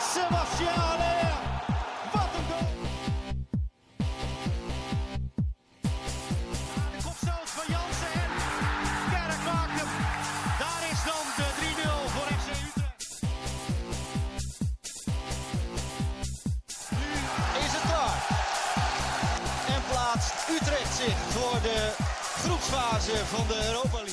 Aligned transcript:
Haller. 0.00 1.32
Wat 2.12 2.28
een 2.36 2.44
goal. 2.50 2.68
De 6.90 7.02
kopstoot 7.04 7.50
van 7.56 7.64
Jansen 7.68 8.12
en 8.12 8.30
Kerk 9.10 9.42
maakt. 9.44 9.82
Daar 10.58 10.82
is 10.92 11.00
dan 11.04 11.24
de 11.36 11.48
3-0 11.60 12.10
voor 12.12 12.26
FC 12.38 12.48
Utrecht. 12.66 13.22
Nu 16.90 17.08
is 17.64 17.72
het 17.72 17.82
klaar. 17.90 18.20
En 19.74 19.82
plaatst 19.90 20.34
Utrecht 20.50 20.96
zich 20.96 21.16
voor 21.28 21.60
de 21.62 21.92
groepsfase 22.42 23.26
van 23.26 23.46
de 23.46 23.66
Europa 23.66 23.96
League. 23.96 24.09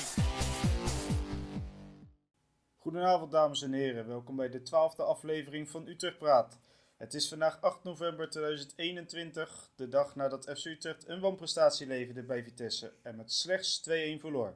Goedenavond 2.98 3.32
dames 3.32 3.62
en 3.62 3.74
heren, 3.74 4.08
welkom 4.08 4.36
bij 4.36 4.50
de 4.50 4.62
twaalfde 4.62 5.04
aflevering 5.04 5.70
van 5.70 5.88
Utrecht 5.88 6.18
Praat. 6.18 6.60
Het 6.96 7.14
is 7.14 7.30
vandaag 7.30 7.62
8 7.62 7.84
november 7.84 8.30
2021, 8.30 9.70
de 9.76 9.88
dag 9.88 10.16
nadat 10.16 10.52
FC 10.58 10.66
Utrecht 10.66 11.08
een 11.08 11.20
wanprestatie 11.20 11.88
leverde 11.88 12.24
bij 12.24 12.44
Vitesse 12.44 12.94
en 13.04 13.16
met 13.16 13.32
slechts 13.32 13.90
2-1 13.90 13.92
verloor. 14.20 14.54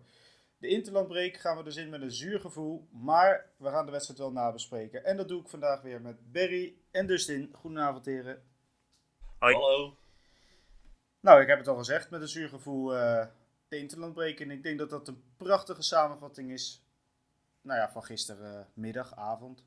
De 0.57 0.67
interlandbreek 0.67 1.37
gaan 1.37 1.57
we 1.57 1.63
dus 1.63 1.75
in 1.75 1.89
met 1.89 2.01
een 2.01 2.11
zuur 2.11 2.39
gevoel, 2.39 2.87
maar 2.91 3.49
we 3.57 3.69
gaan 3.69 3.85
de 3.85 3.91
wedstrijd 3.91 4.19
wel 4.19 4.31
nabespreken. 4.31 5.05
En 5.05 5.17
dat 5.17 5.27
doe 5.27 5.41
ik 5.41 5.49
vandaag 5.49 5.81
weer 5.81 6.01
met 6.01 6.31
Berry 6.31 6.75
en 6.91 7.07
Dustin. 7.07 7.49
Goedenavond 7.53 8.05
heren. 8.05 8.43
Hoi. 9.39 9.53
Hallo. 9.53 9.97
Nou, 11.19 11.41
ik 11.41 11.47
heb 11.47 11.57
het 11.57 11.67
al 11.67 11.77
gezegd, 11.77 12.09
met 12.09 12.21
een 12.21 12.27
zuur 12.27 12.49
gevoel 12.49 12.95
eh, 12.95 13.25
de 13.67 13.77
interlandbreek. 13.77 14.39
En 14.39 14.51
ik 14.51 14.63
denk 14.63 14.77
dat 14.77 14.89
dat 14.89 15.07
een 15.07 15.23
prachtige 15.37 15.81
samenvatting 15.81 16.51
is 16.51 16.85
nou 17.61 17.79
ja, 17.79 17.91
van 17.91 18.03
gistermiddag, 18.03 19.15
avond. 19.15 19.65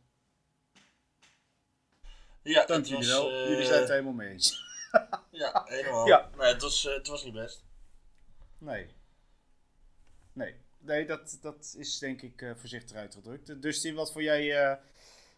Ja, 2.42 2.64
Dank 2.66 2.68
het 2.80 2.88
jullie 2.88 3.06
was, 3.06 3.14
wel. 3.16 3.30
eh, 3.30 3.48
Jullie 3.48 3.64
zijn 3.66 3.80
het 3.80 3.88
helemaal 3.88 4.12
mee 4.12 4.28
eens. 4.30 4.62
Ja, 5.30 5.62
helemaal. 5.64 6.06
Ja. 6.06 6.30
Nee, 6.36 6.52
het 6.52 6.62
was, 6.62 6.86
eh, 6.86 6.94
het 6.94 7.06
was 7.06 7.24
niet 7.24 7.32
best. 7.34 7.64
Nee. 8.58 8.94
Nee. 10.32 10.60
Nee, 10.78 11.06
dat, 11.06 11.38
dat 11.40 11.74
is 11.78 11.98
denk 11.98 12.22
ik 12.22 12.42
eh, 12.42 12.54
voorzichtig 12.56 12.96
uitgedrukt. 12.96 13.62
Dus 13.62 13.80
Tim, 13.80 13.94
wat 13.94 14.12
voor 14.12 14.22
jij, 14.22 14.62
eh, 14.62 14.78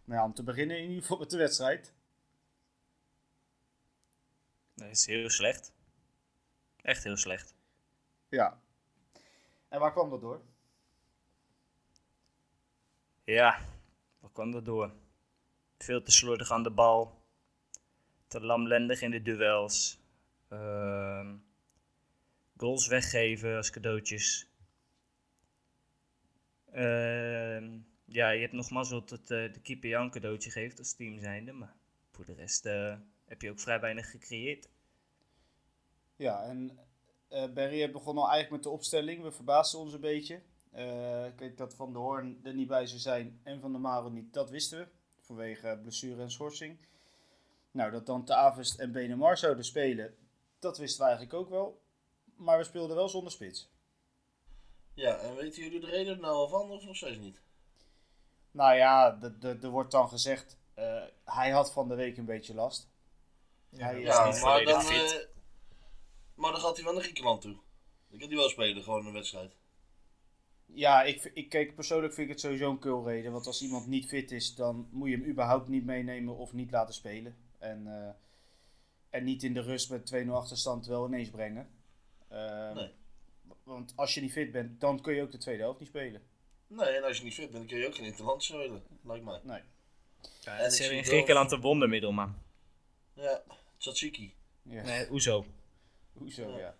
nou 0.04 0.20
ja, 0.20 0.24
om 0.24 0.34
te 0.34 0.42
beginnen 0.42 0.76
in 0.78 0.82
ieder 0.88 1.00
geval 1.02 1.18
met 1.18 1.30
de 1.30 1.36
wedstrijd? 1.36 1.92
Dat 4.74 4.88
is 4.90 5.06
heel 5.06 5.30
slecht. 5.30 5.72
Echt 6.82 7.04
heel 7.04 7.16
slecht. 7.16 7.54
Ja. 8.28 8.60
En 9.68 9.80
waar 9.80 9.92
kwam 9.92 10.10
dat 10.10 10.20
door? 10.20 10.40
Ja, 13.26 13.58
wat 14.20 14.32
kwam 14.32 14.50
dat 14.50 14.64
door? 14.64 14.92
Veel 15.78 16.02
te 16.02 16.10
slordig 16.10 16.50
aan 16.50 16.62
de 16.62 16.70
bal. 16.70 17.22
Te 18.26 18.40
lamlendig 18.40 19.00
in 19.00 19.10
de 19.10 19.22
duels. 19.22 19.98
Ehm, 20.48 21.36
goals 22.56 22.86
weggeven 22.86 23.56
als 23.56 23.70
cadeautjes. 23.70 24.50
Ehm, 26.72 27.78
ja, 28.04 28.30
je 28.30 28.40
hebt 28.40 28.52
nog 28.52 28.70
mazzel 28.70 29.04
dat 29.04 29.20
eh, 29.20 29.52
de 29.52 29.60
keeper 29.62 29.88
jou 29.88 30.04
een 30.04 30.10
cadeautje 30.10 30.50
geeft 30.50 30.78
als 30.78 30.94
team 30.94 31.18
zijnde. 31.18 31.52
Maar 31.52 31.74
voor 32.10 32.24
de 32.24 32.34
rest 32.34 32.66
eh, 32.66 32.96
heb 33.24 33.42
je 33.42 33.50
ook 33.50 33.60
vrij 33.60 33.80
weinig 33.80 34.10
gecreëerd. 34.10 34.68
Ja, 36.16 36.44
en 36.44 36.78
eh 37.28 37.52
Barry 37.52 37.90
begon 37.90 38.18
al 38.18 38.30
eigenlijk 38.30 38.50
met 38.50 38.62
de 38.62 38.78
opstelling. 38.78 39.22
We 39.22 39.32
verbaasden 39.32 39.80
ons 39.80 39.92
een 39.92 40.00
beetje. 40.00 40.42
Eh, 40.70 41.24
kijk, 41.36 41.56
dat 41.56 41.74
Van 41.74 41.92
der 41.92 42.02
Hoorn 42.02 42.40
er 42.42 42.54
niet 42.54 42.68
bij 42.68 42.86
zou 42.86 43.00
zijn 43.00 43.40
en 43.42 43.60
Van 43.60 43.72
der 43.72 43.80
Maro 43.80 44.08
niet, 44.08 44.32
dat 44.32 44.50
wisten 44.50 44.78
we. 44.78 44.88
Vanwege 45.20 45.78
blessure 45.82 46.22
en 46.22 46.30
schorsing. 46.30 46.78
Nou, 47.70 47.90
dat 47.90 48.06
dan 48.06 48.24
Te 48.24 48.34
Avest 48.34 48.78
en 48.78 48.92
Benemar 48.92 49.38
zouden 49.38 49.64
spelen, 49.64 50.16
dat 50.58 50.78
wisten 50.78 50.98
we 51.00 51.04
eigenlijk 51.06 51.34
ook 51.38 51.48
wel. 51.48 51.82
Maar 52.36 52.58
we 52.58 52.64
speelden 52.64 52.96
wel 52.96 53.08
zonder 53.08 53.32
spits. 53.32 53.70
Ja, 54.94 55.16
en 55.16 55.34
weten 55.36 55.62
jullie 55.62 55.80
de 55.80 55.86
reden 55.86 56.14
er 56.14 56.20
nou 56.20 56.34
al 56.34 56.48
van 56.48 56.70
of 56.70 56.84
nog 56.84 56.96
steeds 56.96 57.18
niet? 57.18 57.40
Nou 58.50 58.74
ja, 58.76 59.10
de- 59.10 59.38
de- 59.38 59.58
er 59.62 59.68
wordt 59.68 59.90
dan 59.90 60.08
gezegd, 60.08 60.56
eh, 60.74 61.02
hij 61.24 61.50
had 61.50 61.72
van 61.72 61.88
de 61.88 61.94
week 61.94 62.16
een 62.16 62.24
beetje 62.24 62.54
last. 62.54 62.88
Hij 63.76 64.00
is 64.00 64.06
Ja, 64.06 64.26
niet 64.30 64.42
maar 64.42 64.64
dan, 64.64 64.82
fit. 64.82 65.12
eh, 65.12 65.26
maar 66.34 66.52
dan 66.52 66.60
gaat 66.60 66.76
hij 66.76 66.84
wel 66.84 66.94
naar 66.94 67.02
Griekenland 67.02 67.40
toe. 67.40 67.56
Dan 68.08 68.18
kan 68.18 68.28
hij 68.28 68.36
wel 68.36 68.48
spelen, 68.48 68.82
gewoon 68.82 69.06
een 69.06 69.12
wedstrijd. 69.12 69.52
Ja, 70.66 71.02
ik, 71.02 71.30
ik 71.34 71.48
kijk, 71.48 71.74
persoonlijk 71.74 72.12
vind 72.14 72.26
ik 72.26 72.32
het 72.32 72.42
sowieso 72.42 72.70
een 72.70 72.78
kulreden. 72.78 73.32
Want 73.32 73.46
als 73.46 73.62
iemand 73.62 73.86
niet 73.86 74.06
fit 74.08 74.30
is, 74.32 74.54
dan 74.54 74.88
moet 74.90 75.08
je 75.08 75.16
hem 75.16 75.26
überhaupt 75.26 75.68
niet 75.68 75.84
meenemen 75.84 76.36
of 76.36 76.52
niet 76.52 76.70
laten 76.70 76.94
spelen. 76.94 77.36
En, 77.58 77.86
eh, 77.86 78.10
en 79.10 79.24
niet 79.24 79.42
in 79.42 79.54
de 79.54 79.60
rust 79.60 79.90
met 79.90 80.06
2-0 80.06 80.36
achterstand 80.36 80.86
wel 80.86 81.06
ineens 81.06 81.30
brengen. 81.30 81.68
Ehm, 82.28 82.74
Nee. 82.74 82.90
Want 83.62 83.92
als 83.96 84.14
je 84.14 84.20
niet 84.20 84.32
fit 84.32 84.52
bent, 84.52 84.80
dan 84.80 85.00
kun 85.00 85.14
je 85.14 85.22
ook 85.22 85.32
de 85.32 85.38
tweede 85.38 85.62
helft 85.62 85.78
niet 85.80 85.88
spelen. 85.88 86.22
Nee, 86.66 86.86
en 86.88 87.02
als 87.04 87.18
je 87.18 87.24
niet 87.24 87.34
fit 87.34 87.50
bent, 87.50 87.58
dan 87.58 87.66
kun 87.66 87.78
je 87.78 87.86
ook 87.86 87.94
geen 87.94 88.04
interland 88.04 88.42
spelen. 88.42 88.82
Lijkt 89.04 89.24
mij. 89.24 89.40
Nee. 89.42 89.60
Ja, 90.40 90.58
En 90.58 90.66
is 90.66 90.80
in 90.80 91.04
Griekenland 91.04 91.52
een 91.52 91.60
wondermiddel, 91.60 92.12
man. 92.12 92.34
Ja, 93.14 93.42
Tsatsiki. 93.78 94.34
Ja. 94.62 94.82
Nee, 94.82 95.06
hoezo? 95.06 95.46
Hoezo, 96.12 96.50
Ja. 96.50 96.58
ja. 96.58 96.74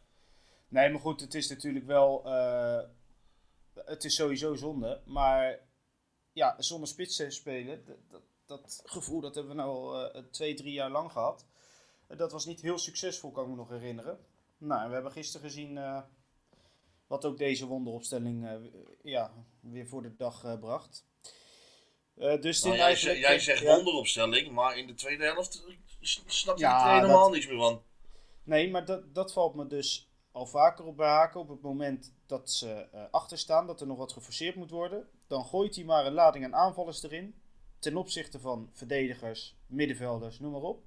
Nee, 0.68 0.90
maar 0.90 1.00
goed, 1.00 1.20
het 1.20 1.34
is 1.34 1.48
natuurlijk 1.48 1.86
wel... 1.86 2.22
eh, 2.24 2.80
het 3.84 4.04
is 4.04 4.14
sowieso 4.14 4.54
zonde. 4.54 5.00
Maar 5.04 5.58
ja, 6.32 6.54
zonder 6.58 6.88
spits 6.88 7.16
te 7.16 7.30
spelen, 7.30 7.84
dat, 7.84 7.96
dat, 8.10 8.22
dat 8.46 8.82
gevoel 8.84 9.20
dat 9.20 9.34
hebben 9.34 9.56
we 9.56 9.62
nou 9.62 9.70
al 9.74 10.10
eh, 10.12 10.22
twee, 10.30 10.54
drie 10.54 10.72
jaar 10.72 10.90
lang 10.90 11.12
gehad. 11.12 11.46
Eh, 12.06 12.18
dat 12.18 12.32
was 12.32 12.44
niet 12.46 12.60
heel 12.60 12.78
succesvol, 12.78 13.30
kan 13.30 13.44
ik 13.44 13.50
me 13.50 13.56
nog 13.56 13.68
herinneren. 13.68 14.18
Nou, 14.58 14.82
en 14.82 14.88
we 14.88 14.94
hebben 14.94 15.12
gisteren 15.12 15.46
gezien 15.50 15.78
eh, 15.78 16.02
wat 17.06 17.24
ook 17.24 17.38
deze 17.38 17.66
wonderopstelling 17.66 18.46
eh, 18.46 18.56
ja, 19.02 19.32
weer 19.60 19.86
voor 19.86 20.02
de 20.02 20.16
dag 20.16 20.58
bracht. 20.60 21.04
Dus 22.40 22.62
Nou, 22.62 22.76
jij, 22.76 22.96
zegt- 22.96 23.18
jij 23.18 23.38
zegt 23.38 23.60
ja. 23.62 23.74
wonderopstelling, 23.76 24.50
maar 24.50 24.78
in 24.78 24.86
de 24.86 24.94
tweede 24.94 25.24
helft 25.24 25.64
snap 26.26 26.56
je 26.56 26.62
Ja, 26.64 26.88
er 26.88 27.00
helemaal 27.00 27.22
dat- 27.22 27.32
niks 27.32 27.46
meer 27.46 27.58
van. 27.58 27.82
Nee, 28.42 28.70
maar 28.70 28.84
dat, 28.84 29.14
dat 29.14 29.32
valt 29.32 29.54
me 29.54 29.66
dus 29.66 30.10
al 30.36 30.46
vaker 30.46 30.84
op 30.84 30.96
bij 30.96 31.08
Haken. 31.08 31.40
Op 31.40 31.48
het 31.48 31.62
moment 31.62 32.14
dat 32.26 32.50
ze 32.50 32.88
eh 32.92 33.04
achter 33.10 33.38
staan, 33.38 33.66
dat 33.66 33.80
er 33.80 33.86
nog 33.86 33.98
wat 33.98 34.12
geforceerd 34.12 34.54
moet 34.54 34.70
worden. 34.70 35.08
Dan 35.26 35.44
gooit 35.44 35.74
hij 35.74 35.84
maar 35.84 36.06
een 36.06 36.12
lading 36.12 36.44
aan 36.44 36.54
aanvallers 36.54 37.02
erin. 37.02 37.34
Ten 37.78 37.96
opzichte 37.96 38.40
van 38.40 38.70
verdedigers, 38.72 39.56
middenvelders, 39.66 40.40
noem 40.40 40.52
maar 40.52 40.60
op. 40.60 40.82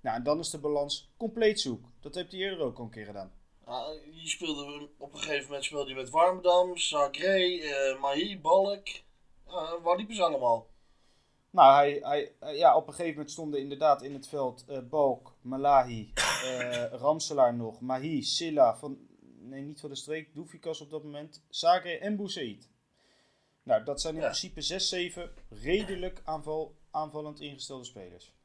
Nou, 0.00 0.16
en 0.16 0.22
dan 0.22 0.38
is 0.38 0.50
de 0.50 0.58
balans 0.58 1.10
compleet 1.16 1.60
zoek. 1.60 1.84
Dat 2.00 2.14
heeft 2.14 2.32
hij 2.32 2.40
eerder 2.40 2.60
ook 2.60 2.78
al 2.78 2.84
een 2.84 2.90
keer 2.90 3.06
gedaan. 3.06 3.32
Ja, 3.66 3.92
je 4.10 4.28
speelde 4.28 4.88
op 4.98 5.12
een 5.12 5.18
gegeven 5.18 5.46
moment 5.46 5.64
speelde 5.64 5.88
je 5.90 5.96
met 5.96 6.10
Warmerdam, 6.10 6.76
Zagré, 6.76 7.58
eh 7.58 8.00
Mahi, 8.00 8.40
Balk. 8.40 8.86
Ja, 9.46 9.80
waar 9.80 9.96
liepen 9.96 10.14
ze 10.14 10.22
allemaal? 10.22 10.66
Nou, 11.50 11.74
hij, 11.74 11.98
hij, 12.40 12.56
ja, 12.56 12.76
op 12.76 12.86
een 12.86 12.92
gegeven 12.92 13.12
moment 13.14 13.30
stonden 13.30 13.60
inderdaad 13.60 14.02
in 14.02 14.12
het 14.14 14.28
veld 14.28 14.64
eh 14.68 14.78
Balk, 14.88 15.36
Malahi, 15.40 16.12
eh 16.14 16.84
Ramselaar 17.02 17.54
nog, 17.54 17.80
Mahi, 17.80 18.22
Silla, 18.22 18.76
van, 18.76 18.98
nee 19.38 19.62
niet 19.62 19.80
van 19.80 19.88
de 19.90 19.96
streek, 19.96 20.34
Doefikas 20.34 20.80
op 20.80 20.90
dat 20.90 21.02
moment, 21.04 21.44
Sagre 21.48 21.98
en 21.98 22.16
Boussaïd. 22.16 22.70
Nou, 23.62 23.84
dat 23.84 24.00
zijn 24.00 24.14
in 24.14 24.20
Ja. 24.20 24.26
principe 24.26 24.60
6, 24.60 24.88
7 24.88 25.30
redelijk 25.48 26.20
aanval, 26.24 26.76
aanvallend 26.90 27.40
ingestelde 27.40 27.84
spelers. 27.84 28.36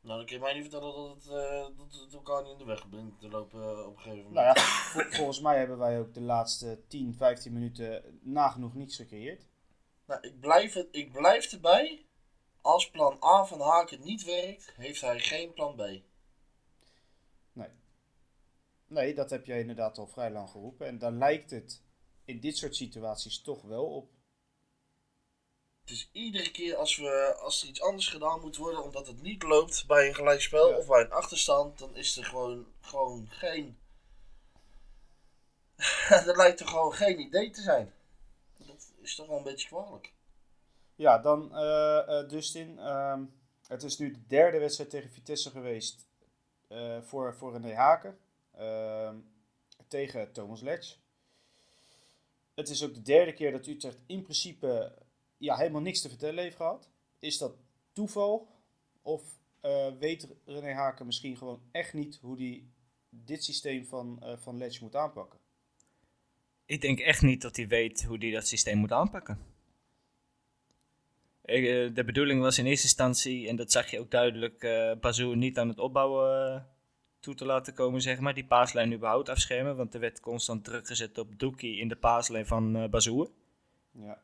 Nou, 0.00 0.16
dan 0.16 0.26
kun 0.26 0.36
je 0.36 0.42
mij 0.42 0.52
niet 0.54 0.62
vertellen 0.62 0.94
dat 0.94 1.14
het, 1.14 1.26
eh, 1.26 1.66
dat 1.78 2.00
het 2.04 2.14
elkaar 2.14 2.42
niet 2.42 2.52
in 2.52 2.58
de 2.58 2.64
weg 2.64 2.88
bent 2.88 3.20
te 3.20 3.28
lopen 3.28 3.86
op 3.86 3.96
een 3.96 4.02
gegeven 4.02 4.24
moment. 4.24 4.34
Nou 4.34 4.46
ja, 4.46 4.62
vol- 4.64 5.10
volgens 5.10 5.40
mij 5.40 5.58
hebben 5.58 5.78
wij 5.78 5.98
ook 5.98 6.14
de 6.14 6.20
laatste 6.20 6.80
10, 6.88 7.14
15 7.14 7.52
minuten 7.52 8.18
nagenoeg 8.22 8.74
niets 8.74 8.96
gecreëerd. 8.96 9.48
Nou, 10.06 10.20
ik, 10.20 10.40
blijf 10.40 10.72
het, 10.72 10.88
ik 10.90 11.12
blijf 11.12 11.52
erbij. 11.52 12.06
Als 12.60 12.90
plan 12.90 13.22
A 13.24 13.44
van 13.44 13.60
Haken 13.60 14.00
niet 14.00 14.24
werkt, 14.24 14.72
heeft 14.76 15.00
hij 15.00 15.18
geen 15.18 15.52
plan 15.52 15.76
B. 15.76 15.82
Nee, 18.88 19.14
dat 19.14 19.30
heb 19.30 19.46
jij 19.46 19.60
inderdaad 19.60 19.98
al 19.98 20.06
vrij 20.06 20.30
lang 20.30 20.50
geroepen. 20.50 20.86
En 20.86 20.98
daar 20.98 21.12
lijkt 21.12 21.50
het 21.50 21.82
in 22.24 22.40
dit 22.40 22.56
soort 22.56 22.76
situaties 22.76 23.42
toch 23.42 23.62
wel 23.62 23.84
op. 23.84 24.10
Het 25.80 25.90
is 25.90 26.08
iedere 26.12 26.50
keer 26.50 26.76
als, 26.76 26.96
we, 26.96 27.34
als 27.40 27.62
er 27.62 27.68
iets 27.68 27.80
anders 27.80 28.08
gedaan 28.08 28.40
moet 28.40 28.56
worden, 28.56 28.82
omdat 28.82 29.06
het 29.06 29.22
niet 29.22 29.42
loopt 29.42 29.86
bij 29.86 30.08
een 30.08 30.14
gelijkspel 30.14 30.68
Ja. 30.70 30.76
of 30.76 30.86
bij 30.86 31.00
een 31.00 31.12
achterstand, 31.12 31.78
dan 31.78 31.96
is 31.96 32.16
er 32.16 32.24
gewoon, 32.24 32.66
gewoon 32.80 33.28
geen. 33.30 33.78
er 36.08 36.36
lijkt 36.36 36.60
er 36.60 36.68
gewoon 36.68 36.92
geen 36.92 37.20
idee 37.20 37.50
te 37.50 37.62
zijn. 37.62 37.92
Dat 38.56 38.92
is 39.00 39.14
toch 39.14 39.26
wel 39.26 39.36
een 39.36 39.42
beetje 39.42 39.68
kwalijk. 39.68 40.12
Ja, 40.98 41.18
dan 41.18 41.54
eh, 41.54 42.20
eh, 42.20 42.28
Dustin. 42.28 42.78
ehm, 42.78 43.24
het 43.66 43.82
is 43.82 43.98
nu 43.98 44.10
de 44.10 44.26
derde 44.26 44.58
wedstrijd 44.58 44.90
tegen 44.90 45.10
Vitesse 45.10 45.50
geweest 45.50 46.06
eh, 46.68 47.02
voor, 47.02 47.34
voor 47.34 47.52
René 47.52 47.74
Haken. 47.74 48.18
ehm, 48.56 49.16
tegen 49.88 50.32
Thomas 50.32 50.60
Letch. 50.60 50.96
Het 52.54 52.68
is 52.68 52.84
ook 52.84 52.94
de 52.94 53.02
derde 53.02 53.32
keer 53.32 53.52
dat 53.52 53.66
Utrecht 53.66 53.98
in 54.06 54.22
principe 54.22 54.94
ja, 55.36 55.56
helemaal 55.56 55.80
niks 55.80 56.00
te 56.00 56.08
vertellen 56.08 56.42
heeft 56.42 56.56
gehad. 56.56 56.90
Is 57.18 57.38
dat 57.38 57.56
toeval? 57.92 58.48
Of 59.02 59.22
weet 59.98 60.28
René 60.44 60.72
Haken 60.72 61.06
misschien 61.06 61.36
gewoon 61.36 61.62
echt 61.72 61.92
niet 61.92 62.18
hoe 62.22 62.36
hij 62.36 62.64
dit 63.10 63.44
systeem 63.44 63.86
van, 63.86 64.20
uh, 64.22 64.36
van 64.36 64.62
moet 64.80 64.96
aanpakken? 64.96 65.38
Ik 66.64 66.80
denk 66.80 66.98
echt 66.98 67.22
niet 67.22 67.42
dat 67.42 67.56
hij 67.56 67.68
weet 67.68 68.04
hoe 68.04 68.18
hij 68.18 68.30
dat 68.30 68.46
systeem 68.46 68.78
moet 68.78 68.92
aanpakken. 68.92 69.57
Eh, 71.48 71.94
de 71.94 72.04
bedoeling 72.04 72.40
was 72.40 72.58
in 72.58 72.66
eerste 72.66 72.86
instantie, 72.86 73.48
en 73.48 73.56
dat 73.56 73.72
zag 73.72 73.90
je 73.90 74.00
ook 74.00 74.10
duidelijk, 74.10 74.62
uh, 74.62 74.92
Bazou 75.00 75.36
niet 75.36 75.58
aan 75.58 75.68
het 75.68 75.78
opbouwen 75.78 76.54
uh, 76.54 76.60
toe 77.20 77.34
te 77.34 77.44
laten 77.44 77.74
komen, 77.74 78.00
zeg 78.00 78.20
maar. 78.20 78.34
Die 78.34 78.44
paaslijn 78.44 78.92
überhaupt 78.92 79.28
afschermen, 79.28 79.76
want 79.76 79.94
er 79.94 80.00
werd 80.00 80.20
constant 80.20 80.64
druk 80.64 80.86
gezet 80.86 81.18
op 81.18 81.38
Doekie 81.38 81.78
in 81.78 81.88
de 81.88 81.96
paaslijn 81.96 82.46
van 82.46 82.76
uh, 82.76 82.88
Bazou. 82.88 83.28
Ja. 83.92 84.18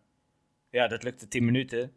Ja, 0.70 0.88
dat 0.88 1.02
lukte 1.02 1.28
10 1.28 1.44
minuten. 1.44 1.92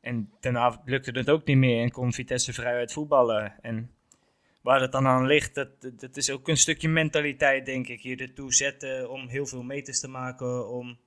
En 0.00 0.32
daarna 0.40 0.82
lukte 0.84 1.10
het 1.10 1.30
ook 1.30 1.44
niet 1.44 1.56
meer 1.56 1.82
en 1.82 1.90
kon 1.90 2.12
Vitesse 2.12 2.52
vrijuit 2.52 2.92
voetballen. 2.92 3.54
En 3.62 3.90
waar 4.62 4.80
het 4.80 4.92
dan 4.92 5.06
aan 5.06 5.26
ligt, 5.26 5.54
dat, 5.54 5.68
dat 5.80 6.16
is 6.16 6.30
ook 6.30 6.48
een 6.48 6.56
stukje 6.56 6.88
mentaliteit, 6.88 7.66
denk 7.66 7.88
ik. 7.88 8.00
Je 8.00 8.16
ertoe 8.16 8.54
zetten 8.54 9.10
om 9.10 9.28
heel 9.28 9.46
veel 9.46 9.62
meters 9.62 10.00
te 10.00 10.08
maken, 10.08 10.68
om 10.68 10.98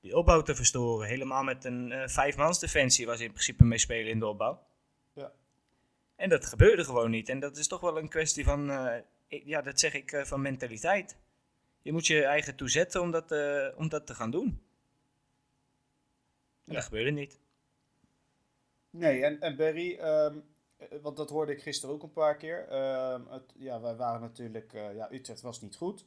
die 0.00 0.16
opbouw 0.16 0.42
te 0.42 0.54
verstoren. 0.54 1.08
Helemaal 1.08 1.42
met 1.42 1.64
een 1.64 1.90
uh, 1.90 2.06
vijfmans 2.06 2.58
defensie 2.58 3.06
waar 3.06 3.16
ze 3.16 3.24
in 3.24 3.32
principe 3.32 3.64
mee 3.64 3.78
spelen 3.78 4.10
in 4.10 4.18
de 4.18 4.26
opbouw. 4.26 4.66
Ja. 5.12 5.32
En 6.16 6.28
dat 6.28 6.46
gebeurde 6.46 6.84
gewoon 6.84 7.10
niet. 7.10 7.28
En 7.28 7.40
dat 7.40 7.56
is 7.56 7.68
toch 7.68 7.80
wel 7.80 7.98
een 7.98 8.08
kwestie 8.08 8.44
van, 8.44 8.70
uh, 8.70 8.96
ik, 9.26 9.42
ja, 9.44 9.62
dat 9.62 9.80
zeg 9.80 9.94
ik, 9.94 10.12
uh, 10.12 10.24
van 10.24 10.42
mentaliteit. 10.42 11.16
Je 11.82 11.92
moet 11.92 12.06
je 12.06 12.24
eigen 12.24 12.54
toezetten 12.54 13.00
om 13.00 13.10
dat, 13.10 13.32
om 13.76 13.88
dat 13.88 14.06
te 14.06 14.14
gaan 14.14 14.30
doen. 14.30 14.46
En 16.64 16.72
ja. 16.72 16.74
dat 16.74 16.84
gebeurde 16.84 17.10
niet. 17.10 17.38
Nee, 18.90 19.24
en, 19.24 19.40
en 19.40 19.56
Barry, 19.56 19.98
um, 20.00 20.44
want 21.02 21.16
dat 21.16 21.30
hoorde 21.30 21.52
ik 21.52 21.62
gisteren 21.62 21.94
ook 21.94 22.02
een 22.02 22.12
paar 22.12 22.36
keer. 22.36 22.72
Um, 23.12 23.26
het, 23.30 23.52
ja, 23.58 23.80
wij 23.80 23.94
waren 23.94 24.20
natuurlijk, 24.20 24.72
ja, 24.72 25.12
Utrecht 25.12 25.40
was 25.40 25.60
niet 25.60 25.76
goed. 25.76 26.04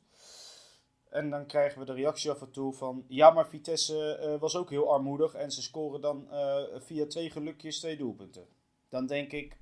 En 1.12 1.30
dan 1.30 1.46
krijgen 1.46 1.80
we 1.80 1.86
de 1.86 1.94
reactie 1.94 2.32
af 2.32 2.42
en 2.42 2.52
toe 2.52 2.74
van... 2.74 3.06
Ja, 3.08 3.30
maar 3.30 3.48
Vitesse 3.48 4.20
uh, 4.22 4.40
was 4.40 4.56
ook 4.56 4.70
heel 4.70 4.94
armoedig. 4.94 5.34
En 5.34 5.52
ze 5.52 5.62
scoren 5.62 6.02
dan 6.02 6.28
uh, 6.32 6.64
via 6.76 7.08
twee 7.08 7.30
gelukjes 7.30 7.80
twee 7.80 7.98
doelpunten. 7.98 8.48
Dan 8.90 9.06
denk 9.06 9.32
ik... 9.32 9.58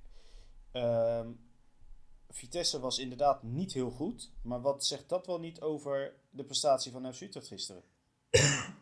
Uh, 0.74 1.28
Vitesse 2.30 2.80
was 2.80 3.00
inderdaad 3.00 3.44
niet 3.44 3.74
heel 3.74 3.90
goed. 3.90 4.32
Maar 4.42 4.62
wat 4.62 4.86
zegt 4.86 5.10
dat 5.10 5.26
wel 5.26 5.40
niet 5.40 5.62
over 5.62 6.14
de 6.30 6.44
prestatie 6.44 6.92
van 6.92 7.14
FC 7.14 7.22
Utrecht 7.22 7.48
gisteren? 7.48 7.84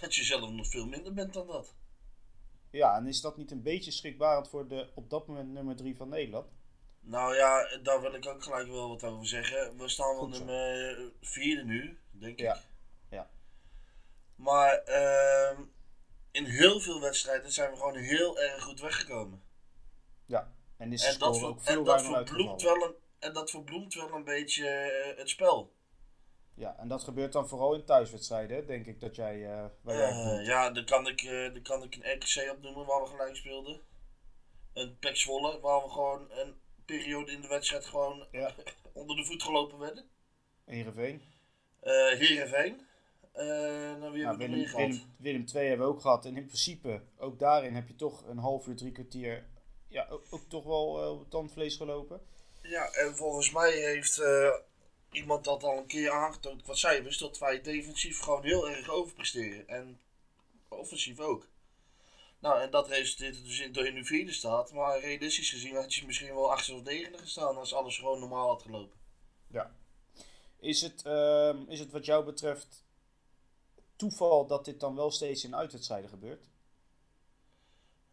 Dat 0.00 0.14
je 0.14 0.24
zelf 0.24 0.50
nog 0.50 0.66
veel 0.66 0.86
minder 0.86 1.12
bent 1.12 1.32
dan 1.32 1.46
dat. 1.46 1.74
Ja, 2.70 2.96
en 2.96 3.06
is 3.06 3.20
dat 3.20 3.36
niet 3.36 3.50
een 3.50 3.62
beetje 3.62 3.90
schrikbarend 3.90 4.48
voor 4.48 4.68
de 4.68 4.90
op 4.94 5.10
dat 5.10 5.26
moment 5.26 5.52
nummer 5.52 5.76
drie 5.76 5.96
van 5.96 6.08
Nederland? 6.08 6.46
Nou 7.00 7.34
ja, 7.34 7.76
daar 7.82 8.00
wil 8.00 8.14
ik 8.14 8.26
ook 8.26 8.42
gelijk 8.42 8.68
wel 8.68 8.88
wat 8.88 9.04
over 9.04 9.26
zeggen. 9.26 9.76
We 9.76 9.88
staan 9.88 10.16
wel 10.16 10.28
nummer 10.28 11.12
vierde 11.20 11.64
nu, 11.64 11.98
denk 12.10 12.38
ja. 12.38 12.54
ik. 12.54 12.60
Ja. 13.10 13.30
Maar 14.34 14.82
uh, 14.88 15.58
in 16.30 16.44
heel 16.44 16.80
veel 16.80 17.00
wedstrijden 17.00 17.52
zijn 17.52 17.70
we 17.70 17.76
gewoon 17.76 17.96
heel 17.96 18.40
erg 18.40 18.62
goed 18.62 18.80
weggekomen. 18.80 19.42
Ja, 20.26 20.52
en, 20.76 20.92
is 20.92 21.04
en 21.04 21.18
dat, 21.18 21.38
ver, 21.38 21.46
ook 21.46 21.60
veel 21.62 21.78
en, 21.78 21.84
dat 21.84 22.02
verbloemt 22.02 22.62
wel 22.62 22.82
een, 22.82 22.94
en 23.18 23.32
dat 23.32 23.50
verbloemt 23.50 23.94
wel 23.94 24.12
een 24.12 24.24
beetje 24.24 24.64
uh, 25.12 25.18
het 25.18 25.28
spel. 25.28 25.72
Ja, 26.54 26.76
en 26.78 26.88
dat 26.88 27.02
gebeurt 27.02 27.32
dan 27.32 27.48
vooral 27.48 27.74
in 27.74 27.84
thuiswedstrijden, 27.84 28.66
denk 28.66 28.86
ik 28.86 29.00
dat 29.00 29.16
jij... 29.16 29.36
Uh, 29.36 29.64
waar 29.80 29.96
jij 29.96 30.10
uh, 30.10 30.46
ja, 30.46 30.70
dan 30.70 30.84
kan, 30.84 31.06
ik, 31.06 31.22
dan 31.52 31.62
kan 31.62 31.82
ik 31.82 31.94
een 31.94 32.12
RKC 32.14 32.50
opnoemen 32.52 32.86
waar 32.86 33.02
we 33.02 33.08
gelijk 33.08 33.36
speelden. 33.36 33.80
Een 34.72 34.98
Pek 34.98 35.16
Zwolle, 35.16 35.60
waar 35.60 35.82
we 35.82 35.90
gewoon 35.90 36.30
een 36.30 36.60
periode 36.90 37.32
in 37.32 37.40
de 37.40 37.48
wedstrijd 37.48 37.84
gewoon 37.84 38.26
ja. 38.30 38.54
onder 38.92 39.16
de 39.16 39.24
voet 39.24 39.42
gelopen 39.42 39.78
werden. 39.78 40.04
Heerenveen. 40.64 41.22
Uh, 41.82 41.92
Heerenveen. 42.18 42.80
Uh, 43.36 43.46
nou, 43.98 44.12
wie 44.12 44.22
nou, 44.22 44.36
Willem, 44.36 44.66
Willem, 44.72 45.02
Willem 45.16 45.46
2 45.46 45.68
hebben 45.68 45.86
we 45.86 45.92
ook 45.92 46.00
gehad. 46.00 46.24
En 46.24 46.36
in 46.36 46.46
principe, 46.46 47.02
ook 47.18 47.38
daarin 47.38 47.74
heb 47.74 47.88
je 47.88 47.94
toch 47.94 48.26
een 48.26 48.38
half 48.38 48.66
uur, 48.66 48.76
drie 48.76 48.92
kwartier... 48.92 49.46
Ja, 49.88 50.06
ook, 50.10 50.22
ook 50.30 50.48
toch 50.48 50.64
wel 50.64 51.02
uh, 51.02 51.10
op 51.10 51.30
tandvlees 51.30 51.76
gelopen. 51.76 52.20
Ja, 52.62 52.92
en 52.92 53.16
volgens 53.16 53.52
mij 53.52 53.72
heeft 53.72 54.18
uh, 54.18 54.54
iemand 55.10 55.44
dat 55.44 55.62
al 55.62 55.78
een 55.78 55.86
keer 55.86 56.10
aangetoond 56.10 56.62
qua 56.62 56.74
cijfers... 56.74 57.18
dat 57.18 57.38
wij 57.38 57.60
defensief 57.60 58.20
gewoon 58.20 58.44
heel 58.44 58.68
erg 58.70 58.90
overpresteren. 58.90 59.68
En 59.68 60.00
offensief 60.68 61.18
ook. 61.18 61.46
Nou, 62.40 62.60
en 62.60 62.70
dat 62.70 62.88
resulteert 62.88 63.36
er 63.36 63.42
dus 63.42 63.60
in 63.60 63.72
dat 63.72 63.84
je 63.84 63.92
nu 63.92 64.04
vierde 64.04 64.32
staat. 64.32 64.72
Maar 64.72 65.00
realistisch 65.00 65.50
gezien 65.50 65.74
had 65.74 65.94
je 65.94 66.06
misschien 66.06 66.34
wel 66.34 66.52
achtste 66.52 66.74
of 66.74 66.82
negende 66.82 67.18
gestaan 67.18 67.56
als 67.56 67.74
alles 67.74 67.98
gewoon 67.98 68.20
normaal 68.20 68.48
had 68.48 68.62
gelopen. 68.62 68.98
Ja. 69.46 69.74
Is 70.60 70.80
het, 70.80 71.04
uh, 71.06 71.54
is 71.68 71.78
het 71.78 71.90
wat 71.90 72.04
jou 72.04 72.24
betreft 72.24 72.84
toeval 73.96 74.46
dat 74.46 74.64
dit 74.64 74.80
dan 74.80 74.96
wel 74.96 75.10
steeds 75.10 75.44
in 75.44 75.56
uitwedstrijden 75.56 76.10
gebeurt? 76.10 76.48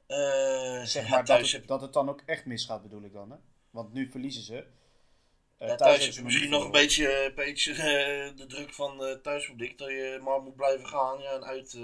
Uh, 0.08 0.84
zeg 0.84 1.10
maar 1.10 1.20
ja, 1.20 1.24
dat, 1.24 1.52
het, 1.52 1.68
dat 1.68 1.82
het 1.82 1.94
dan 1.94 2.10
ook 2.10 2.22
echt 2.26 2.46
misgaat, 2.46 2.82
bedoel 2.82 3.04
ik 3.04 3.14
dan. 3.14 3.32
Hè? 3.32 3.38
Want 3.70 3.94
nu 3.94 4.10
verliezen 4.12 4.44
ze. 4.44 4.66
Uh, 5.60 5.68
ja, 5.68 5.76
thuis, 5.76 6.06
heb 6.06 6.14
je 6.14 6.24
misschien 6.24 6.50
nog 6.50 6.64
een 6.64 6.72
beetje, 6.72 7.26
een 7.26 7.36
beetje 7.36 7.72
uh, 7.72 8.38
de 8.38 8.46
druk 8.48 8.74
van 8.74 9.04
uh, 9.04 9.12
thuispubliek. 9.12 9.78
Dat 9.78 9.90
je 9.90 10.20
maar 10.24 10.42
moet 10.42 10.56
blijven 10.56 10.88
gaan. 10.88 11.20
Ja, 11.20 11.32
en 11.32 11.44
uit. 11.44 11.78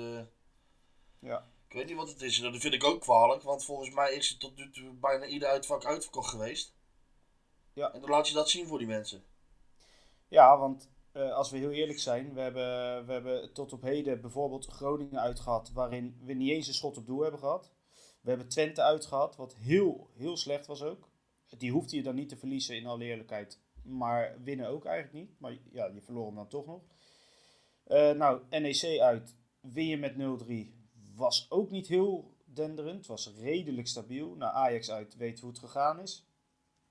ja. 1.19 1.51
Ik 1.73 1.79
weet 1.79 1.87
niet 1.87 1.97
wat 1.97 2.09
het 2.09 2.21
is. 2.21 2.39
Dat 2.39 2.57
vind 2.57 2.73
ik 2.73 2.83
ook 2.83 3.01
kwalijk. 3.01 3.41
Want 3.41 3.65
volgens 3.65 3.89
mij 3.89 4.13
is 4.13 4.29
het 4.29 4.39
tot 4.39 4.55
nu 4.55 4.71
toe 4.71 4.93
bijna 4.93 5.25
ieder 5.25 5.47
uitvak 5.47 5.85
uitverkocht 5.85 6.29
geweest. 6.29 6.75
Ja. 7.73 7.93
En 7.93 8.01
dan 8.01 8.09
laat 8.09 8.27
je 8.27 8.33
dat 8.33 8.49
zien 8.49 8.67
voor 8.67 8.77
die 8.77 8.87
mensen. 8.87 9.23
Ja, 10.27 10.57
want 10.57 10.89
uh, 11.13 11.33
als 11.33 11.51
we 11.51 11.57
heel 11.57 11.71
eerlijk 11.71 11.99
zijn. 11.99 12.33
We 12.33 12.39
hebben, 12.41 13.05
we 13.05 13.11
hebben 13.11 13.53
tot 13.53 13.73
op 13.73 13.81
heden 13.81 14.21
bijvoorbeeld 14.21 14.65
Groningen 14.65 15.19
uitgehad. 15.19 15.71
Waarin 15.71 16.19
we 16.23 16.33
niet 16.33 16.49
eens 16.49 16.67
een 16.67 16.73
schot 16.73 16.97
op 16.97 17.05
doel 17.05 17.21
hebben 17.21 17.39
gehad. 17.39 17.71
We 18.21 18.29
hebben 18.29 18.49
Twente 18.49 18.81
uitgehad. 18.81 19.35
Wat 19.35 19.55
heel, 19.55 20.09
heel 20.13 20.37
slecht 20.37 20.65
was 20.65 20.83
ook. 20.83 21.09
Die 21.57 21.71
hoefde 21.71 21.95
je 21.95 22.03
dan 22.03 22.15
niet 22.15 22.29
te 22.29 22.37
verliezen 22.37 22.75
in 22.75 22.87
alle 22.87 23.03
eerlijkheid. 23.03 23.59
Maar 23.83 24.37
winnen 24.43 24.67
ook 24.67 24.85
eigenlijk 24.85 25.25
niet. 25.25 25.39
Maar 25.39 25.57
ja, 25.71 25.85
je 25.85 26.01
verloor 26.01 26.25
hem 26.25 26.35
dan 26.35 26.47
toch 26.47 26.65
nog. 26.65 26.81
Uh, 27.87 28.11
nou, 28.11 28.41
NEC 28.49 28.99
uit. 28.99 29.35
Win 29.61 29.87
je 29.87 29.97
met 29.97 30.13
0-3 30.13 30.82
was 31.15 31.45
ook 31.49 31.69
niet 31.71 31.87
heel 31.87 32.33
denderend. 32.43 32.97
Het 32.97 33.07
was 33.07 33.31
redelijk 33.37 33.87
stabiel. 33.87 34.35
Naar 34.35 34.51
Ajax 34.51 34.91
uit 34.91 35.15
weet 35.15 35.39
hoe 35.39 35.49
het 35.49 35.59
gegaan 35.59 35.99
is. 35.99 36.25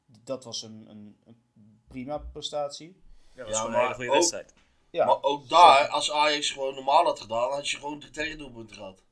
Dat 0.06 0.44
was 0.44 0.62
een, 0.62 0.90
een, 0.90 1.16
een 1.24 1.42
prima 1.88 2.18
prestatie. 2.18 3.02
Ja, 3.34 3.36
dat 3.36 3.46
was 3.46 3.54
ja, 3.54 3.60
gewoon 3.60 3.74
een 3.74 3.80
hele 3.80 3.94
goede 3.94 4.10
ook, 4.10 4.16
wedstrijd. 4.16 4.54
Ja, 4.90 5.06
maar 5.06 5.22
ook 5.22 5.48
daar, 5.48 5.88
als 5.88 6.10
Ajax 6.10 6.50
gewoon 6.50 6.74
normaal 6.74 7.04
had 7.04 7.20
gedaan, 7.20 7.50
had 7.50 7.68
je 7.68 7.76
gewoon 7.76 7.98
de 7.98 8.10
tegendoelpunten 8.10 8.76
gehad. 8.76 9.02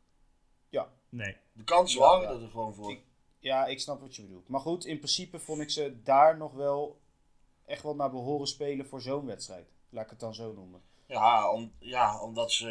Ja. 0.69 0.93
Nee. 1.09 1.37
De 1.53 1.65
kansen 1.65 2.01
ja, 2.01 2.07
waren 2.07 2.37
ja. 2.39 2.45
er 2.45 2.51
gewoon 2.51 2.75
voor. 2.75 2.91
Ik, 2.91 3.05
ja, 3.39 3.67
ik 3.67 3.81
snap 3.81 4.01
wat 4.01 4.17
je 4.17 4.23
bedoelt. 4.23 4.49
Maar 4.49 4.61
goed, 4.61 4.85
in 4.85 4.97
principe 4.97 5.39
vond 5.39 5.61
ik 5.61 5.71
ze 5.71 6.03
daar 6.03 6.37
nog 6.37 6.53
wel 6.53 7.01
echt 7.65 7.83
wel 7.83 7.95
naar 7.95 8.11
behoren 8.11 8.47
spelen 8.47 8.87
voor 8.87 9.01
zo'n 9.01 9.27
wedstrijd. 9.27 9.73
Laat 9.89 10.05
ik 10.05 10.11
het 10.11 10.21
dan 10.21 10.35
zo 10.35 10.53
noemen. 10.53 10.83
Ja, 11.11 11.53
om, 11.53 11.73
ja 11.79 12.21
omdat 12.21 12.53
ze 12.53 12.67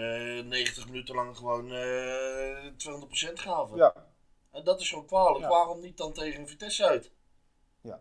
90 0.45 0.85
minuten 0.85 1.15
lang 1.15 1.37
gewoon 1.37 1.71
uh, 1.71 2.71
200% 3.31 3.33
gaven. 3.33 3.77
Ja. 3.77 3.93
En 4.51 4.63
dat 4.63 4.81
is 4.81 4.89
gewoon 4.89 5.05
kwalijk. 5.05 5.39
Ja. 5.39 5.49
Waarom 5.49 5.79
niet 5.79 5.97
dan 5.97 6.13
tegen 6.13 6.47
Vitesse 6.47 6.85
uit? 6.85 7.11
Ja. 7.81 7.99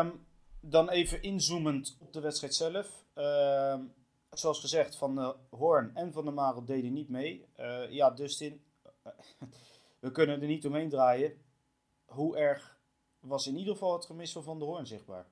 Um, 0.00 0.26
dan 0.60 0.90
even 0.90 1.22
inzoomend 1.22 1.96
op 2.00 2.12
de 2.12 2.20
wedstrijd 2.20 2.54
zelf. 2.54 3.04
Um, 3.14 3.94
zoals 4.30 4.60
gezegd, 4.60 4.96
Van 4.96 5.14
de 5.14 5.36
Hoorn 5.50 5.94
en 5.94 6.12
Van 6.12 6.24
der 6.24 6.34
Marel 6.34 6.64
deden 6.64 6.92
niet 6.92 7.08
mee. 7.08 7.46
Uh, 7.56 7.90
ja, 7.90 8.10
Dustin, 8.10 8.64
we 10.00 10.10
kunnen 10.10 10.40
er 10.40 10.46
niet 10.46 10.66
omheen 10.66 10.88
draaien. 10.88 11.42
Hoe 12.04 12.36
erg 12.36 12.78
was 13.20 13.46
in 13.46 13.56
ieder 13.56 13.72
geval 13.72 13.92
het 13.92 14.06
gemis 14.06 14.32
van 14.32 14.42
Van 14.42 14.58
der 14.58 14.68
Hoorn 14.68 14.86
zichtbaar? 14.86 15.26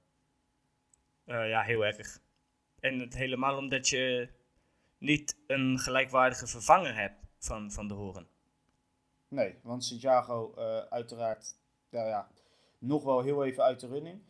Uh, 1.27 1.49
ja, 1.49 1.63
heel 1.63 1.85
erg. 1.85 2.21
En 2.83 2.99
het 2.99 3.15
helemaal 3.15 3.57
omdat 3.57 3.89
je 3.89 4.29
niet 4.99 5.37
een 5.47 5.79
gelijkwaardige 5.79 6.47
vervanger 6.47 6.95
hebt 6.95 7.27
van, 7.39 7.71
van 7.71 7.89
de 7.89 7.95
Horen. 7.95 8.27
Nee, 9.29 9.55
want 9.63 9.85
Santiago 9.85 10.55
uh, 10.59 10.79
uiteraard 10.79 11.57
nou 11.91 12.09
ja, 12.09 12.29
nog 12.79 13.05
wel 13.05 13.23
heel 13.23 13.45
even 13.45 13.63
uit 13.63 13.81
de 13.81 13.87
running. 13.87 14.21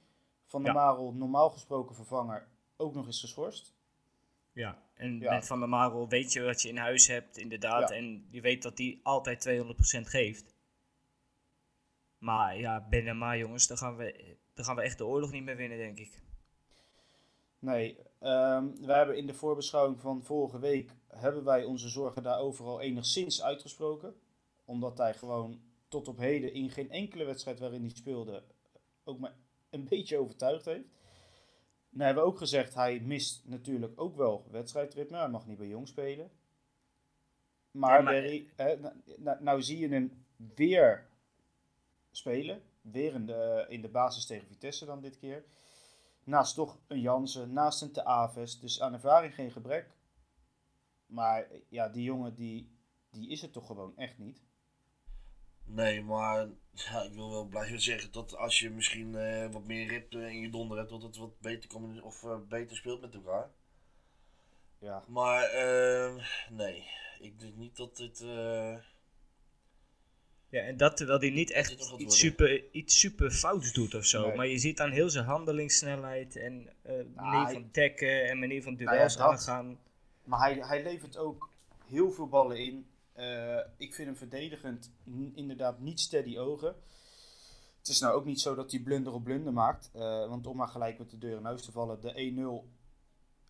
Van 0.47 0.63
der 0.63 0.73
ja. 0.73 0.79
Marel, 0.79 1.13
normaal 1.13 1.51
gesproken 1.51 1.95
vervanger, 1.95 2.49
ook 2.77 2.95
nog 2.95 3.07
eens 3.07 3.21
geschorst. 3.21 3.75
Ja, 4.53 4.83
en 4.95 5.19
ja. 5.19 5.35
met 5.35 5.47
Van 5.47 5.59
der 5.59 5.69
Marel 5.69 6.09
weet 6.09 6.33
je 6.33 6.43
wat 6.43 6.63
je 6.63 6.69
in 6.69 6.77
huis 6.77 7.07
hebt, 7.07 7.37
inderdaad. 7.37 7.89
Ja. 7.89 7.97
En 7.97 8.27
je 8.31 8.41
weet 8.41 8.63
dat 8.63 8.79
hij 8.79 9.01
altijd 9.03 9.49
200% 9.49 10.01
geeft. 10.01 10.55
Maar 12.19 12.59
ja, 12.59 12.87
Benema 12.89 13.37
jongens, 13.37 13.67
dan 13.67 13.77
gaan, 13.77 13.97
we, 13.97 14.37
dan 14.55 14.65
gaan 14.65 14.77
we 14.77 14.83
echt 14.83 14.99
de 14.99 15.07
oorlog 15.07 15.31
niet 15.31 15.45
meer 15.45 15.57
winnen, 15.57 15.79
denk 15.79 15.99
ik. 15.99 16.22
Nee, 17.63 17.97
um, 18.21 18.77
we 18.87 18.93
hebben 18.93 19.17
in 19.17 19.27
de 19.27 19.35
voorbeschouwing 19.35 20.01
van 20.01 20.23
vorige 20.23 20.59
week 20.59 20.91
hebben 21.09 21.45
wij 21.45 21.65
onze 21.65 21.89
zorgen 21.89 22.23
daar 22.23 22.39
overal 22.39 22.81
enigszins 22.81 23.43
uitgesproken. 23.43 24.15
Omdat 24.65 24.99
hij 24.99 25.15
gewoon 25.15 25.61
tot 25.89 26.09
op 26.09 26.19
heden 26.19 26.53
in 26.53 26.71
geen 26.71 26.91
enkele 26.91 27.25
wedstrijd 27.25 27.59
waarin 27.59 27.81
hij 27.81 27.91
speelde 27.91 28.43
ook 29.05 29.19
maar 29.19 29.35
een 29.71 29.89
beetje 29.89 30.19
overtuigd 30.19 30.65
heeft. 30.65 30.89
Nou 31.89 32.05
hebben 32.05 32.23
we 32.25 32.29
ook 32.31 32.39
gezegd, 32.39 32.75
hij 32.75 33.01
mist 33.01 33.43
natuurlijk 33.45 34.01
ook 34.01 34.17
wel 34.17 34.47
wedstrijdritme. 34.51 35.17
Hij 35.17 35.29
mag 35.29 35.47
niet 35.47 35.59
bij 35.59 35.67
Jong 35.69 35.89
spelen. 35.89 36.31
Maar, 37.71 38.03
Ja, 38.57 38.77
maar- 39.19 39.43
nou 39.43 39.63
zie 39.63 39.79
je 39.79 39.89
hem 39.89 40.25
weer 40.55 41.07
spelen. 42.11 42.63
Weer 42.81 43.15
in 43.15 43.27
de, 43.27 43.65
in 43.69 43.83
de 43.83 43.89
basis 43.89 44.27
tegen 44.27 44.47
Vitesse 44.47 44.85
dan 44.85 45.01
dit 45.01 45.19
keer. 45.19 45.45
Naast 46.25 46.55
toch 46.55 46.79
een 46.87 47.01
Jansen, 47.01 47.53
naast 47.53 47.83
een 47.83 47.93
Te 47.93 48.05
Aves. 48.05 48.61
Dus 48.61 48.81
aan 48.81 48.93
ervaring 48.93 49.35
geen 49.35 49.51
gebrek. 49.51 49.97
Maar 51.07 51.47
ja, 51.69 51.89
die 51.89 52.03
jongen 52.03 52.35
die, 52.35 52.79
die 53.11 53.29
is 53.31 53.43
het 53.43 53.53
toch 53.53 53.67
gewoon 53.67 53.97
echt 53.97 54.19
niet. 54.19 54.43
Nee, 55.65 56.03
maar 56.03 56.49
ja, 56.73 57.03
ik 57.03 57.13
wil 57.13 57.31
wel 57.31 57.47
blijven 57.47 57.81
zeggen 57.81 58.13
dat 58.13 58.37
als 58.37 58.59
je 58.59 58.71
misschien 58.71 59.15
eh, 59.15 59.53
wat 59.53 59.67
meer 59.67 59.89
rip 59.89 60.13
eh, 60.13 60.29
in 60.29 60.41
je 60.41 60.51
donder 60.51 60.79
hebt, 60.79 60.91
dat 60.91 61.03
het 61.03 61.17
wat 61.17 61.41
beter, 61.41 62.03
of, 62.05 62.25
eh, 62.25 62.39
beter 62.49 62.77
speelt 62.77 63.01
met 63.01 63.15
elkaar. 63.15 63.51
Ja, 64.79 65.05
Maar 65.09 65.51
nee, 66.51 66.87
ik 67.19 67.41
denk 67.41 67.55
niet 67.57 67.77
dat 67.77 67.97
dit. 67.97 68.25
Ja, 70.53 70.61
en 70.63 70.77
dat 70.77 70.97
terwijl 70.97 71.19
hij 71.19 71.31
niet 71.31 71.51
echt 71.51 71.97
iets 71.97 72.19
super, 72.19 72.71
iets 72.73 72.99
super 72.99 73.31
fouts 73.31 73.73
doet 73.73 73.95
of 73.95 74.05
zo. 74.05 74.27
Nee. 74.27 74.37
Maar 74.37 74.47
je 74.47 74.59
ziet 74.59 74.81
aan 74.81 74.91
heel 74.91 75.11
zijn 75.11 75.25
handelingssnelheid 75.25 76.37
en 76.37 76.69
eh 76.83 76.95
manier 77.15 77.53
van 77.53 77.71
tacken 77.71 78.29
en 78.29 78.39
manier 78.39 78.63
van 78.63 78.73
Nou 78.73 78.85
ja, 78.85 78.93
duels 78.93 79.17
dat. 79.17 79.27
aangaan. 79.27 79.79
Maar 80.25 80.41
hij, 80.41 80.55
hij 80.55 80.83
levert 80.83 81.17
ook 81.17 81.49
heel 81.87 82.11
veel 82.11 82.29
ballen 82.29 82.59
in. 82.59 82.87
Eh, 83.13 83.59
ik 83.77 83.95
vind 83.95 84.09
hem 84.09 84.17
verdedigend 84.17 84.91
inderdaad 85.35 85.81
niet 85.81 86.01
steady 86.01 86.39
ogen. 86.39 86.75
Het 87.79 87.89
is 87.89 88.01
nou 88.01 88.15
ook 88.15 88.25
niet 88.25 88.41
zo 88.41 88.55
dat 88.55 88.71
hij 88.71 88.81
blunder 88.81 89.13
op 89.13 89.25
blunder 89.25 89.53
maakt. 89.53 89.91
eh, 89.95 90.29
want 90.29 90.47
om 90.47 90.57
maar 90.57 90.69
gelijk 90.69 90.99
met 90.99 91.11
de 91.11 91.19
deur 91.19 91.37
in 91.37 91.45
huis 91.45 91.63
te 91.63 91.73
vallen, 91.73 92.01
de 92.01 92.13
1-0. 92.15 92.69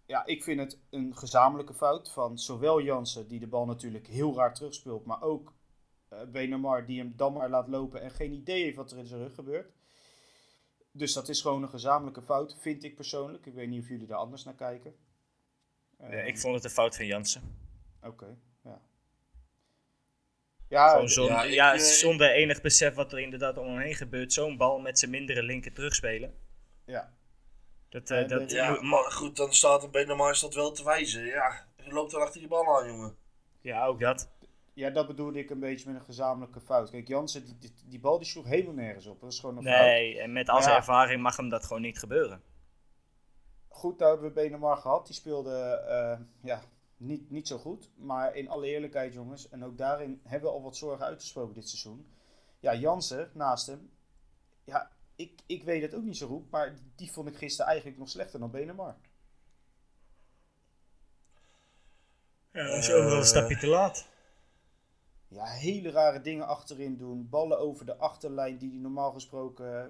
Ja, 0.06 0.26
ik 0.26 0.42
vind 0.42 0.60
het 0.60 0.78
een 0.90 1.16
gezamenlijke 1.16 1.74
fout 1.74 2.12
van 2.12 2.38
zowel 2.38 2.82
Jansen, 2.82 3.28
die 3.28 3.40
de 3.40 3.46
bal 3.46 3.66
natuurlijk 3.66 4.06
heel 4.06 4.36
raar 4.36 4.54
terugspeelt, 4.54 5.04
maar 5.04 5.22
ook 5.22 5.52
Benamar, 6.32 6.86
die 6.86 6.98
hem 6.98 7.12
dan 7.16 7.32
maar 7.32 7.48
laat 7.48 7.68
lopen 7.68 8.00
en 8.02 8.10
geen 8.10 8.32
idee 8.32 8.62
heeft 8.62 8.76
wat 8.76 8.90
er 8.92 8.98
in 8.98 9.06
zijn 9.06 9.20
rug 9.20 9.34
gebeurt. 9.34 9.72
Dus 10.90 11.12
dat 11.12 11.28
is 11.28 11.40
gewoon 11.40 11.62
een 11.62 11.68
gezamenlijke 11.68 12.22
fout, 12.22 12.56
vind 12.60 12.84
ik 12.84 12.94
persoonlijk. 12.94 13.46
Ik 13.46 13.54
weet 13.54 13.68
niet 13.68 13.82
of 13.82 13.88
jullie 13.88 14.06
daar 14.06 14.18
anders 14.18 14.44
naar 14.44 14.54
kijken. 14.54 14.94
Ja, 15.98 16.04
Ehm, 16.06 16.26
ik 16.26 16.38
vond 16.38 16.54
het 16.54 16.64
een 16.64 16.70
fout 16.70 16.96
van 16.96 17.06
Jansen. 17.06 17.56
Oké, 18.02 18.36
ja. 18.64 18.80
Ja, 20.68 20.98
ja, 21.06 21.42
ja, 21.42 21.72
ik, 21.72 21.78
eh, 21.80 21.84
zonder 21.86 22.30
enig 22.30 22.60
besef 22.60 22.94
wat 22.94 23.12
er 23.12 23.18
inderdaad 23.18 23.58
om 23.58 23.66
hem 23.66 23.78
heen 23.78 23.94
gebeurt. 23.94 24.32
Zo'n 24.32 24.56
bal 24.56 24.78
met 24.80 24.98
zijn 24.98 25.10
mindere 25.10 25.42
linker 25.42 25.72
terugspelen. 25.72 26.34
ja. 26.84 27.12
Dat, 27.88 28.10
eh, 28.10 28.28
dat, 28.28 28.50
ja, 28.50 28.70
moet- 28.70 28.82
maar 28.82 29.10
goed, 29.12 29.36
dan 29.36 29.54
staat 29.54 29.82
een 29.82 29.90
Benamar 29.90 30.38
dat 30.40 30.54
wel 30.54 30.72
te 30.72 30.84
wijzen. 30.84 31.24
Ja, 31.24 31.66
je 31.84 31.92
loopt 31.92 32.12
er 32.12 32.20
achter 32.20 32.40
die 32.40 32.48
bal 32.48 32.78
aan, 32.78 32.86
jongen. 32.86 33.16
ja, 33.60 33.86
ook 33.86 34.00
dat. 34.00 34.28
Ja, 34.74 34.90
dat 34.90 35.06
bedoelde 35.06 35.38
ik 35.38 35.50
een 35.50 35.60
beetje 35.60 35.90
met 35.90 36.00
een 36.00 36.06
gezamenlijke 36.06 36.60
fout. 36.60 36.90
Kijk, 36.90 37.08
Jansen, 37.08 37.44
die, 37.44 37.58
die, 37.58 37.72
die 37.84 38.00
bal 38.00 38.18
die 38.18 38.26
sloeg 38.26 38.46
helemaal 38.46 38.74
nergens 38.74 39.06
op. 39.06 39.20
Dat 39.20 39.32
is 39.32 39.40
gewoon 39.40 39.56
een 39.56 39.62
fout. 39.62 39.80
Nee, 39.80 40.20
en 40.20 40.32
met 40.32 40.48
al 40.48 40.54
Maar 40.54 40.62
zijn 40.62 40.74
ja. 40.74 40.80
ervaring 40.80 41.22
mag 41.22 41.36
hem 41.36 41.48
dat 41.48 41.64
gewoon 41.66 41.82
niet 41.82 41.98
gebeuren. 41.98 42.42
Goed, 43.68 43.98
daar 43.98 44.08
hebben 44.08 44.28
we 44.28 44.34
Benemar 44.34 44.76
gehad. 44.76 45.06
Die 45.06 45.14
speelde 45.14 45.58
eh, 45.88 46.18
ja, 46.42 46.62
niet, 46.96 47.30
niet 47.30 47.48
zo 47.48 47.58
goed. 47.58 47.90
Maar 47.96 48.36
in 48.36 48.48
alle 48.48 48.66
eerlijkheid, 48.66 49.12
jongens, 49.12 49.48
en 49.48 49.64
ook 49.64 49.78
daarin 49.78 50.20
hebben 50.24 50.50
we 50.50 50.56
al 50.56 50.62
wat 50.62 50.76
zorgen 50.76 51.06
uitgesproken 51.06 51.54
dit 51.54 51.68
seizoen. 51.68 52.06
Ja, 52.60 52.74
Jansen 52.74 53.30
naast 53.34 53.66
hem. 53.66 53.90
Ja, 54.64 54.90
ik, 55.16 55.40
ik 55.46 55.64
weet 55.64 55.82
het 55.82 55.94
ook 55.94 56.02
niet 56.02 56.16
zo 56.16 56.26
goed, 56.26 56.50
maar 56.50 56.74
die 56.96 57.12
vond 57.12 57.28
ik 57.28 57.36
gisteren 57.36 57.66
eigenlijk 57.66 57.98
nog 57.98 58.08
slechter 58.08 58.40
dan 58.40 58.50
Benemar. 58.50 58.96
Ja, 62.52 62.66
dat 62.66 62.76
is 62.76 62.92
overal 62.92 63.18
een 63.18 63.24
stapje 63.24 63.56
te 63.56 63.66
laat. 63.66 64.10
Ja, 65.32 65.44
hele 65.44 65.90
rare 65.90 66.20
dingen 66.20 66.46
achterin 66.46 66.96
doen. 66.96 67.28
Ballen 67.28 67.58
over 67.58 67.86
de 67.86 67.96
achterlijn 67.96 68.58
die 68.58 68.70
hij 68.70 68.78
normaal 68.78 69.12
gesproken 69.12 69.66
eh, 69.66 69.86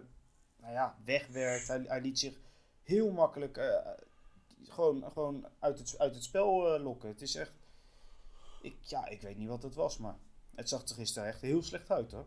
nou 0.57 0.73
ja, 0.73 0.99
wegwerkt. 1.05 1.69
Hij, 1.69 1.83
hij 1.87 2.01
liet 2.01 2.19
zich 2.19 2.41
heel 2.83 3.11
makkelijk 3.11 3.57
eh, 3.57 3.91
gewoon, 4.63 5.11
gewoon 5.13 5.47
uit, 5.59 5.79
het, 5.79 5.99
uit 5.99 6.15
het 6.15 6.25
spel 6.25 6.75
eh, 6.75 6.83
lokken. 6.83 7.09
Het 7.09 7.23
is 7.23 7.35
echt... 7.35 7.53
Ik, 8.63 8.77
ja, 8.81 9.07
ik 9.07 9.23
weet 9.23 9.37
niet 9.37 9.49
wat 9.49 9.63
het 9.63 9.75
was, 9.75 9.99
maar 9.99 10.17
het 10.55 10.69
zag 10.69 10.89
er 10.89 10.95
gisteren 10.95 11.29
echt 11.29 11.41
heel 11.41 11.63
slecht 11.63 11.91
uit 11.91 12.13
hoor. 12.13 12.27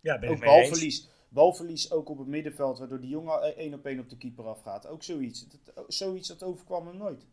Ja, 0.00 0.18
ben 0.18 0.30
Ook 0.30 0.36
eens. 0.36 0.44
balverlies. 0.44 1.08
Balverlies 1.28 1.90
ook 1.90 2.08
op 2.08 2.18
het 2.18 2.26
middenveld, 2.26 2.78
waardoor 2.78 3.00
die 3.00 3.10
jongen 3.10 3.56
één 3.56 3.74
op 3.74 3.86
één 3.86 3.98
op 3.98 4.08
de 4.08 4.16
keeper 4.16 4.46
afgaat. 4.46 4.86
Ook 4.86 5.02
zoiets. 5.02 5.48
Dat, 5.48 5.84
zoiets 5.88 6.28
dat 6.28 6.42
overkwam 6.42 6.86
hem 6.86 6.96
nooit. 6.96 7.26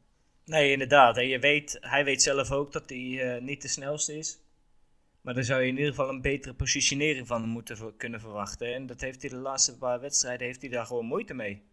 Nee, 0.49 0.71
inderdaad. 0.71 1.17
En 1.17 1.27
je 1.27 1.39
weet, 1.39 1.77
hij 1.81 2.05
weet 2.05 2.21
zelf 2.21 2.51
ook 2.51 2.71
dat 2.71 2.89
hij 2.89 3.35
eh, 3.35 3.41
niet 3.41 3.61
de 3.61 3.67
snelste 3.67 4.17
is. 4.17 4.39
Maar 5.21 5.33
dan 5.33 5.43
zou 5.43 5.61
je 5.61 5.67
in 5.67 5.75
ieder 5.77 5.89
geval 5.89 6.09
een 6.09 6.21
betere 6.21 6.53
positionering 6.53 7.27
van 7.27 7.41
hem 7.41 7.49
moeten 7.49 7.97
kunnen 7.97 8.19
verwachten. 8.19 8.73
En 8.73 8.85
dat 8.85 9.01
heeft 9.01 9.21
hij 9.21 9.29
de 9.29 9.35
laatste 9.35 9.77
paar 9.77 9.99
wedstrijden 9.99 10.47
heeft 10.47 10.61
hij 10.61 10.69
daar 10.69 10.85
gewoon 10.85 11.05
moeite 11.05 11.33
mee. 11.33 11.63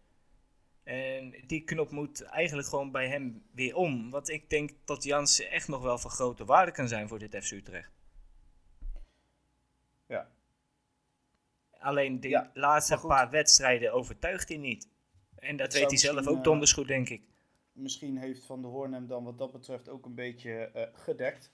En 0.83 1.35
die 1.47 1.63
knop 1.63 1.91
moet 1.91 2.21
eigenlijk 2.21 2.67
gewoon 2.67 2.91
bij 2.91 3.07
hem 3.07 3.43
weer 3.51 3.75
om. 3.75 4.09
Want 4.09 4.29
ik 4.29 4.49
denk 4.49 4.71
dat 4.85 5.03
Jansen 5.03 5.51
echt 5.51 5.67
nog 5.67 5.81
wel 5.81 5.97
van 5.97 6.11
grote 6.11 6.45
waarde 6.45 6.71
kan 6.71 6.87
zijn 6.87 7.07
voor 7.07 7.19
dit 7.19 7.37
FC 7.41 7.51
Utrecht. 7.51 7.91
Ja. 10.07 10.27
Alleen 11.79 12.19
de 12.19 12.29
Ja, 12.29 12.51
laatste 12.53 12.97
paar 13.07 13.29
wedstrijden 13.29 13.93
overtuigt 13.93 14.49
hij 14.49 14.57
niet. 14.57 14.87
En 15.35 15.57
dat 15.57 15.73
Het 15.73 15.81
weet 15.81 15.89
hij 15.89 15.97
zelf 15.97 16.27
ook 16.27 16.37
eh, 16.37 16.43
donders 16.43 16.71
goed, 16.71 16.87
denk 16.87 17.09
ik. 17.09 17.21
Misschien 17.77 18.17
heeft 18.17 18.45
Van 18.45 18.61
der 18.61 18.71
Hoorn 18.71 18.93
hem 18.93 19.07
dan 19.07 19.23
wat 19.23 19.37
dat 19.37 19.51
betreft 19.51 19.89
ook 19.89 20.05
een 20.05 20.15
beetje 20.15 20.51
eh, 20.51 20.87
gedekt. 20.93 21.51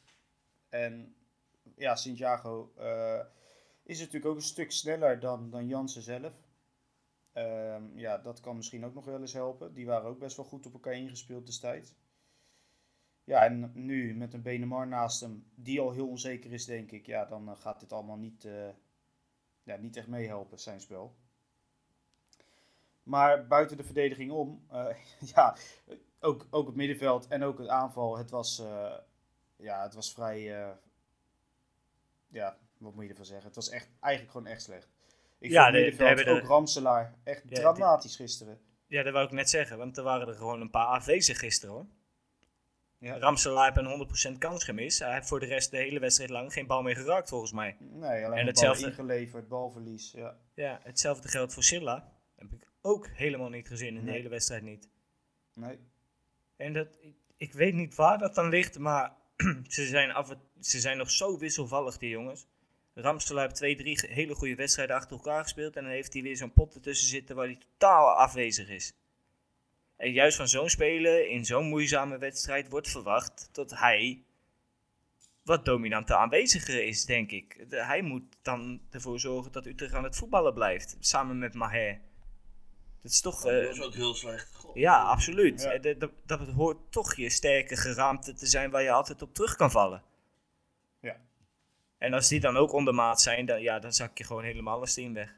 En 0.70 1.16
ja, 1.76 1.96
Santiago 1.96 2.74
eh 2.78 3.26
is 3.84 4.00
natuurlijk 4.00 4.26
ook 4.26 4.36
een 4.36 4.42
stuk 4.42 4.72
sneller 4.72 5.20
dan, 5.20 5.50
dan 5.50 5.68
Jansen 5.68 6.02
zelf. 6.02 6.34
Ehm, 7.32 7.98
ja, 7.98 8.18
dat 8.18 8.40
kan 8.40 8.56
misschien 8.56 8.86
ook 8.86 8.94
nog 8.94 9.06
wel 9.06 9.22
eens 9.22 9.34
helpen. 9.34 9.74
Die 9.74 9.86
waren 9.86 10.10
ook 10.10 10.20
best 10.20 10.38
wel 10.38 10.46
goed 10.46 10.66
op 10.66 10.74
elkaar 10.74 10.94
ingespeeld 10.94 11.46
destijds. 11.46 11.96
Ja, 13.24 13.44
en 13.46 13.72
nu 13.74 14.16
met 14.16 14.34
een 14.34 14.42
Benemar 14.42 14.88
naast 14.88 15.22
hem, 15.22 15.52
die 15.56 15.80
al 15.80 15.92
heel 15.92 16.08
onzeker 16.08 16.52
is, 16.52 16.66
denk 16.66 16.92
ik. 16.92 17.06
Ja, 17.06 17.26
dan 17.26 17.50
eh, 17.50 17.56
gaat 17.56 17.80
dit 17.80 17.94
allemaal 17.94 18.18
niet, 18.18 18.48
ja, 19.64 19.76
niet 19.76 19.96
echt 19.96 20.08
meehelpen, 20.08 20.60
zijn 20.60 20.82
spel. 20.82 21.16
Maar 23.04 23.48
buiten 23.48 23.78
de 23.78 23.84
verdediging 23.84 24.32
om, 24.32 24.68
ja, 25.36 25.56
ook, 26.24 26.48
ook 26.50 26.66
het 26.68 26.76
middenveld 26.76 27.28
en 27.28 27.44
ook 27.44 27.58
het 27.58 27.68
aanval, 27.68 28.18
het 28.18 28.30
was, 28.30 28.60
eh, 28.60 28.94
ja, 29.58 29.84
het 29.84 29.94
was 29.94 30.14
vrij, 30.14 30.62
eh, 30.62 30.70
ja, 32.28 32.58
wat 32.78 32.94
moet 32.96 33.04
je 33.04 33.10
ervan 33.10 33.26
zeggen? 33.26 33.46
Het 33.46 33.56
was 33.56 33.70
echt, 33.70 33.90
eigenlijk 34.00 34.34
gewoon 34.34 34.52
echt 34.52 34.62
slecht. 34.62 34.88
Ik 35.40 35.52
Ja, 35.52 35.64
vond 35.64 35.76
het 35.76 35.84
middenveld, 35.84 36.10
we 36.10 36.16
hebben 36.16 36.36
ook 36.36 36.42
de- 36.42 36.48
Ramselaar, 36.54 37.16
echt 37.24 37.44
dramatisch 37.56 38.16
gisteren. 38.16 38.60
Ja, 38.88 39.04
dat 39.04 39.14
wou 39.14 39.26
ik 39.26 39.32
net 39.32 39.50
zeggen, 39.50 39.78
want 39.78 39.98
er 39.98 40.04
waren 40.04 40.28
er 40.28 40.34
gewoon 40.36 40.62
een 40.62 40.70
paar 40.70 40.86
afwezig 40.88 41.40
gisteren 41.40 41.76
hoor. 41.76 41.86
Ja. 42.98 43.18
Ramselaar 43.18 43.66
heeft 43.66 43.78
een 43.78 43.86
100% 43.86 44.38
kans 44.38 44.64
gemist. 44.64 45.00
Hij 45.00 45.14
heeft 45.14 45.28
voor 45.28 45.40
de 45.40 45.46
rest 45.46 45.72
de 45.72 45.78
hele 45.78 46.00
wedstrijd 46.00 46.30
lang 46.30 46.54
geen 46.54 46.68
bal 46.68 46.82
meer 46.82 46.96
geraakt 46.96 47.30
volgens 47.30 47.52
mij. 47.52 47.76
Nee, 47.80 48.26
alleen 48.26 48.38
En 48.40 48.46
hetzelfde- 48.46 48.86
ingeleverd, 48.86 49.48
balverlies, 49.48 50.12
ja. 50.12 50.38
Ja, 50.54 50.80
hetzelfde 50.84 51.28
geldt 51.28 51.54
voor 51.54 51.64
Silla. 51.64 52.12
Heb 52.36 52.52
ik 52.52 52.68
ook 52.82 53.08
helemaal 53.08 53.50
niet 53.50 53.68
gezien 53.68 53.96
in 53.98 54.06
de 54.06 54.12
hele 54.12 54.30
wedstrijd 54.30 54.64
niet. 54.64 54.90
Nee. 55.54 55.80
En 56.58 56.74
dat, 56.74 56.88
ik, 57.38 57.54
weet 57.54 57.74
niet 57.74 57.96
waar 57.96 58.18
dat 58.18 58.36
dan 58.36 58.50
ligt, 58.50 58.80
maar 58.80 59.16
ze, 59.68 59.86
zijn 59.86 60.12
af, 60.12 60.36
ze 60.62 60.80
zijn 60.80 60.98
nog 60.98 61.12
zo 61.12 61.38
wisselvallig 61.38 61.98
die 61.98 62.10
jongens. 62.10 62.46
Ramselaar 62.94 63.44
heeft 63.44 63.56
twee, 63.56 63.76
drie 63.76 64.00
ge- 64.00 64.08
hele 64.08 64.36
goede 64.36 64.56
wedstrijden 64.56 64.96
achter 64.96 65.12
elkaar 65.12 65.44
gespeeld. 65.44 65.76
En 65.76 65.84
dan 65.84 65.92
heeft 65.92 66.14
hij 66.14 66.22
weer 66.22 66.38
zo'n 66.38 66.54
pot 66.54 66.76
ertussen 66.76 67.08
zitten 67.08 67.36
waar 67.36 67.46
hij 67.46 67.58
totaal 67.58 68.10
afwezig 68.10 68.70
is. 68.70 68.94
En 69.98 70.12
juist 70.12 70.38
van 70.38 70.48
zo'n 70.48 70.70
speler 70.70 71.28
in 71.28 71.46
zo'n 71.46 71.68
moeizame 71.68 72.18
wedstrijd 72.18 72.70
wordt 72.70 72.90
verwacht 72.90 73.50
dat 73.52 73.72
hij 73.80 74.24
wat 75.44 75.66
dominanter 75.66 76.16
aanweziger 76.16 76.84
is, 76.84 77.06
denk 77.06 77.32
ik. 77.32 77.66
Hij 77.70 78.02
moet 78.02 78.24
dan 78.42 78.82
ervoor 78.90 79.20
zorgen 79.20 79.52
dat 79.52 79.66
Utrecht 79.66 79.94
aan 79.94 80.04
het 80.04 80.16
voetballen 80.16 80.54
blijft, 80.54 80.98
samen 81.00 81.40
met 81.40 81.54
Maher. 81.54 82.00
Dat 83.04 83.12
is 83.12 83.22
toch... 83.22 83.42
dat 83.42 83.52
eh, 83.52 83.68
was 83.68 83.82
ook 83.82 83.94
heel 83.94 84.14
slecht. 84.14 84.56
God. 84.56 84.76
ja, 84.76 85.02
absoluut. 85.04 85.62
Ja. 85.62 85.72
Eh, 85.72 85.82
Dat, 85.82 86.00
dat, 86.00 86.12
dat 86.26 86.48
hoort 86.50 86.78
toch 86.90 87.16
je 87.16 87.30
sterke 87.30 87.76
geraamte 87.76 88.34
te 88.34 88.46
zijn 88.48 88.72
waar 88.72 88.82
je 88.82 88.92
altijd 88.92 89.22
op 89.22 89.34
terug 89.34 89.56
kan 89.56 89.72
vallen. 89.72 90.04
Ja. 91.00 91.16
En 91.98 92.14
als 92.14 92.28
die 92.28 92.40
dan 92.40 92.58
ook 92.58 92.74
ondermaat 92.74 93.22
zijn, 93.22 93.46
dan, 93.46 93.62
ja, 93.62 93.80
dan 93.80 93.94
zak 93.94 94.18
je 94.18 94.24
gewoon 94.24 94.44
helemaal 94.44 94.80
als 94.80 94.94
team 94.94 95.14
weg. 95.14 95.36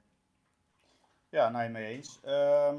Ja, 1.29 1.49
nee, 1.49 1.69
mee 1.69 1.95
eens. 1.95 2.19
Ehm, 2.23 2.77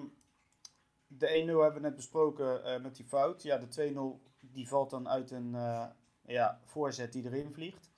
de 1.06 1.28
1-0 1.28 1.62
hebben 1.62 1.82
we 1.82 1.88
net 1.88 1.96
besproken 1.96 2.64
eh, 2.64 2.80
met 2.80 2.96
die 2.96 3.04
fout. 3.04 3.42
Ja, 3.42 3.58
de 3.58 4.18
2-0 4.20 4.20
die 4.40 4.68
valt 4.68 4.90
dan 4.90 5.08
uit 5.08 5.30
een 5.30 5.54
eh, 5.54 5.86
ja, 6.26 6.60
voorzet 6.64 7.12
die 7.12 7.24
erin 7.24 7.52
vliegt. 7.52 7.90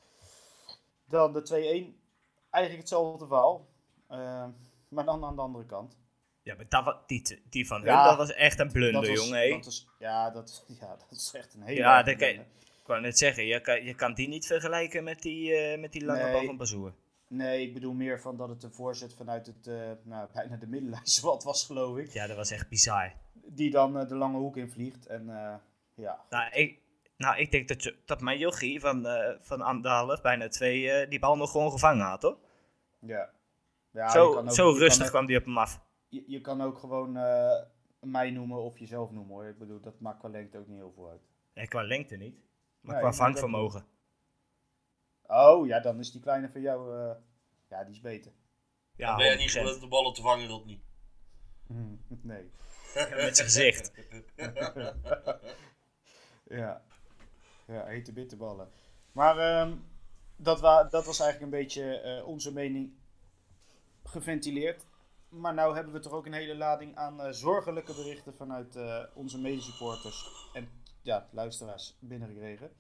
Dan 1.04 1.33
de 1.33 1.42
2-1. 1.42 1.47
Eigenlijk 2.50 2.88
hetzelfde 2.88 3.26
verhaal. 3.26 3.66
Eh, 4.07 4.47
maar 4.88 5.04
dan 5.04 5.25
aan 5.25 5.37
de 5.37 5.42
andere 5.42 5.66
kant. 5.66 5.97
Ja, 6.48 6.54
maar 6.54 6.66
dat, 6.68 6.84
wa- 6.84 7.00
die, 7.50 7.66
van 7.66 7.82
Ja, 7.82 7.96
hun, 7.98 8.04
dat 8.08 8.16
was 8.16 8.32
echt 8.32 8.58
een 8.58 8.72
blunder, 8.72 9.00
dat 9.02 9.10
was, 9.10 9.24
jongen. 9.26 9.40
hé. 9.40 9.50
Dat 9.50 9.64
was, 9.64 9.88
ja, 9.98 10.30
dat, 10.30 10.64
ja, 10.80 10.96
dat 10.96 11.06
is 11.10 11.30
echt 11.34 11.54
een 11.54 11.62
hele 11.62 11.78
Ja, 11.80 11.98
erge 11.98 12.10
dat 12.10 12.18
kan 12.18 12.28
je- 12.28 12.34
blunder. 12.34 12.56
Ik 12.80 12.86
wou 12.86 13.00
net 13.00 13.18
zeggen, 13.18 13.46
je 13.46 13.60
kan, 13.60 13.84
je 13.84 13.94
kan 13.94 14.14
die 14.14 14.28
niet 14.28 14.46
vergelijken 14.46 15.04
met 15.04 15.22
die, 15.22 15.54
eh, 15.54 15.80
met 15.80 15.92
die 15.92 16.04
lange 16.04 16.22
Nee. 16.22 16.32
bal 16.32 16.44
van 16.44 16.56
Bazoer. 16.56 16.92
Nee, 17.28 17.62
ik 17.66 17.74
bedoel 17.74 17.92
meer 17.92 18.20
van 18.20 18.36
dat 18.36 18.48
het 18.48 18.62
een 18.62 18.72
voorzet 18.72 19.14
vanuit 19.14 19.46
het, 19.46 19.66
eh, 19.66 19.90
nou, 20.02 20.28
bijna 20.34 20.56
de 20.56 20.66
middenlijn 20.66 21.02
wat 21.22 21.44
was, 21.44 21.64
geloof 21.66 21.96
ik. 21.98 22.12
Ja, 22.12 22.26
dat 22.26 22.36
was 22.36 22.50
echt 22.50 22.68
bizar. 22.68 23.12
Die 23.32 23.70
dan 23.70 23.98
eh, 23.98 24.08
de 24.08 24.14
lange 24.14 24.38
hoek 24.38 24.56
invliegt. 24.56 25.06
En 25.06 25.28
eh, 25.30 25.54
ja, 25.94 26.20
Nou, 26.30 26.50
ik, 26.52 26.78
nou, 27.16 27.36
ik 27.38 27.50
denk 27.50 27.68
dat, 27.68 27.82
je, 27.82 27.94
dat 28.04 28.20
mijn 28.20 28.38
jochie 28.38 28.80
van, 28.80 29.06
eh 29.06 29.34
van 29.40 29.60
anderhalf, 29.60 30.20
bijna 30.20 30.48
twee, 30.48 30.90
eh, 30.90 31.10
die 31.10 31.18
bal 31.18 31.36
nog 31.36 31.50
gewoon 31.50 31.70
gevangen 31.70 32.06
had, 32.06 32.22
hoor. 32.22 32.38
ja. 33.00 33.30
ja 33.90 34.04
je 34.04 34.10
zo 34.10 34.32
kan 34.32 34.48
ook- 34.48 34.54
zo 34.54 34.72
je 34.72 34.78
rustig 34.78 35.04
ook- 35.04 35.10
kwam 35.10 35.26
die 35.26 35.38
op 35.38 35.44
hem 35.44 35.58
af. 35.58 35.86
Je, 36.08 36.24
je 36.26 36.40
kan 36.40 36.62
ook 36.62 36.78
gewoon 36.78 37.16
eh, 37.16 37.62
mij 38.00 38.30
noemen 38.30 38.62
of 38.62 38.78
jezelf 38.78 39.10
noemen 39.10 39.34
hoor. 39.34 39.46
Ik 39.46 39.58
bedoel, 39.58 39.80
dat 39.80 40.00
maakt 40.00 40.18
qua 40.18 40.28
lengte 40.28 40.58
ook 40.58 40.66
niet 40.66 40.76
heel 40.76 40.92
veel 40.92 41.08
uit. 41.08 41.28
Nee, 41.54 41.68
qua 41.68 41.82
lengte 41.82 42.16
niet, 42.16 42.40
maar 42.80 42.94
Nee, 42.94 43.02
qua 43.02 43.12
vangvermogen. 43.12 43.86
Oh 45.26 45.66
ja, 45.66 45.80
dan 45.80 45.98
is 45.98 46.12
die 46.12 46.20
kleine 46.20 46.48
van 46.48 46.60
jou, 46.60 46.98
eh, 46.98 47.16
ja, 47.68 47.84
die 47.84 47.94
is 47.94 48.00
beter. 48.00 48.32
Ja, 48.96 49.16
ben 49.16 49.30
je 49.30 49.36
niet 49.36 49.50
100%. 49.50 49.52
gewend 49.52 49.80
de 49.80 49.88
ballen 49.88 50.12
te 50.12 50.22
vangen, 50.22 50.48
Rodney? 50.48 50.80
Nee. 52.22 52.50
Met 52.94 53.36
zijn 53.36 53.48
gezicht. 53.48 53.92
Ja. 56.48 56.82
Ja, 57.66 57.84
hete 57.84 58.12
bitterballen. 58.12 58.68
Maar 59.12 59.38
ehm, 59.38 59.76
dat, 60.36 60.60
wa 60.60 60.84
dat 60.84 61.06
was 61.06 61.20
eigenlijk 61.20 61.52
een 61.52 61.58
beetje 61.58 62.00
eh, 62.00 62.26
onze 62.26 62.52
mening 62.52 62.92
geventileerd. 64.04 64.86
Maar 65.28 65.54
nou 65.54 65.75
hebben 65.75 65.92
we 65.92 66.00
toch 66.00 66.12
ook 66.12 66.26
een 66.26 66.32
hele 66.32 66.56
lading 66.56 66.97
aan 66.97 67.20
eh, 67.20 67.30
zorgelijke 67.30 67.94
berichten 67.94 68.35
vanuit 68.35 68.76
eh, 68.76 69.04
onze 69.14 69.38
medesupporters 69.38 70.49
en 70.52 70.68
ja, 71.02 71.28
luisteraars 71.30 71.97
binnengekregen. 72.00 72.70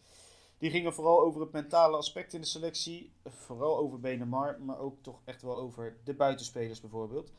Die 0.58 0.70
gingen 0.70 0.94
vooral 0.94 1.20
over 1.20 1.40
het 1.40 1.52
mentale 1.52 1.96
aspect 1.96 2.32
in 2.32 2.40
de 2.40 2.46
selectie. 2.46 3.12
Vooral 3.24 3.76
over 3.78 4.00
Benemar, 4.00 4.60
maar 4.60 4.78
ook 4.78 5.02
toch 5.02 5.20
echt 5.24 5.42
wel 5.42 5.56
over 5.56 5.96
de 6.04 6.14
buitenspelers 6.14 6.80
bijvoorbeeld. 6.80 7.32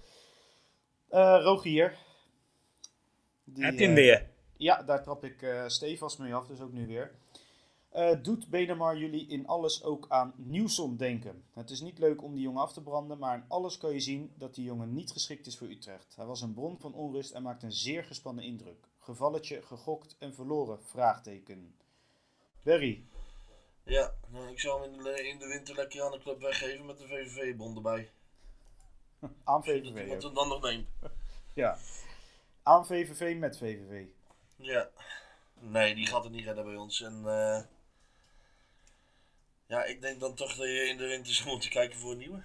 Eh 1.09 1.39
Rogier. 1.41 1.97
Die, 3.43 3.63
Heb 3.63 3.79
je 3.79 3.85
hem 3.85 3.93
weer? 3.93 4.29
ja, 4.57 4.83
daar 4.83 5.03
trap 5.03 5.23
ik 5.23 5.41
eh 5.41 5.63
stevast 5.67 6.19
mee 6.19 6.35
af, 6.35 6.47
dus 6.47 6.61
ook 6.61 6.71
nu 6.71 6.87
weer. 6.87 7.11
Eh, 7.89 8.11
doet 8.23 8.49
Benemar 8.49 8.97
jullie 8.97 9.27
in 9.27 9.47
alles 9.47 9.83
ook 9.83 10.05
aan 10.09 10.33
Nieuwson 10.35 10.97
denken? 10.97 11.43
Het 11.53 11.69
is 11.69 11.81
niet 11.81 11.97
leuk 11.99 12.23
om 12.23 12.33
die 12.33 12.41
jongen 12.41 12.61
af 12.61 12.73
te 12.73 12.81
branden, 12.81 13.17
maar 13.17 13.35
in 13.37 13.43
alles 13.47 13.77
kan 13.77 13.93
je 13.93 13.99
zien 13.99 14.33
dat 14.35 14.55
die 14.55 14.63
jongen 14.63 14.93
niet 14.93 15.11
geschikt 15.11 15.47
is 15.47 15.57
voor 15.57 15.67
Utrecht. 15.67 16.15
Hij 16.15 16.25
was 16.25 16.41
een 16.41 16.53
bron 16.53 16.79
van 16.79 16.93
onrust 16.93 17.31
en 17.31 17.43
maakt 17.43 17.63
een 17.63 17.71
zeer 17.71 18.03
gespannen 18.03 18.43
indruk. 18.43 18.87
Gevalletje, 18.99 19.61
gegokt 19.61 20.15
en 20.19 20.33
verloren? 20.33 20.83
Vraagteken. 20.83 21.75
Berry, 22.63 23.03
Ja, 23.83 24.13
nou, 24.27 24.49
ik 24.51 24.59
zou 24.59 24.81
hem 24.83 24.93
in 24.93 25.03
de, 25.03 25.27
in 25.27 25.39
de 25.39 25.47
winter 25.47 25.75
lekker 25.75 26.03
aan 26.03 26.11
de 26.11 26.19
club 26.19 26.39
weggeven 26.39 26.85
met 26.85 26.97
de 26.97 27.07
VVV-bond 27.07 27.75
erbij. 27.75 28.11
aan 29.43 29.61
Dat 29.61 29.65
VVV. 29.65 30.11
ook. 30.15 30.21
hem 30.21 30.33
dan 30.33 30.47
nog 30.47 30.61
neemt. 30.61 30.87
Ja. 31.53 31.77
Aan 32.63 32.85
VVV 32.85 33.37
met 33.37 33.57
VVV. 33.57 34.05
Ja. 34.55 34.89
Nee, 35.59 35.95
die 35.95 36.05
gaat 36.07 36.23
het 36.23 36.33
niet 36.33 36.45
redden 36.45 36.65
bij 36.65 36.75
ons. 36.75 37.01
En 37.01 37.21
eh, 37.25 37.61
ja, 39.69 39.83
ik 39.83 40.01
denk 40.01 40.19
dan 40.19 40.33
toch 40.33 40.55
dat 40.55 40.67
je 40.67 40.87
in 40.87 40.97
de 40.97 41.07
winter 41.07 41.33
zou 41.33 41.49
moeten 41.49 41.69
kijken 41.69 41.99
voor 41.99 42.11
een 42.11 42.17
nieuwe. 42.17 42.43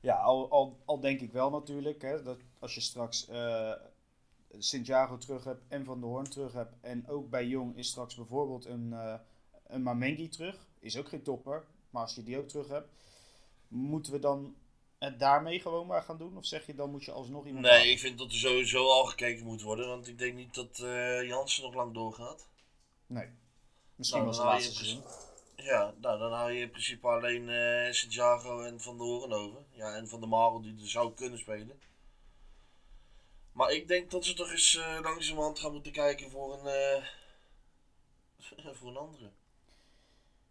Ja, 0.00 0.14
al, 0.14 0.50
al, 0.50 0.78
al 0.84 1.00
denk 1.00 1.20
ik 1.20 1.32
wel 1.32 1.50
natuurlijk, 1.50 2.02
hè, 2.02 2.22
dat 2.22 2.38
als 2.58 2.74
je 2.74 2.80
straks 2.80 3.28
eh 3.28 3.72
Santiago 4.58 5.18
terug 5.18 5.44
hebt 5.44 5.62
en 5.68 5.84
Van 5.84 6.00
der 6.00 6.08
Hoorn 6.08 6.30
terug 6.30 6.52
hebt. 6.52 6.74
En 6.80 7.08
ook 7.08 7.30
bij 7.30 7.46
Jong 7.46 7.76
is 7.76 7.88
straks 7.88 8.14
bijvoorbeeld 8.14 8.64
een, 8.64 8.92
eh 8.92 9.14
een 9.66 9.82
Mamengi 9.82 10.28
terug. 10.28 10.56
Is 10.78 10.96
ook 10.96 11.08
geen 11.08 11.22
topper, 11.22 11.64
maar 11.90 12.02
als 12.02 12.14
je 12.14 12.22
die 12.22 12.38
ook 12.38 12.48
terug 12.48 12.68
hebt. 12.68 12.88
Moeten 13.68 14.12
we 14.12 14.18
dan 14.18 14.54
het 14.98 15.18
daarmee 15.18 15.60
gewoon 15.60 15.86
maar 15.86 16.02
gaan 16.02 16.18
doen? 16.18 16.36
Of 16.36 16.46
zeg 16.46 16.66
je 16.66 16.74
dan 16.74 16.90
moet 16.90 17.04
je 17.04 17.12
alsnog 17.12 17.46
iemand 17.46 17.66
Nee, 17.66 17.90
ik 17.90 17.98
vind 17.98 18.18
dat 18.18 18.30
er 18.30 18.38
sowieso 18.38 18.88
al 18.88 19.04
gekeken 19.04 19.44
moet 19.44 19.62
worden. 19.62 19.88
Want 19.88 20.08
ik 20.08 20.18
denk 20.18 20.34
niet 20.34 20.54
dat 20.54 20.78
eh 20.78 21.22
Jansen 21.22 21.62
nog 21.62 21.74
lang 21.74 21.94
doorgaat. 21.94 22.46
Nee. 23.06 23.28
Misschien 23.96 24.20
Nou, 24.20 24.30
was 24.30 24.38
het 24.38 24.46
laatste 24.46 24.74
seizoen. 24.74 25.02
Ja, 25.62 25.94
nou 26.00 26.18
dan 26.18 26.32
hou 26.32 26.52
je 26.52 26.60
in 26.60 26.70
principe 26.70 27.06
alleen 27.06 27.48
eh 27.48 27.92
Santiago 27.92 28.62
en 28.62 28.80
Van 28.80 28.98
der 28.98 29.06
Hoorn 29.06 29.32
over. 29.32 29.62
Ja, 29.70 29.96
en 29.96 30.08
Van 30.08 30.20
der 30.20 30.28
Marel 30.28 30.60
die 30.60 30.80
er 30.80 30.88
zou 30.88 31.14
kunnen 31.14 31.38
spelen. 31.38 31.80
Maar 33.52 33.72
ik 33.72 33.88
denk 33.88 34.10
dat 34.10 34.24
ze 34.24 34.34
toch 34.34 34.50
eens 34.50 34.76
eh, 34.76 34.98
langzamerhand 35.02 35.58
gaan 35.58 35.72
moeten 35.72 35.92
kijken 35.92 36.30
voor 36.30 36.52
een, 36.52 36.66
eh, 36.66 37.04
voor 38.78 38.88
een 38.88 38.96
andere. 38.96 39.30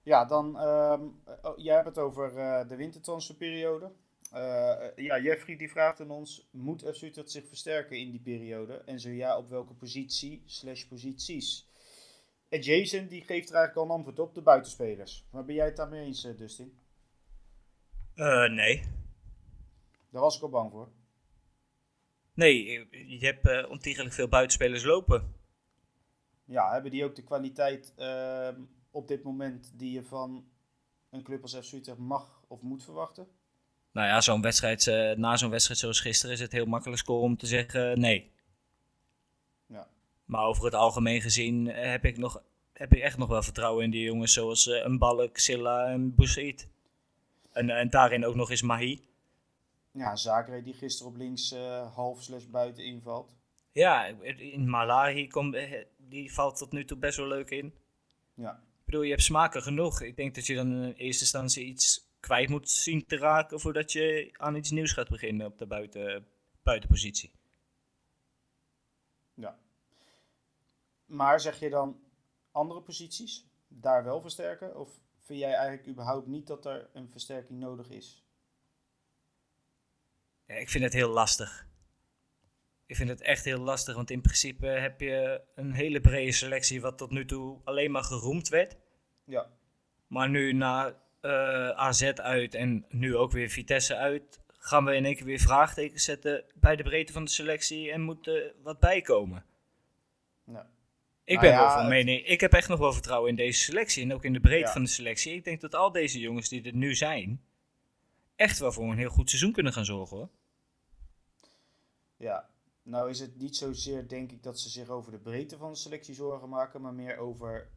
Ja, 0.04 0.26
dan, 0.26 0.60
ehm, 0.60 1.04
oh, 1.42 1.58
jij 1.58 1.76
hebt 1.76 1.88
het 1.88 1.98
over 1.98 2.34
de 2.68 2.76
wintertransferperiode. 2.76 3.92
Ja, 4.96 5.20
Jeffrey 5.20 5.58
die 5.58 5.72
vraagt 5.72 6.02
aan 6.02 6.12
ons, 6.12 6.48
moet 6.52 6.82
FC 6.82 7.12
zich 7.26 7.48
versterken 7.48 7.98
in 7.98 8.12
die 8.12 8.22
periode? 8.22 8.74
En 8.74 9.00
zo 9.00 9.10
ja, 9.10 9.38
op 9.38 9.50
welke 9.50 9.74
positie 9.74 10.44
slash 10.46 10.84
posities? 10.84 11.69
En 12.50 12.62
Jason 12.62 13.08
die 13.08 13.22
geeft 13.22 13.50
er 13.50 13.56
eigenlijk 13.56 13.76
al 13.76 13.84
een 13.84 14.04
antwoord 14.04 14.20
op, 14.20 14.36
de 14.36 14.42
buitenspelers. 14.42 15.26
Maar 15.32 15.46
ben 15.46 15.56
jij 15.56 15.66
het 15.66 15.76
daarmee 15.76 16.06
eens, 16.06 16.24
eh, 16.24 16.38
Dustin? 16.38 16.80
Eh, 18.16 18.50
nee. 18.50 18.84
Daar 20.10 20.22
was 20.22 20.36
ik 20.36 20.42
al 20.42 20.50
bang 20.50 20.72
voor. 20.72 20.90
Nee, 22.34 22.66
je 22.66 22.88
je 23.20 23.26
hebt 23.26 23.48
eh, 23.48 23.70
ontiegelijk 23.70 24.14
veel 24.14 24.28
buitenspelers 24.28 24.84
lopen. 24.84 25.34
Ja, 26.46 26.72
hebben 26.72 26.92
die 26.92 27.06
ook 27.06 27.16
de 27.16 27.24
kwaliteit 27.24 27.94
ehm, 27.96 28.62
op 28.92 29.08
dit 29.08 29.24
moment 29.24 29.72
die 29.76 29.92
je 29.92 30.04
van 30.04 30.50
een 31.10 31.24
club 31.24 31.42
als 31.42 31.56
FC 31.56 31.74
Utrecht 31.74 31.98
mag 31.98 32.44
of 32.48 32.62
moet 32.62 32.84
verwachten? 32.84 33.28
Nou 33.92 34.08
ja, 34.08 34.22
zo'n 34.22 34.42
wedstrijd, 34.42 34.88
eh, 34.88 35.12
na 35.12 35.38
zo'n 35.38 35.50
wedstrijd 35.50 35.80
zoals 35.80 36.00
gisteren 36.00 36.36
is 36.36 36.42
het 36.42 36.52
heel 36.52 36.66
makkelijk 36.66 37.08
om 37.08 37.38
te 37.38 37.46
zeggen 37.46 37.92
eh, 37.92 37.98
nee. 37.98 38.32
Maar 40.30 40.44
over 40.44 40.64
het 40.64 40.74
algemeen 40.74 41.22
gezien 41.22 41.72
eh, 41.72 41.90
heb 41.90 42.06
ik, 42.06 42.18
nog, 42.18 42.42
heb 42.74 42.94
ik 42.94 43.02
echt 43.02 43.18
nog 43.18 43.30
wel 43.30 43.44
vertrouwen 43.44 43.84
in 43.84 43.92
die 43.92 44.04
jongens 44.04 44.34
zoals 44.34 44.68
eh 44.68 44.84
een 44.84 44.98
Balk, 44.98 45.38
Silla 45.38 45.88
en 45.88 46.16
Boussaïd. 46.16 46.68
En, 47.52 47.70
en 47.70 47.90
daarin 47.90 48.26
ook 48.26 48.36
nog 48.36 48.50
eens 48.50 48.62
Mahi. 48.62 49.02
Ja, 49.92 50.16
Zakre 50.16 50.64
die 50.64 50.74
gisteren 50.74 51.12
op 51.12 51.18
links 51.18 51.52
eh, 51.52 51.96
half 51.96 52.24
slash 52.24 52.44
buiten 52.44 52.86
invalt. 52.86 53.36
Ja, 53.72 54.06
in 54.38 54.70
Malahi 54.70 55.28
komt, 55.28 55.56
eh, 55.56 55.84
die 55.98 56.34
valt 56.34 56.58
tot 56.58 56.72
nu 56.72 56.86
toe 56.86 56.98
best 56.98 57.18
wel 57.18 57.28
leuk 57.28 57.50
in. 57.50 57.74
Ja. 58.34 58.52
Ik 58.52 58.86
bedoel, 58.86 59.02
je 59.02 59.10
hebt 59.10 59.24
smaken 59.24 59.62
genoeg. 59.62 60.02
Ik 60.02 60.16
denk 60.16 60.36
dat 60.36 60.46
je 60.46 60.56
dan 60.56 60.72
in 60.72 60.94
eerste 60.94 61.24
instantie 61.24 61.66
iets 61.66 62.08
kwijt 62.20 62.50
moet 62.50 62.70
zien 62.70 63.06
te 63.06 63.18
raken 63.18 63.60
voordat 63.60 63.92
je 63.92 64.30
aan 64.34 64.56
iets 64.56 64.72
nieuws 64.72 64.92
gaat 64.92 65.10
beginnen 65.10 65.48
op 65.48 65.58
de 65.58 65.66
buiten, 65.66 66.26
buitenpositie. 66.64 67.32
Ja. 69.34 69.58
Maar 71.10 71.40
zeg 71.40 71.60
je 71.60 71.70
dan 71.70 72.00
andere 72.52 72.82
posities 72.82 73.48
daar 73.68 74.04
wel 74.04 74.22
versterken? 74.22 74.80
Of 74.80 75.00
vind 75.18 75.40
jij 75.40 75.54
eigenlijk 75.54 75.88
überhaupt 75.88 76.28
niet 76.28 76.48
dat 76.48 76.66
er 76.66 76.90
een 76.94 77.10
versterking 77.10 77.60
nodig 77.60 77.90
is? 77.90 78.26
Ja, 80.46 80.56
ik 80.56 80.70
vind 80.70 80.84
het 80.84 80.94
heel 80.94 81.10
lastig. 81.10 81.68
Ik 82.86 82.96
vind 82.96 83.10
het 83.10 83.22
echt 83.22 83.46
heel 83.46 83.60
lastig, 83.60 83.96
want 83.96 84.10
in 84.10 84.22
principe 84.22 84.66
heb 84.66 85.02
je 85.02 85.42
een 85.56 85.72
hele 85.72 86.02
brede 86.02 86.32
selectie 86.32 86.82
wat 86.82 86.98
tot 86.98 87.12
nu 87.12 87.26
toe 87.26 87.60
alleen 87.64 87.92
maar 87.92 88.04
geroemd 88.04 88.50
werd. 88.50 88.78
Ja. 89.24 89.50
Maar 90.08 90.30
nu 90.30 90.54
na 90.54 90.96
eh, 91.22 91.70
AZ 91.70 92.04
uit 92.04 92.56
en 92.56 92.86
nu 92.90 93.16
ook 93.16 93.32
weer 93.32 93.50
Vitesse 93.50 93.96
uit, 93.96 94.40
gaan 94.48 94.86
we 94.86 94.96
in 94.96 95.06
één 95.06 95.16
keer 95.16 95.26
weer 95.26 95.40
vraagtekens 95.40 96.04
zetten 96.04 96.46
bij 96.56 96.76
de 96.76 96.84
breedte 96.84 97.14
van 97.14 97.24
de 97.24 97.30
selectie 97.30 97.92
en 97.92 98.02
moet 98.02 98.28
er 98.28 98.54
wat 98.64 98.80
bijkomen. 98.80 99.46
ja. 100.44 100.70
Ik 101.30 101.36
Nou 101.36 101.48
ben 101.48 101.58
ja, 101.60 101.66
wel 101.66 101.78
van 101.78 101.88
mening, 101.88 102.26
ik 102.26 102.42
heb 102.42 102.54
echt 102.54 102.68
nog 102.68 102.80
wel 102.80 102.94
vertrouwen 102.94 103.30
in 103.30 103.36
deze 103.36 103.60
selectie 103.60 104.04
en 104.04 104.14
ook 104.14 104.24
in 104.24 104.34
de 104.34 104.40
breedte 104.40 104.66
Ja. 104.68 104.72
van 104.72 104.84
de 104.84 104.90
selectie. 104.90 105.34
Ik 105.34 105.44
denk 105.44 105.62
dat 105.62 105.76
al 105.76 105.92
deze 105.92 106.20
jongens 106.20 106.50
die 106.50 106.64
er 106.64 106.74
nu 106.76 106.96
zijn, 106.96 107.44
echt 108.36 108.60
wel 108.60 108.72
voor 108.72 108.92
een 108.92 108.98
heel 108.98 109.10
goed 109.10 109.30
seizoen 109.30 109.52
kunnen 109.52 109.74
gaan 109.74 109.86
zorgen 109.86 110.18
hoor. 110.18 110.30
Ja. 112.18 112.50
Nou 112.84 113.10
is 113.10 113.20
het 113.20 113.38
niet 113.38 113.56
zozeer 113.56 114.08
denk 114.08 114.32
ik 114.32 114.44
dat 114.44 114.60
ze 114.60 114.70
zich 114.70 114.90
over 114.90 115.12
de 115.12 115.18
breedte 115.18 115.58
van 115.58 115.72
de 115.72 115.78
selectie 115.78 116.14
zorgen 116.14 116.50
maken, 116.50 116.82
maar 116.82 116.94
meer 116.94 117.18
over 117.18 117.70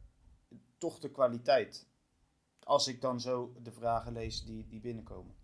toch 0.77 0.99
de 0.99 1.11
kwaliteit. 1.11 1.87
Als 2.63 2.87
ik 2.87 3.01
dan 3.01 3.21
zo 3.21 3.53
de 3.63 3.71
vragen 3.71 4.13
lees 4.13 4.43
die, 4.45 4.67
die 4.67 4.79
binnenkomen. 4.79 5.35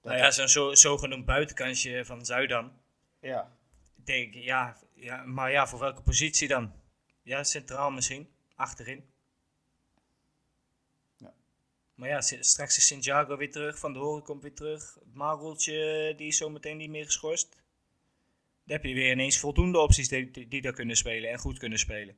Dat 0.00 0.12
Nou 0.12 0.24
ja, 0.24 0.30
zo'n 0.30 0.48
zo, 0.48 0.74
zogenoemd 0.74 1.24
buitenkansje 1.24 2.02
van 2.04 2.24
Zuidam. 2.24 2.72
ja. 3.20 3.56
Ik 3.96 4.06
denk, 4.06 4.34
ja, 4.34 4.76
ja, 4.94 5.24
maar 5.24 5.50
ja, 5.50 5.66
voor 5.66 5.78
welke 5.78 6.02
positie 6.02 6.48
dan? 6.48 6.72
Ja, 7.22 7.44
centraal 7.44 7.90
misschien, 7.90 8.28
achterin. 8.54 9.04
Ja. 11.16 11.34
Maar 11.94 12.08
ja, 12.08 12.20
straks 12.20 12.76
is 12.76 12.86
Santiago 12.86 13.36
weer 13.36 13.50
terug, 13.50 13.78
Van 13.78 13.92
de 13.92 13.98
Horen 13.98 14.22
komt 14.22 14.42
weer 14.42 14.54
terug. 14.54 14.98
Mareltje, 15.12 16.14
die 16.16 16.26
is 16.26 16.36
zometeen 16.36 16.76
niet 16.76 16.90
meer 16.90 17.04
geschorst. 17.04 17.50
Dan 18.64 18.76
heb 18.76 18.84
je 18.84 18.94
weer 18.94 19.10
ineens 19.10 19.38
voldoende 19.38 19.78
opties 19.78 20.08
die, 20.08 20.30
die, 20.30 20.48
die 20.48 20.60
daar 20.62 20.72
kunnen 20.72 20.96
spelen 20.96 21.30
en 21.30 21.38
goed 21.38 21.58
kunnen 21.58 21.78
spelen. 21.78 22.16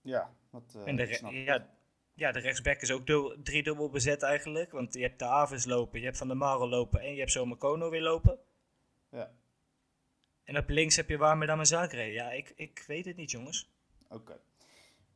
Ja, 0.00 0.34
dat 0.50 0.74
eh, 0.76 0.86
en 0.86 0.96
de, 0.96 1.02
re- 1.02 1.14
snap 1.14 1.32
ik. 1.32 1.46
ja, 1.46 1.74
ja, 2.14 2.32
de 2.32 2.38
rechtsback 2.38 2.80
is 2.80 2.90
ook 2.90 3.06
dul- 3.06 3.36
driedubbel 3.42 3.90
bezet 3.90 4.22
eigenlijk. 4.22 4.72
Want 4.72 4.94
je 4.94 5.00
hebt 5.00 5.18
de 5.18 5.24
Aves 5.24 5.64
lopen, 5.64 5.98
je 5.98 6.04
hebt 6.04 6.18
Van 6.18 6.28
der 6.28 6.36
Marel 6.36 6.68
lopen 6.68 7.00
en 7.00 7.12
je 7.12 7.18
hebt 7.18 7.32
zomaar 7.32 7.56
Kono 7.56 7.90
weer 7.90 8.02
lopen. 8.02 8.38
Ja, 9.10 9.30
En 10.44 10.58
op 10.58 10.68
links 10.68 10.96
heb 10.96 11.08
je 11.08 11.16
Warme 11.16 11.46
dan 11.46 11.66
Zagre. 11.66 12.02
Ja, 12.02 12.30
ik, 12.30 12.52
ik 12.56 12.84
weet 12.86 13.04
het 13.04 13.16
niet, 13.16 13.30
jongens. 13.30 13.70
Oké. 14.08 14.40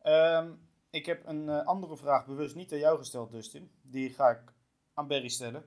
Ehm, 0.02 0.52
ik 0.90 1.06
heb 1.06 1.26
een 1.26 1.48
eh, 1.48 1.66
andere 1.66 1.96
vraag 1.96 2.26
bewust 2.26 2.54
niet 2.54 2.72
aan 2.72 2.78
jou 2.78 2.98
gesteld, 2.98 3.30
Dustin. 3.30 3.70
Die 3.82 4.10
ga 4.10 4.30
ik 4.30 4.52
aan 4.94 5.06
Berry 5.06 5.28
stellen. 5.28 5.64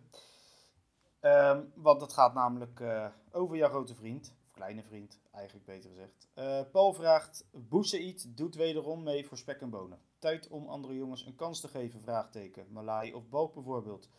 Ehm, 1.20 1.64
want 1.76 2.00
dat 2.00 2.14
gaat 2.14 2.34
namelijk 2.34 2.80
eh, 2.80 3.08
over 3.32 3.56
jouw 3.58 3.70
grote 3.70 3.96
vriend. 3.96 4.34
Of 4.44 4.52
kleine 4.52 4.84
vriend, 4.84 5.20
eigenlijk 5.32 5.66
beter 5.66 5.90
gezegd. 5.90 6.28
Eh, 6.34 6.62
Paul 6.72 6.94
vraagt, 6.94 7.46
Boussaïd 7.52 8.38
doet 8.38 8.56
wederom 8.56 9.04
mee 9.04 9.28
voor 9.28 9.38
spek 9.38 9.62
en 9.62 9.70
bonen. 9.70 10.00
Tijd 10.20 10.48
om 10.48 10.68
andere 10.68 10.96
jongens 10.96 11.26
een 11.26 11.36
kans 11.36 11.60
te 11.60 11.68
geven, 11.68 12.02
vraagteken. 12.02 12.66
Malai 12.70 13.14
of 13.14 13.30
Balk 13.30 13.54
bijvoorbeeld. 13.54 14.10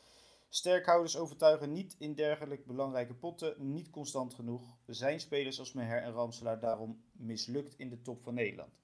Sterkhouders 0.49 1.17
overtuigen 1.17 1.73
niet 1.73 1.97
in 1.99 2.15
dergelijk 2.15 2.67
belangrijke 2.67 3.15
potten, 3.15 3.55
niet 3.59 3.91
constant 3.91 4.35
genoeg. 4.35 4.77
Zijn 4.87 5.21
spelers 5.21 5.59
als 5.59 5.73
Meher 5.73 6.03
en 6.03 6.13
Ramselaar 6.13 6.61
daarom 6.61 7.05
mislukt 7.13 7.79
in 7.79 7.89
de 7.89 8.03
top 8.03 8.23
van 8.23 8.35
Nederland? 8.35 8.84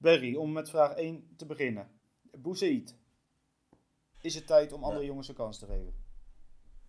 Berry, 0.00 0.34
om 0.36 0.52
met 0.52 0.70
vraag 0.70 0.92
1 0.96 1.34
te 1.36 1.46
beginnen. 1.46 1.90
Boussaïd, 2.38 2.96
is 4.20 4.34
het 4.34 4.46
tijd 4.46 4.72
om 4.72 4.84
andere 4.84 5.04
jongens 5.04 5.28
een 5.28 5.34
kans 5.34 5.58
te 5.58 5.66
geven? 5.66 5.94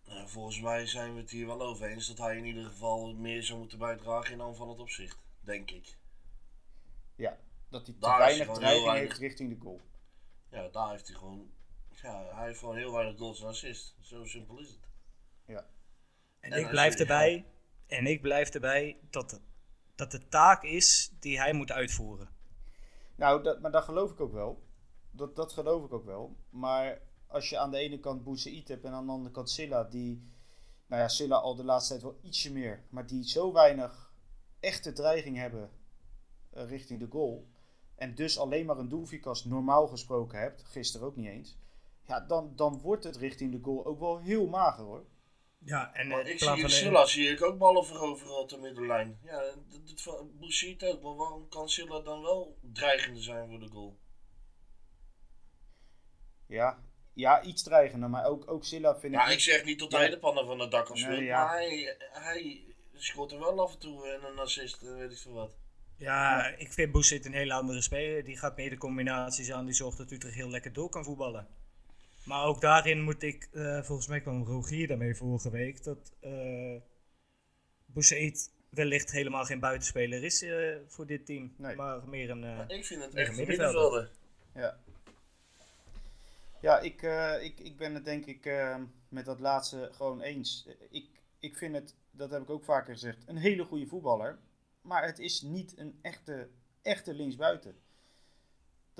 Nou, 0.05 0.27
volgens 0.29 0.61
mij 0.61 0.85
zijn 0.87 1.13
we 1.13 1.19
het 1.21 1.29
hier 1.29 1.45
wel 1.47 1.61
over 1.61 1.87
eens 1.89 2.07
dat 2.07 2.17
hij 2.17 2.37
in 2.37 2.45
ieder 2.45 2.63
geval 2.65 3.13
meer 3.13 3.43
zou 3.43 3.59
moeten 3.59 3.77
bijdragen 3.77 4.33
in 4.33 4.41
aanvallend 4.41 4.79
opzicht. 4.79 5.17
Denk 5.41 5.71
ik. 5.71 5.97
Ja, 7.15 7.37
dat 7.69 7.85
hij 7.85 7.93
te 7.95 7.99
Daar 8.01 8.17
weinig 8.17 8.47
dreiging 8.53 8.85
weinig. 8.85 9.07
heeft 9.07 9.19
richting 9.21 9.49
de 9.49 9.61
goal. 9.61 9.81
Ja, 10.51 10.67
daar 10.69 10.89
heeft 10.89 11.07
hij 11.07 11.15
gewoon. 11.17 11.51
Ja, 12.01 12.35
hij 12.35 12.45
heeft 12.47 12.59
gewoon 12.59 12.77
heel 12.77 12.91
weinig 12.91 13.17
goals 13.17 13.41
en 13.41 13.47
assists. 13.47 13.95
Zo 14.01 14.25
simpel 14.25 14.59
is 14.59 14.67
het. 14.69 14.87
Ja, 15.45 15.65
En, 16.39 16.51
En 16.51 16.59
ik 16.59 16.69
blijf 16.69 16.95
erbij, 16.95 17.45
en 17.87 18.05
ik 18.05 18.21
blijf 18.21 18.49
erbij 18.49 18.97
dat, 19.09 19.31
het- 19.31 19.41
dat 19.95 20.11
de 20.11 20.27
taak 20.27 20.63
is 20.63 21.11
die 21.19 21.39
hij 21.39 21.53
moet 21.53 21.71
uitvoeren. 21.71 22.29
Nou, 23.21 23.43
dat, 23.43 23.61
maar 23.61 23.71
dat 23.71 23.83
geloof 23.83 24.11
ik 24.11 24.19
ook 24.19 24.31
wel. 24.31 24.63
Dat, 25.11 25.35
dat 25.35 25.53
geloof 25.53 25.85
ik 25.85 25.93
ook 25.93 26.05
wel. 26.05 26.35
Maar 26.49 27.01
als 27.27 27.49
je 27.49 27.57
aan 27.57 27.71
de 27.71 27.77
ene 27.77 27.99
kant 27.99 28.23
Boussaïd 28.23 28.67
hebt 28.67 28.83
en 28.83 28.91
aan 28.91 29.05
de 29.05 29.11
andere 29.11 29.33
kant 29.33 29.49
Silla, 29.49 29.83
die, 29.83 30.31
nou 30.85 31.01
ja, 31.01 31.07
Silla 31.07 31.35
al 31.35 31.55
de 31.55 31.63
laatste 31.63 31.89
tijd 31.89 32.03
wel 32.03 32.19
ietsje 32.21 32.51
meer, 32.51 32.83
maar 32.89 33.07
die 33.07 33.27
zo 33.27 33.53
weinig 33.53 34.13
echte 34.59 34.93
dreiging 34.93 35.37
hebben 35.37 35.69
eh, 36.49 36.69
richting 36.69 36.99
de 36.99 37.07
goal. 37.09 37.47
En 37.95 38.15
dus 38.15 38.39
alleen 38.39 38.65
maar 38.65 38.77
een 38.77 38.89
doelvikas 38.89 39.45
normaal 39.45 39.87
gesproken 39.87 40.39
hebt, 40.39 40.63
gisteren 40.63 41.07
ook 41.07 41.15
niet 41.15 41.29
eens. 41.29 41.57
Ja, 42.01 42.19
dan, 42.19 42.55
dan 42.55 42.79
wordt 42.79 43.03
het 43.03 43.15
richting 43.15 43.51
de 43.51 43.59
goal 43.61 43.85
ook 43.85 43.99
wel 43.99 44.19
heel 44.19 44.47
mager 44.47 44.83
hoor. 44.83 45.05
Ja, 45.65 45.93
en 45.93 46.07
Maar 46.07 46.19
eh, 46.19 46.25
ik 46.25 46.31
in 46.31 46.39
zie 46.39 46.63
in 46.63 46.69
Silla 46.69 47.05
zie 47.05 47.29
ik 47.29 47.41
ook 47.43 47.57
ballen 47.57 47.85
veroveren 47.85 48.37
op 48.37 48.49
de 48.49 48.57
middenlijn. 48.57 49.19
Ja, 49.23 49.41
dat 49.95 50.39
Boussaïd 50.39 50.83
ook. 50.83 51.01
Maar 51.01 51.15
waarom 51.15 51.47
kan 51.49 51.69
Silla 51.69 51.99
dan 51.99 52.21
wel 52.21 52.57
dreigender 52.61 53.23
zijn 53.23 53.49
voor 53.49 53.59
de 53.59 53.67
goal? 53.67 53.99
Ja, 56.47 56.83
ja 57.13 57.41
iets 57.43 57.63
dreigender, 57.63 58.09
maar 58.09 58.25
ook, 58.25 58.51
ook 58.51 58.65
Silla 58.65 58.99
vind 58.99 59.13
ik... 59.13 59.19
Ja, 59.19 59.27
ik 59.27 59.39
zeg 59.39 59.63
niet 59.63 59.79
dat 59.79 59.91
Ja. 59.91 59.97
hij 59.97 60.09
de 60.09 60.19
pannen 60.19 60.45
van 60.45 60.59
het 60.59 60.71
dak 60.71 60.85
kan 60.85 60.95
Nee, 60.95 61.03
spelen. 61.03 61.23
ja. 61.23 61.43
Maar 61.45 61.53
hij, 61.57 61.95
hij 62.11 62.63
scoort 62.93 63.31
er 63.31 63.39
wel 63.39 63.59
af 63.61 63.73
en 63.73 63.79
toe 63.79 64.07
en 64.07 64.23
een 64.23 64.39
assist 64.39 64.81
en 64.81 64.97
weet 64.97 65.11
ik 65.11 65.17
veel 65.17 65.33
wat. 65.33 65.55
Ja, 65.97 66.45
ik 66.57 66.73
vind 66.73 66.91
Boesit 66.91 67.25
een 67.25 67.33
hele 67.33 67.53
andere 67.53 67.81
speler. 67.81 68.23
Die 68.23 68.37
gaat 68.37 68.55
meer 68.55 68.69
de 68.69 68.77
combinaties 68.77 69.51
aan. 69.51 69.65
Die 69.65 69.73
zorgt 69.73 69.97
dat 69.97 70.11
Utrecht 70.11 70.35
heel 70.35 70.49
lekker 70.49 70.73
door 70.73 70.89
kan 70.89 71.03
voetballen. 71.03 71.47
Maar 72.25 72.45
ook 72.45 72.61
daarin 72.61 73.01
moet 73.01 73.23
ik, 73.23 73.49
eh, 73.51 73.81
volgens 73.83 74.07
mij 74.07 74.21
kwam 74.21 74.43
Rogier 74.43 74.87
daarmee 74.87 75.15
vorige 75.15 75.49
week, 75.49 75.83
dat 75.83 76.13
eh 76.19 76.75
Boussaïd 77.85 78.51
wellicht 78.69 79.11
helemaal 79.11 79.45
geen 79.45 79.59
buitenspeler 79.59 80.23
is 80.23 80.41
eh, 80.41 80.75
voor 80.87 81.05
dit 81.07 81.25
team. 81.25 81.53
Nee. 81.57 81.75
Maar 81.75 82.07
meer 82.07 82.29
een... 82.29 82.43
eh, 82.43 82.77
Ik 82.77 82.85
vind 82.85 83.01
het 83.03 83.13
echt 83.13 83.29
een 83.29 83.35
middenvelder. 83.35 83.81
middenvelder. 83.91 84.09
Ja. 84.55 84.79
Ja, 86.61 86.79
ik, 86.79 87.01
eh, 87.01 87.43
ik, 87.43 87.59
ik 87.59 87.77
ben 87.77 87.93
het 87.93 88.05
denk 88.05 88.25
ik 88.25 88.45
eh, 88.45 88.77
met 89.09 89.25
dat 89.25 89.39
laatste 89.39 89.89
gewoon 89.93 90.21
eens. 90.21 90.67
Ik, 90.89 91.05
ik 91.39 91.57
vind 91.57 91.75
het, 91.75 91.95
dat 92.11 92.31
heb 92.31 92.41
ik 92.41 92.49
ook 92.49 92.63
vaker 92.63 92.93
gezegd, 92.93 93.17
een 93.25 93.37
hele 93.37 93.63
goede 93.63 93.87
voetballer. 93.87 94.39
Maar 94.81 95.05
het 95.05 95.19
is 95.19 95.41
niet 95.41 95.77
een 95.77 95.99
echte, 96.01 96.49
echte 96.81 97.13
linksbuiten. 97.13 97.75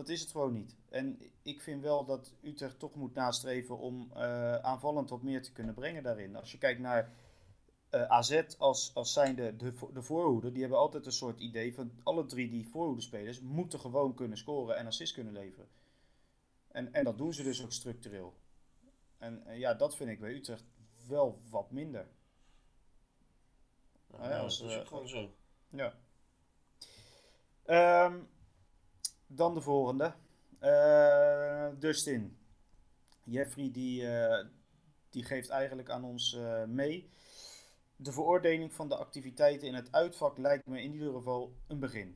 Dat 0.01 0.09
is 0.09 0.21
het 0.21 0.31
gewoon 0.31 0.53
niet. 0.53 0.75
En 0.89 1.21
ik 1.41 1.61
vind 1.61 1.81
wel 1.81 2.05
dat 2.05 2.33
Utrecht 2.41 2.79
toch 2.79 2.95
moet 2.95 3.13
nastreven 3.13 3.77
om 3.77 4.11
eh, 4.13 4.55
aanvallend 4.55 5.09
wat 5.09 5.21
meer 5.21 5.41
te 5.41 5.51
kunnen 5.51 5.73
brengen 5.73 6.03
daarin. 6.03 6.35
Als 6.35 6.51
je 6.51 6.57
kijkt 6.57 6.79
naar 6.79 7.13
eh, 7.89 8.03
AZ 8.03 8.43
als, 8.57 8.91
als 8.93 9.13
zijnde 9.13 9.55
de, 9.55 9.73
de 9.93 10.01
voorhoede, 10.01 10.51
die 10.51 10.61
hebben 10.61 10.79
altijd 10.79 11.05
een 11.05 11.11
soort 11.11 11.39
idee 11.39 11.73
van 11.73 11.91
alle 12.03 12.25
drie 12.25 12.49
die 12.49 12.67
voorhoedespelers 12.67 13.39
moeten 13.39 13.79
gewoon 13.79 14.13
kunnen 14.13 14.37
scoren 14.37 14.77
en 14.77 14.87
assist 14.87 15.13
kunnen 15.13 15.33
leveren. 15.33 15.67
En, 16.67 16.93
en 16.93 17.03
dat 17.03 17.17
doen 17.17 17.33
ze 17.33 17.43
dus 17.43 17.63
ook 17.63 17.71
structureel. 17.71 18.33
En 19.17 19.43
ja, 19.47 19.73
dat 19.73 19.95
vind 19.95 20.09
ik 20.09 20.19
bij 20.19 20.33
Utrecht 20.33 20.63
wel 21.07 21.41
wat 21.49 21.71
minder. 21.71 22.07
Ja, 24.07 24.23
ja, 24.23 24.29
dat 24.29 24.39
als, 24.39 24.61
is 24.61 24.75
eh, 24.75 24.85
gewoon 24.85 25.07
zo. 25.07 25.33
Ja. 25.69 25.93
Ehm, 27.65 28.19
dan 29.35 29.53
de 29.53 29.61
volgende. 29.61 30.13
Eh, 30.59 31.69
Dustin. 31.79 32.37
Jeffrey 33.23 33.71
die, 33.71 34.07
eh, 34.07 34.45
die 35.09 35.23
geeft 35.23 35.49
eigenlijk 35.49 35.89
aan 35.89 36.03
ons 36.03 36.33
eh, 36.33 36.63
mee. 36.63 37.09
De 37.95 38.11
veroordeling 38.11 38.73
van 38.73 38.89
de 38.89 38.95
activiteiten 38.95 39.67
in 39.67 39.73
het 39.73 39.91
uitvak 39.91 40.37
lijkt 40.37 40.67
me 40.67 40.81
in 40.81 40.93
ieder 40.93 41.13
geval 41.13 41.55
een 41.67 41.79
begin. 41.79 42.15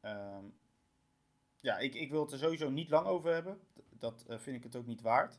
Ehm, 0.00 0.44
ja, 1.60 1.78
ik, 1.78 1.94
ik 1.94 2.10
wil 2.10 2.22
het 2.22 2.32
er 2.32 2.38
sowieso 2.38 2.70
niet 2.70 2.90
lang 2.90 3.06
over 3.06 3.32
hebben. 3.32 3.60
Dat 3.88 4.24
vind 4.28 4.56
ik 4.56 4.62
het 4.62 4.76
ook 4.76 4.86
niet 4.86 5.00
waard. 5.00 5.38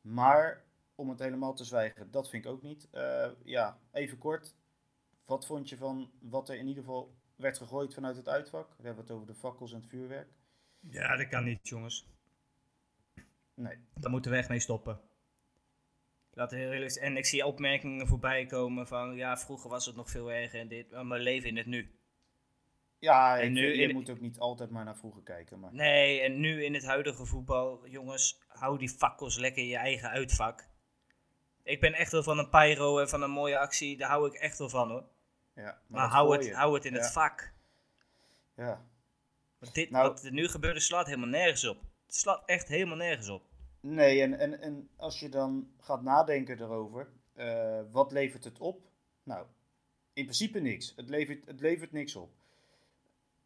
Maar 0.00 0.64
om 0.94 1.08
het 1.08 1.18
helemaal 1.18 1.54
te 1.54 1.64
zwijgen, 1.64 2.10
dat 2.10 2.28
vind 2.28 2.44
ik 2.44 2.50
ook 2.50 2.62
niet. 2.62 2.88
Ja, 3.44 3.78
even 3.92 4.18
kort. 4.18 4.54
Wat 5.24 5.46
vond 5.46 5.68
je 5.68 5.76
van 5.76 6.10
wat 6.20 6.48
er 6.48 6.56
in 6.56 6.66
ieder 6.66 6.82
geval 6.82 7.14
werd 7.36 7.58
gegooid 7.58 7.94
vanuit 7.94 8.16
het 8.16 8.28
uitvak? 8.28 8.74
We 8.76 8.86
hebben 8.86 9.04
het 9.04 9.12
over 9.12 9.26
de 9.26 9.34
fakkels 9.34 9.72
en 9.72 9.80
het 9.80 9.88
vuurwerk. 9.88 10.28
Ja, 10.90 11.16
dat 11.16 11.28
kan 11.28 11.44
niet, 11.44 11.68
jongens. 11.68 12.06
Nee. 13.54 13.76
Daar 13.94 14.10
moeten 14.10 14.30
we 14.30 14.36
echt 14.36 14.48
mee 14.48 14.60
stoppen. 14.60 15.00
Heel. 16.34 16.86
En 16.86 17.16
ik 17.16 17.26
zie 17.26 17.46
opmerkingen 17.46 18.06
voorbij 18.06 18.46
komen 18.46 18.86
van, 18.86 19.14
ja, 19.14 19.36
vroeger 19.36 19.70
was 19.70 19.86
het 19.86 19.96
nog 19.96 20.10
veel 20.10 20.32
erger 20.32 20.60
en 20.60 20.68
dit, 20.68 20.90
maar 20.90 21.08
we 21.08 21.18
leven 21.18 21.48
in 21.48 21.56
het 21.56 21.66
nu. 21.66 21.98
Ja, 22.98 23.40
En 23.40 23.52
nu 23.52 23.74
je 23.74 23.92
moet 23.92 24.10
ook 24.10 24.20
niet 24.20 24.38
altijd 24.38 24.70
maar 24.70 24.84
naar 24.84 24.96
vroeger 24.96 25.22
kijken. 25.22 25.60
Maar... 25.60 25.74
Nee, 25.74 26.20
en 26.20 26.40
nu 26.40 26.64
in 26.64 26.74
het 26.74 26.84
huidige 26.84 27.26
voetbal, 27.26 27.88
jongens, 27.88 28.40
hou 28.48 28.78
die 28.78 28.88
fakkels 28.88 29.36
lekker 29.36 29.62
in 29.62 29.68
je 29.68 29.76
eigen 29.76 30.08
uitvak. 30.10 30.68
Ik 31.62 31.80
ben 31.80 31.92
echt 31.92 32.12
wel 32.12 32.22
van 32.22 32.38
een 32.38 32.48
pyro 32.48 32.98
en 32.98 33.08
van 33.08 33.22
een 33.22 33.30
mooie 33.30 33.58
actie, 33.58 33.96
daar 33.96 34.08
hou 34.08 34.26
ik 34.26 34.34
echt 34.34 34.58
wel 34.58 34.68
van 34.68 34.90
hoor. 34.90 35.04
Ja, 35.54 35.78
Maar, 35.86 36.08
hou, 36.08 36.36
het, 36.36 36.52
hou 36.52 36.74
het 36.74 36.84
in 36.84 36.92
Ja. 36.92 36.98
het 36.98 37.12
vak. 37.12 37.52
Ja. 38.56 38.84
Want 39.64 39.76
dit, 39.76 39.90
Nou- 39.90 40.08
wat 40.08 40.22
er 40.22 40.32
nu 40.32 40.48
gebeurt, 40.48 40.82
slaat 40.82 41.06
helemaal 41.06 41.28
nergens 41.28 41.66
op. 41.66 41.80
Het 42.06 42.14
slaat 42.14 42.42
echt 42.46 42.68
helemaal 42.68 42.96
nergens 42.96 43.28
op. 43.28 43.42
Nee, 43.80 44.22
en, 44.22 44.38
en, 44.38 44.60
en 44.60 44.88
als 44.96 45.20
je 45.20 45.28
dan 45.28 45.70
gaat 45.78 46.02
nadenken 46.02 46.60
erover, 46.60 47.08
eh, 47.32 47.80
wat 47.90 48.12
levert 48.12 48.44
het 48.44 48.58
op? 48.58 48.86
Nou, 49.22 49.46
in 50.12 50.24
principe 50.24 50.60
niks. 50.60 50.92
Het 50.96 51.08
levert, 51.08 51.46
het 51.46 51.60
levert 51.60 51.92
niks 51.92 52.16
op. 52.16 52.32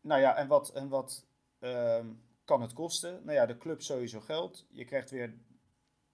Nou 0.01 0.21
ja, 0.21 0.37
en 0.37 0.49
wat, 0.49 0.73
en 0.73 0.89
wat 0.89 1.27
ehm, 1.59 2.07
kan 2.45 2.63
het 2.63 2.73
kosten? 2.73 3.21
Nou 3.25 3.33
ja, 3.33 3.47
de 3.47 3.59
club 3.59 3.83
sowieso 3.83 4.21
geld. 4.21 4.67
Je 4.71 4.85
krijgt 4.85 5.11
weer 5.11 5.35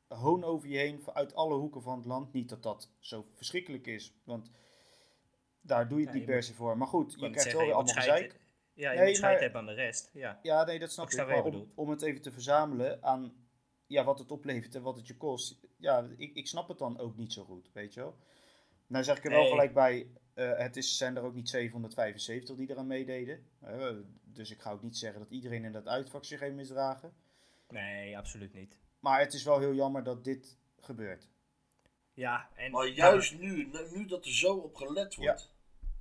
hoon 0.08 0.44
over 0.44 0.68
je 0.68 0.78
heen 0.78 1.00
uit 1.12 1.34
alle 1.34 1.54
hoeken 1.54 1.82
van 1.82 1.96
het 1.96 2.06
land. 2.06 2.32
Niet 2.32 2.48
dat 2.48 2.62
dat 2.62 2.90
zo 2.98 3.26
verschrikkelijk 3.34 3.86
is, 3.86 4.14
want 4.24 4.50
daar 5.60 5.88
doe 5.88 5.98
je 5.98 6.04
het 6.04 6.14
Ja, 6.14 6.20
niet 6.20 6.28
per 6.28 6.42
se 6.42 6.54
voor. 6.54 6.78
Maar 6.78 6.86
goed, 6.86 7.10
je 7.12 7.18
krijgt 7.18 7.40
zeggen, 7.40 7.56
wel 7.56 7.66
weer 7.66 7.74
allemaal 7.76 7.94
gezeik. 7.94 8.40
Ja, 8.74 8.90
je 8.90 8.98
Nee, 8.98 9.06
moet 9.06 9.16
scheid 9.16 9.32
maar- 9.32 9.42
hebben 9.42 9.60
aan 9.60 9.66
de 9.66 9.72
rest. 9.72 10.10
Ja. 10.12 10.38
Ja, 10.42 10.64
nee, 10.64 10.78
dat 10.78 10.92
snap 10.92 11.10
Ik 11.10 11.26
Maar 11.26 11.44
om, 11.44 11.72
om 11.74 11.90
het 11.90 12.02
even 12.02 12.22
te 12.22 12.32
verzamelen 12.32 13.02
aan 13.02 13.32
ja, 13.86 14.04
wat 14.04 14.18
het 14.18 14.30
oplevert 14.30 14.74
en 14.74 14.82
wat 14.82 14.96
het 14.96 15.06
je 15.06 15.16
kost. 15.16 15.60
Ja, 15.76 16.08
ik, 16.16 16.34
ik 16.34 16.46
snap 16.46 16.68
het 16.68 16.78
dan 16.78 16.98
ook 16.98 17.16
niet 17.16 17.32
zo 17.32 17.44
goed, 17.44 17.70
weet 17.72 17.94
je 17.94 18.00
wel. 18.00 18.16
Nou 18.86 19.04
zeg 19.04 19.16
ik 19.16 19.24
er 19.24 19.30
wel 19.30 19.46
gelijk 19.48 19.74
bij, 19.74 20.06
eh, 20.34 20.58
het 20.58 20.76
is, 20.76 20.96
zijn 20.96 21.16
er 21.16 21.22
ook 21.22 21.34
niet 21.34 21.48
775 21.48 22.56
die 22.56 22.70
eraan 22.70 22.86
meededen. 22.86 23.46
Eh, 23.60 23.90
dus 24.22 24.50
ik 24.50 24.60
ga 24.60 24.72
ook 24.72 24.82
niet 24.82 24.96
zeggen 24.96 25.20
dat 25.20 25.30
iedereen 25.30 25.64
in 25.64 25.72
dat 25.72 25.86
uitvak 25.86 26.24
zich 26.24 26.40
heeft 26.40 26.54
misdragen. 26.54 27.12
Nee, 27.68 28.18
absoluut 28.18 28.54
niet. 28.54 28.78
maar 29.00 29.20
het 29.20 29.32
is 29.34 29.44
wel 29.44 29.58
heel 29.58 29.74
jammer 29.74 30.04
dat 30.04 30.24
dit 30.24 30.58
gebeurt. 30.80 31.28
Ja, 32.12 32.48
en, 32.54 32.70
Maar 32.70 32.86
juist 32.86 33.38
nu, 33.38 33.70
nu 33.92 34.06
dat 34.06 34.24
er 34.24 34.34
zo 34.34 34.54
op 34.56 34.74
gelet 34.74 35.14
wordt. 35.14 35.42
ja, 35.42 35.53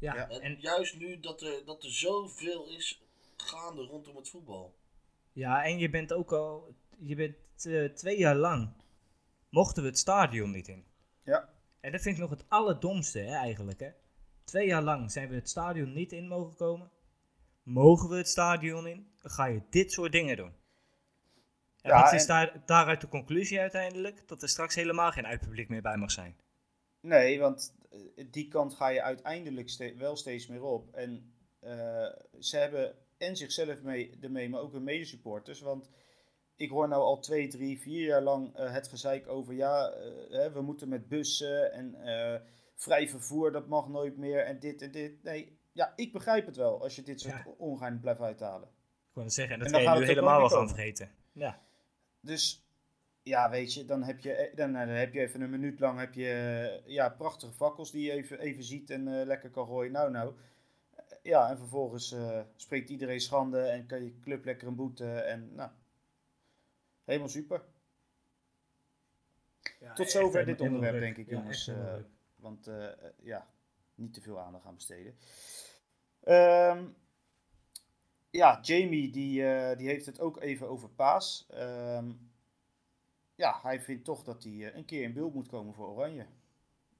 ja. 0.03 0.29
En, 0.29 0.41
en, 0.41 0.57
juist 0.59 0.97
nu 0.97 1.19
dat 1.19 1.41
er, 1.41 1.65
dat 1.65 1.83
er 1.83 1.91
zoveel 1.93 2.67
is 2.67 3.01
gaande 3.37 3.81
rondom 3.81 4.15
het 4.15 4.29
voetbal. 4.29 4.75
ja, 5.33 5.63
en 5.63 5.77
je 5.77 5.89
bent 5.89 6.13
ook 6.13 6.31
al, 6.31 6.75
je 6.97 7.15
bent 7.15 7.35
eh, 7.65 7.85
twee 7.85 8.17
jaar 8.17 8.35
lang, 8.35 8.73
mochten 9.49 9.83
we 9.83 9.89
het 9.89 9.97
stadion 9.97 10.51
niet 10.51 10.67
in. 10.67 10.85
Ja. 11.23 11.49
En 11.79 11.91
dat 11.91 12.01
vind 12.01 12.15
ik 12.15 12.21
nog 12.21 12.29
het 12.29 12.45
allerdomste 12.47 13.19
hè, 13.19 13.35
eigenlijk. 13.35 13.79
Hè. 13.79 13.89
Twee 14.43 14.67
jaar 14.67 14.81
lang 14.81 15.11
zijn 15.11 15.29
we 15.29 15.35
het 15.35 15.49
stadion 15.49 15.93
niet 15.93 16.11
in 16.11 16.27
mogen 16.27 16.55
komen. 16.55 16.91
Mogen 17.63 18.09
we 18.09 18.15
het 18.15 18.27
stadion 18.29 18.87
in, 18.87 19.07
dan 19.21 19.31
ga 19.31 19.45
je 19.45 19.61
dit 19.69 19.91
soort 19.91 20.11
dingen 20.11 20.37
doen. 20.37 20.53
En 21.81 21.89
Ja, 21.89 22.01
wat 22.01 22.13
is 22.13 22.21
en- 22.21 22.27
daar, 22.27 22.61
daaruit 22.65 23.01
de 23.01 23.07
conclusie 23.07 23.59
uiteindelijk? 23.59 24.27
Dat 24.27 24.41
er 24.41 24.49
straks 24.49 24.75
helemaal 24.75 25.11
geen 25.11 25.25
uitpubliek 25.27 25.69
meer 25.69 25.81
bij 25.81 25.97
mag 25.97 26.11
zijn. 26.11 26.35
Nee, 27.01 27.39
want 27.39 27.73
die 28.31 28.47
kant 28.47 28.73
ga 28.73 28.87
je 28.87 29.01
uiteindelijk 29.01 29.69
ste- 29.69 29.95
wel 29.97 30.15
steeds 30.15 30.47
meer 30.47 30.63
op. 30.63 30.93
En 30.95 31.33
eh, 31.59 32.09
ze 32.39 32.57
hebben 32.57 32.95
en 33.17 33.37
zichzelf 33.37 33.81
mee, 33.81 34.17
ermee, 34.21 34.49
maar 34.49 34.61
ook 34.61 34.71
hun 34.73 34.83
medesupporters. 34.83 35.61
Want 35.61 35.89
ik 36.55 36.69
hoor 36.69 36.87
nou 36.87 37.01
al 37.01 37.19
twee, 37.19 37.47
drie, 37.47 37.79
vier 37.79 38.05
jaar 38.05 38.21
lang 38.21 38.55
eh, 38.55 38.73
het 38.73 38.87
gezeik 38.87 39.27
over... 39.27 39.53
ja, 39.53 39.89
eh, 39.89 40.11
hè, 40.29 40.51
we 40.51 40.61
moeten 40.61 40.89
met 40.89 41.07
bussen 41.07 41.71
en 41.73 41.95
eh, 41.95 42.39
vrij 42.75 43.07
vervoer, 43.09 43.51
dat 43.51 43.67
mag 43.67 43.87
nooit 43.89 44.17
meer 44.17 44.45
en 44.45 44.59
dit 44.59 44.81
en 44.81 44.91
dit. 44.91 45.23
Nee, 45.23 45.57
ja, 45.71 45.93
ik 45.95 46.13
begrijp 46.13 46.45
het 46.45 46.55
wel 46.55 46.81
als 46.81 46.95
je 46.95 47.01
dit 47.03 47.21
soort 47.21 47.33
Ja. 47.33 47.53
ongein 47.57 47.99
blijft 47.99 48.21
uithalen. 48.21 48.67
Ik 48.67 49.13
wou 49.13 49.25
net 49.25 49.33
zeggen, 49.35 49.53
en 49.53 49.59
dat 49.59 49.71
En 49.71 49.85
ga 49.85 49.93
je 49.93 49.99
nu 49.99 50.05
helemaal 50.05 50.39
wel 50.39 50.49
gaan 50.49 50.67
vergeten. 50.67 51.11
Ja. 51.31 51.61
Dus 52.19 52.62
ja, 53.23 53.49
weet 53.49 53.73
je, 53.73 53.85
dan 53.85 54.03
heb 54.03 54.19
je, 54.19 54.33
eh, 54.33 54.55
dan, 54.55 54.75
eh, 54.75 54.87
dan 54.87 54.95
heb 54.95 55.13
je 55.13 55.19
even 55.19 55.41
een 55.41 55.49
minuut 55.49 55.79
lang 55.79 55.99
heb 55.99 56.13
je, 56.13 56.29
eh, 56.29 56.93
ja, 56.93 57.09
prachtige 57.09 57.53
fakkels 57.53 57.91
die 57.91 58.05
je 58.05 58.11
even, 58.11 58.39
even 58.39 58.63
ziet 58.63 58.89
en 58.89 59.25
lekker 59.25 59.49
kan 59.49 59.67
gooien. 59.67 59.91
Nou, 59.91 60.11
nou. 60.11 60.33
Ja, 61.21 61.49
en 61.49 61.57
vervolgens 61.57 62.15
spreekt 62.55 62.89
iedereen 62.89 63.19
schande 63.19 63.59
en 63.59 63.85
kan 63.85 64.03
je 64.03 64.19
club 64.19 64.45
lekker 64.45 64.67
een 64.67 64.75
boete. 64.75 65.11
En 65.11 65.55
nou, 65.55 65.69
helemaal 67.03 67.29
super. 67.29 67.63
Tot 69.93 70.09
zover 70.09 70.45
dit 70.45 70.61
onderwerp, 70.61 70.99
denk 70.99 71.17
ik, 71.17 71.29
jongens. 71.29 71.71
want 72.35 72.69
ja, 73.21 73.47
niet 73.95 74.13
te 74.13 74.21
veel 74.21 74.39
aandacht 74.39 74.65
aan 74.65 74.75
besteden. 74.75 75.15
Ehm, 76.23 76.85
ja, 78.29 78.59
Jamie 78.61 79.11
die, 79.11 79.43
die 79.75 79.87
heeft 79.87 80.05
het 80.05 80.19
ook 80.19 80.41
even 80.41 80.69
over 80.69 80.89
Paas. 80.89 81.47
Ehm, 81.49 82.11
ja, 83.35 83.59
hij 83.61 83.81
vindt 83.81 84.05
toch 84.05 84.23
dat 84.23 84.43
hij 84.43 84.51
eh, 84.53 84.75
een 84.75 84.85
keer 84.85 85.03
in 85.03 85.13
beeld 85.13 85.33
moet 85.33 85.47
komen 85.47 85.73
voor 85.73 85.87
Oranje. 85.87 86.27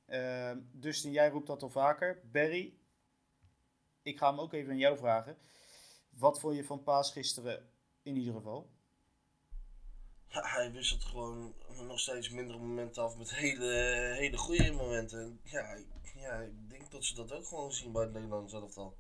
Ehm 0.06 0.60
Dustin, 0.72 1.12
jij 1.12 1.30
roept 1.30 1.48
dat 1.48 1.64
al 1.64 1.70
vaker. 1.70 2.22
Barry, 2.32 2.74
ik 4.02 4.18
ga 4.18 4.30
hem 4.30 4.40
ook 4.40 4.54
even 4.54 4.72
aan 4.72 4.78
jou 4.78 4.98
vragen. 4.98 5.38
Wat 6.10 6.40
vond 6.40 6.56
je 6.56 6.64
van 6.64 6.84
Paas 6.84 7.12
gisteren 7.12 7.70
in 8.04 8.16
ieder 8.16 8.34
geval? 8.34 8.70
Ja, 10.28 10.42
hij 10.48 10.72
wisselt 10.72 11.04
gewoon 11.06 11.54
nog 11.88 12.00
steeds 12.00 12.30
mindere 12.30 12.58
momenten 12.60 13.04
af 13.04 13.18
met 13.18 13.36
hele, 13.36 13.68
hele 14.18 14.38
goede 14.38 14.72
momenten. 14.72 15.40
Ja, 15.44 15.74
ik- 15.74 15.88
ja, 16.16 16.34
ik 16.40 16.70
denk 16.70 16.92
dat 16.92 17.06
ze 17.06 17.16
dat 17.16 17.32
ook 17.32 17.48
gewoon 17.48 17.72
zien 17.72 17.92
bij 17.92 18.04
het 18.04 18.14
Nederlands 18.14 18.54
elftal. 18.54 18.98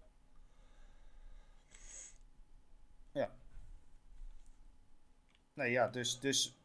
Nee, 5.53 5.71
ja, 5.71 5.87
dus, 5.87 6.19
dus 6.19 6.57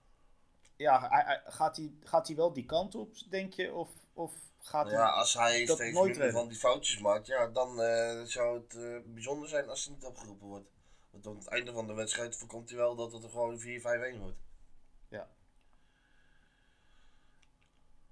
ja, 0.78 1.08
hij- 1.08 1.42
gaat, 1.46 1.76
hij, 1.76 1.92
gaat 2.02 2.26
hij 2.26 2.36
wel 2.36 2.52
die 2.52 2.64
kant 2.66 2.94
op, 2.94 3.14
denk 3.30 3.52
je? 3.52 3.72
Of, 3.74 3.90
of 4.12 4.32
gaat 4.58 4.84
Nou 4.84 4.96
ja, 4.96 5.02
hij... 5.04 5.12
als 5.12 5.34
hij 5.34 5.64
dat 5.64 5.76
steeds 5.76 5.94
nooit 5.94 6.16
redden. 6.16 6.32
van 6.32 6.48
die 6.48 6.58
foutjes 6.58 6.98
maakt, 6.98 7.26
ja, 7.26 7.46
dan 7.46 7.80
eh, 7.82 8.22
zou 8.22 8.60
het 8.60 8.74
eh, 8.74 8.96
bijzonder 9.12 9.48
zijn 9.48 9.68
als 9.68 9.84
hij 9.84 9.94
niet 9.94 10.04
opgeroepen 10.04 10.46
wordt. 10.46 10.68
Want 11.10 11.26
aan 11.26 11.36
het 11.36 11.46
einde 11.46 11.72
van 11.72 11.86
de 11.86 11.92
wedstrijd 11.92 12.36
voorkomt 12.36 12.68
hij 12.68 12.78
wel 12.78 12.94
dat 12.96 13.12
het 13.12 13.24
er 13.24 13.30
gewoon 13.30 13.60
4-5-1 13.60 14.18
wordt. 14.20 14.38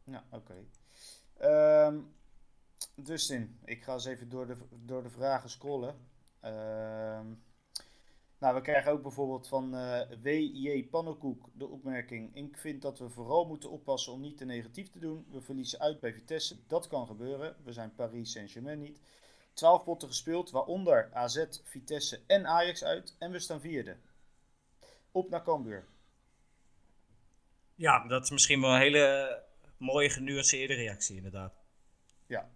Ja, 0.04 0.24
oké. 0.30 0.64
Ehm, 1.36 2.00
Dustin, 2.94 3.58
ik 3.64 3.84
ga 3.84 3.92
eens 3.92 4.04
even 4.04 4.28
door 4.28 4.46
de, 4.46 4.56
door 4.70 5.02
de 5.02 5.10
vragen 5.10 5.50
scrollen. 5.50 6.08
Ehm, 6.40 7.26
nou, 8.38 8.54
we 8.54 8.60
krijgen 8.60 8.92
ook 8.92 9.02
bijvoorbeeld 9.02 9.48
van 9.48 9.74
eh 9.76 10.00
W.J. 10.22 10.84
Pannenkoek 10.90 11.48
de 11.52 11.66
opmerking. 11.66 12.34
Ik 12.34 12.58
vind 12.58 12.82
dat 12.82 12.98
we 12.98 13.08
vooral 13.08 13.46
moeten 13.46 13.70
oppassen 13.70 14.12
om 14.12 14.20
niet 14.20 14.36
te 14.36 14.44
negatief 14.44 14.90
te 14.90 14.98
doen. 14.98 15.26
We 15.30 15.40
verliezen 15.40 15.80
uit 15.80 16.00
bij 16.00 16.12
Vitesse. 16.12 16.56
Dat 16.66 16.86
kan 16.86 17.06
gebeuren. 17.06 17.56
We 17.64 17.72
zijn 17.72 17.94
Paris 17.94 18.32
Saint-Germain 18.32 18.78
niet. 18.78 19.00
12 19.52 19.84
potten 19.84 20.08
gespeeld, 20.08 20.50
waaronder 20.50 21.10
AZ, 21.12 21.46
Vitesse 21.62 22.20
en 22.26 22.46
Ajax 22.46 22.84
uit. 22.84 23.16
En 23.18 23.30
we 23.30 23.38
staan 23.38 23.60
vierde. 23.60 23.96
Op 25.10 25.30
naar 25.30 25.42
Cambuur. 25.42 25.86
Ja, 27.74 28.06
dat 28.06 28.24
is 28.24 28.30
misschien 28.30 28.60
wel 28.60 28.70
een 28.70 28.80
hele 28.80 29.42
mooie 29.76 30.10
genuanceerde 30.10 30.74
reactie 30.74 31.16
inderdaad. 31.16 31.54
Ja. 32.26 32.55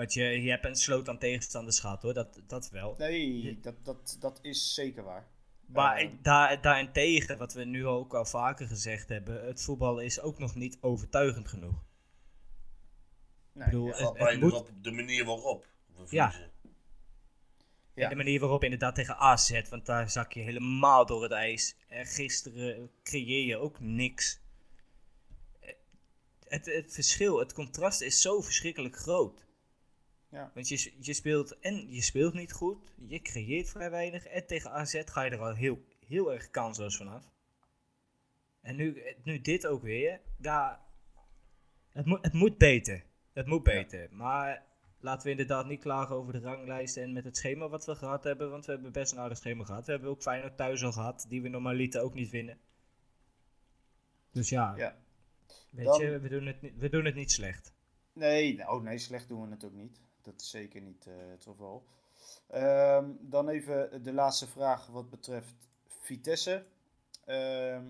Want 0.00 0.12
je, 0.12 0.42
je 0.42 0.50
hebt 0.50 0.64
een 0.64 0.76
sloot 0.76 1.08
aan 1.08 1.18
tegenstanders 1.18 1.80
gehad 1.80 2.02
hoor, 2.02 2.14
dat, 2.14 2.40
dat 2.46 2.70
wel. 2.70 2.94
Nee, 2.98 3.58
dat, 3.60 3.74
dat, 3.84 4.16
dat 4.20 4.38
is 4.42 4.74
zeker 4.74 5.02
waar. 5.02 5.28
Maar 5.66 5.96
Eh, 5.96 6.02
ik- 6.02 6.24
daar, 6.24 6.60
daarentegen, 6.62 7.38
wat 7.38 7.52
we 7.52 7.64
nu 7.64 7.86
ook 7.86 8.14
al 8.14 8.24
vaker 8.24 8.66
gezegd 8.66 9.08
hebben, 9.08 9.46
het 9.46 9.62
voetbal 9.62 9.98
is 10.00 10.20
ook 10.20 10.38
nog 10.38 10.54
niet 10.54 10.78
overtuigend 10.80 11.48
genoeg. 11.48 11.84
nee, 13.52 13.64
bedoel, 13.64 13.86
ja. 13.86 14.12
het- 14.12 14.40
moet- 14.40 14.52
erop 14.52 14.70
de 14.82 14.90
manier 14.90 15.24
waarop 15.24 15.66
we 15.96 16.06
Ja. 16.08 16.34
Ja. 17.94 18.02
En 18.04 18.08
de 18.10 18.16
manier 18.16 18.40
waarop 18.40 18.64
inderdaad 18.64 18.94
tegen 18.94 19.16
AZ, 19.16 19.68
want 19.68 19.86
daar 19.86 20.10
zak 20.10 20.32
je 20.32 20.40
helemaal 20.40 21.06
door 21.06 21.22
het 21.22 21.32
ijs. 21.32 21.76
En 21.88 22.06
gisteren 22.06 22.90
creëer 23.02 23.46
je 23.46 23.56
ook 23.56 23.80
niks. 23.80 24.40
Eh, 25.60 25.72
Het, 26.48 26.66
het 26.66 26.92
verschil, 26.92 27.38
het 27.38 27.52
contrast 27.52 28.00
is 28.00 28.20
zo 28.20 28.40
verschrikkelijk 28.40 28.96
groot. 28.96 29.48
Ja. 30.30 30.50
Want 30.54 30.68
je, 30.68 30.92
je 30.98 31.12
speelt 31.12 31.58
en 31.58 31.92
je 31.92 32.02
speelt 32.02 32.34
niet 32.34 32.52
goed, 32.52 32.92
je 33.06 33.20
creëert 33.22 33.68
vrij 33.68 33.90
weinig. 33.90 34.26
En 34.26 34.46
tegen 34.46 34.70
AZ 34.70 35.02
ga 35.04 35.22
je 35.22 35.30
er 35.30 35.40
al 35.40 35.54
heel, 35.54 35.84
heel 36.06 36.32
erg 36.32 36.50
kansloos 36.50 36.96
vanaf. 36.96 37.24
En 38.60 38.76
nu, 38.76 39.02
nu 39.24 39.40
dit 39.40 39.66
ook 39.66 39.82
weer. 39.82 40.20
Ja, 40.38 40.84
het, 41.88 42.06
moet, 42.06 42.22
het 42.22 42.32
moet 42.32 42.58
beter. 42.58 43.04
Het 43.32 43.46
moet 43.46 43.62
beter. 43.62 44.08
Maar 44.12 44.64
laten 45.00 45.24
we 45.24 45.30
inderdaad 45.30 45.66
niet 45.66 45.80
klagen 45.80 46.14
over 46.16 46.32
de 46.32 46.38
ranglijst 46.40 46.96
en 46.96 47.12
met 47.12 47.24
het 47.24 47.36
schema 47.36 47.68
wat 47.68 47.86
we 47.86 47.94
gehad 47.94 48.24
hebben. 48.24 48.50
Want 48.50 48.66
we 48.66 48.72
hebben 48.72 48.92
best 48.92 49.12
een 49.12 49.18
aardig 49.18 49.38
schema 49.38 49.64
gehad. 49.64 49.86
We 49.86 49.92
hebben 49.92 50.10
ook 50.10 50.22
Feyenoord 50.22 50.56
thuis 50.56 50.84
al 50.84 50.92
gehad, 50.92 51.26
die 51.28 51.42
we 51.42 51.48
normaliter 51.48 52.02
ook 52.02 52.14
niet 52.14 52.30
winnen. 52.30 52.58
Dus 54.32 54.48
ja, 54.48 54.74
Ja. 54.76 54.96
weet 55.70 55.84
Dan- 55.84 56.00
je, 56.00 56.18
we 56.18 56.28
doen, 56.28 56.46
het, 56.46 56.62
niet- 56.62 56.76
we 56.76 56.88
doen 56.88 57.04
het 57.04 57.14
niet 57.14 57.32
slecht. 57.32 57.72
Nee, 58.12 58.56
nou, 58.56 58.82
nee, 58.82 58.98
slecht 58.98 59.28
doen 59.28 59.42
we 59.44 59.50
het 59.50 59.64
ook 59.64 59.72
niet. 59.74 60.00
Dat 60.22 60.40
is 60.40 60.50
zeker 60.50 60.80
niet 60.80 61.06
eh, 61.06 61.14
het 61.30 61.42
geval. 61.42 61.84
Ehm, 62.46 63.10
dan 63.20 63.48
even 63.48 64.02
de 64.02 64.12
laatste 64.12 64.46
vraag 64.46 64.86
wat 64.86 65.10
betreft 65.10 65.54
Vitesse. 65.86 66.64
Ehm, 67.24 67.84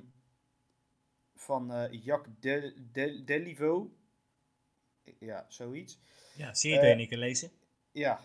van 1.35 1.73
eh 1.73 2.05
Jack 2.05 2.27
Del, 2.41 2.73
Del, 2.93 3.25
Delivo. 3.25 3.91
Ja, 5.19 5.47
zoiets. 5.49 5.99
Ja, 6.35 6.55
zie 6.55 6.73
je 6.73 6.79
het 6.79 6.97
niet 6.97 7.11
lezen? 7.11 7.51
Ja, 7.93 8.21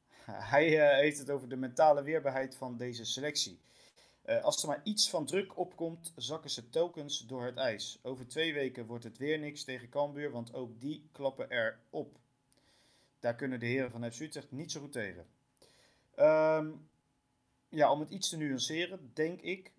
hij 0.52 0.96
heeft 0.96 1.18
het 1.18 1.30
over 1.30 1.48
de 1.48 1.56
mentale 1.56 2.02
weerbaarheid 2.02 2.56
van 2.56 2.76
deze 2.76 3.04
selectie. 3.04 3.60
Als 4.42 4.62
er 4.62 4.68
maar 4.68 4.80
iets 4.84 5.10
van 5.10 5.26
druk 5.26 5.58
opkomt, 5.58 6.12
zakken 6.16 6.50
ze 6.50 6.68
telkens 6.68 7.26
door 7.26 7.44
het 7.44 7.56
ijs. 7.56 7.98
Over 8.02 8.28
twee 8.28 8.54
weken 8.54 8.86
wordt 8.86 9.04
het 9.04 9.18
weer 9.18 9.38
niks 9.38 9.64
tegen 9.64 9.88
Cambuur, 9.88 10.30
want 10.30 10.54
ook 10.54 10.80
die 10.80 11.08
klappen 11.12 11.50
er 11.50 11.80
op. 11.90 12.18
Daar 13.26 13.34
kunnen 13.34 13.60
de 13.60 13.66
heren 13.66 13.90
van 13.90 14.12
FC 14.12 14.20
Utrecht 14.20 14.50
niet 14.50 14.72
zo 14.72 14.80
goed 14.80 14.92
tegen. 14.92 15.26
Ehm, 16.14 16.70
ja, 17.68 17.90
om 17.90 18.00
het 18.00 18.10
iets 18.10 18.28
te 18.28 18.36
nuanceren, 18.36 19.10
denk 19.14 19.40
ik, 19.40 19.72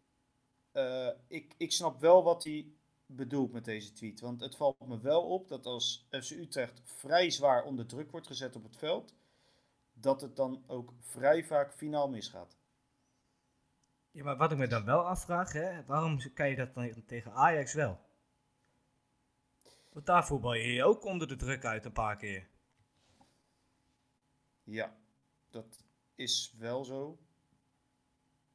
eh, 0.71 1.09
ik. 1.27 1.53
Ik 1.57 1.71
snap 1.71 1.99
wel 1.99 2.23
wat 2.23 2.43
hij 2.43 2.67
bedoelt 3.05 3.51
met 3.51 3.65
deze 3.65 3.93
tweet. 3.93 4.19
Want 4.19 4.41
het 4.41 4.55
valt 4.55 4.87
me 4.87 4.99
wel 4.99 5.23
op 5.23 5.47
dat 5.47 5.65
als 5.65 6.07
FC 6.09 6.31
Utrecht 6.31 6.81
vrij 6.83 7.29
zwaar 7.29 7.63
onder 7.63 7.85
druk 7.85 8.11
wordt 8.11 8.27
gezet 8.27 8.55
op 8.55 8.63
het 8.63 8.77
veld, 8.77 9.13
dat 9.93 10.21
het 10.21 10.35
dan 10.35 10.63
ook 10.65 10.93
vrij 10.99 11.43
vaak 11.43 11.73
finaal 11.73 12.09
misgaat. 12.09 12.57
Ja, 14.11 14.23
maar 14.23 14.37
wat 14.37 14.51
ik 14.51 14.57
me 14.57 14.67
dan 14.67 14.85
wel 14.85 15.07
afvraag, 15.07 15.53
hè, 15.53 15.85
waarom 15.85 16.33
kan 16.33 16.49
je 16.49 16.55
dat 16.55 16.73
dan 16.73 17.05
tegen 17.05 17.33
Ajax 17.33 17.73
wel? 17.73 17.99
Want 19.93 20.05
daar 20.05 20.25
voetbal 20.25 20.53
je 20.53 20.73
je 20.73 20.83
ook 20.83 21.05
onder 21.05 21.27
de 21.27 21.35
druk 21.35 21.65
uit 21.65 21.85
een 21.85 21.91
paar 21.91 22.17
keer. 22.17 22.47
Ja, 24.69 24.95
dat 25.49 25.83
is 26.15 26.55
wel 26.57 26.85
zo. 26.85 27.17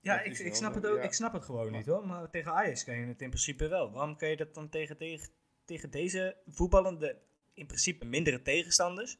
Ja, 0.00 0.16
Dat 0.16 0.26
ik, 0.26 0.38
ik, 0.38 0.54
snap 0.54 0.72
zo, 0.72 0.78
het 0.78 0.86
ook, 0.86 0.96
ja. 0.96 1.02
ik 1.02 1.12
snap 1.12 1.32
het 1.32 1.44
gewoon 1.44 1.72
niet 1.72 1.86
hoor. 1.86 2.06
Maar 2.06 2.30
tegen 2.30 2.52
Ajax 2.52 2.84
kan 2.84 2.96
je 2.96 3.06
het 3.06 3.22
in 3.22 3.28
principe 3.28 3.68
wel. 3.68 3.90
Waarom 3.90 4.16
kan 4.16 4.28
je 4.28 4.36
dat 4.36 4.54
dan 4.54 4.68
tegen, 4.68 4.96
tegen, 4.96 5.28
tegen 5.64 5.90
deze 5.90 6.36
voetballende, 6.46 7.18
in 7.54 7.66
principe 7.66 8.04
mindere 8.04 8.42
tegenstanders? 8.42 9.18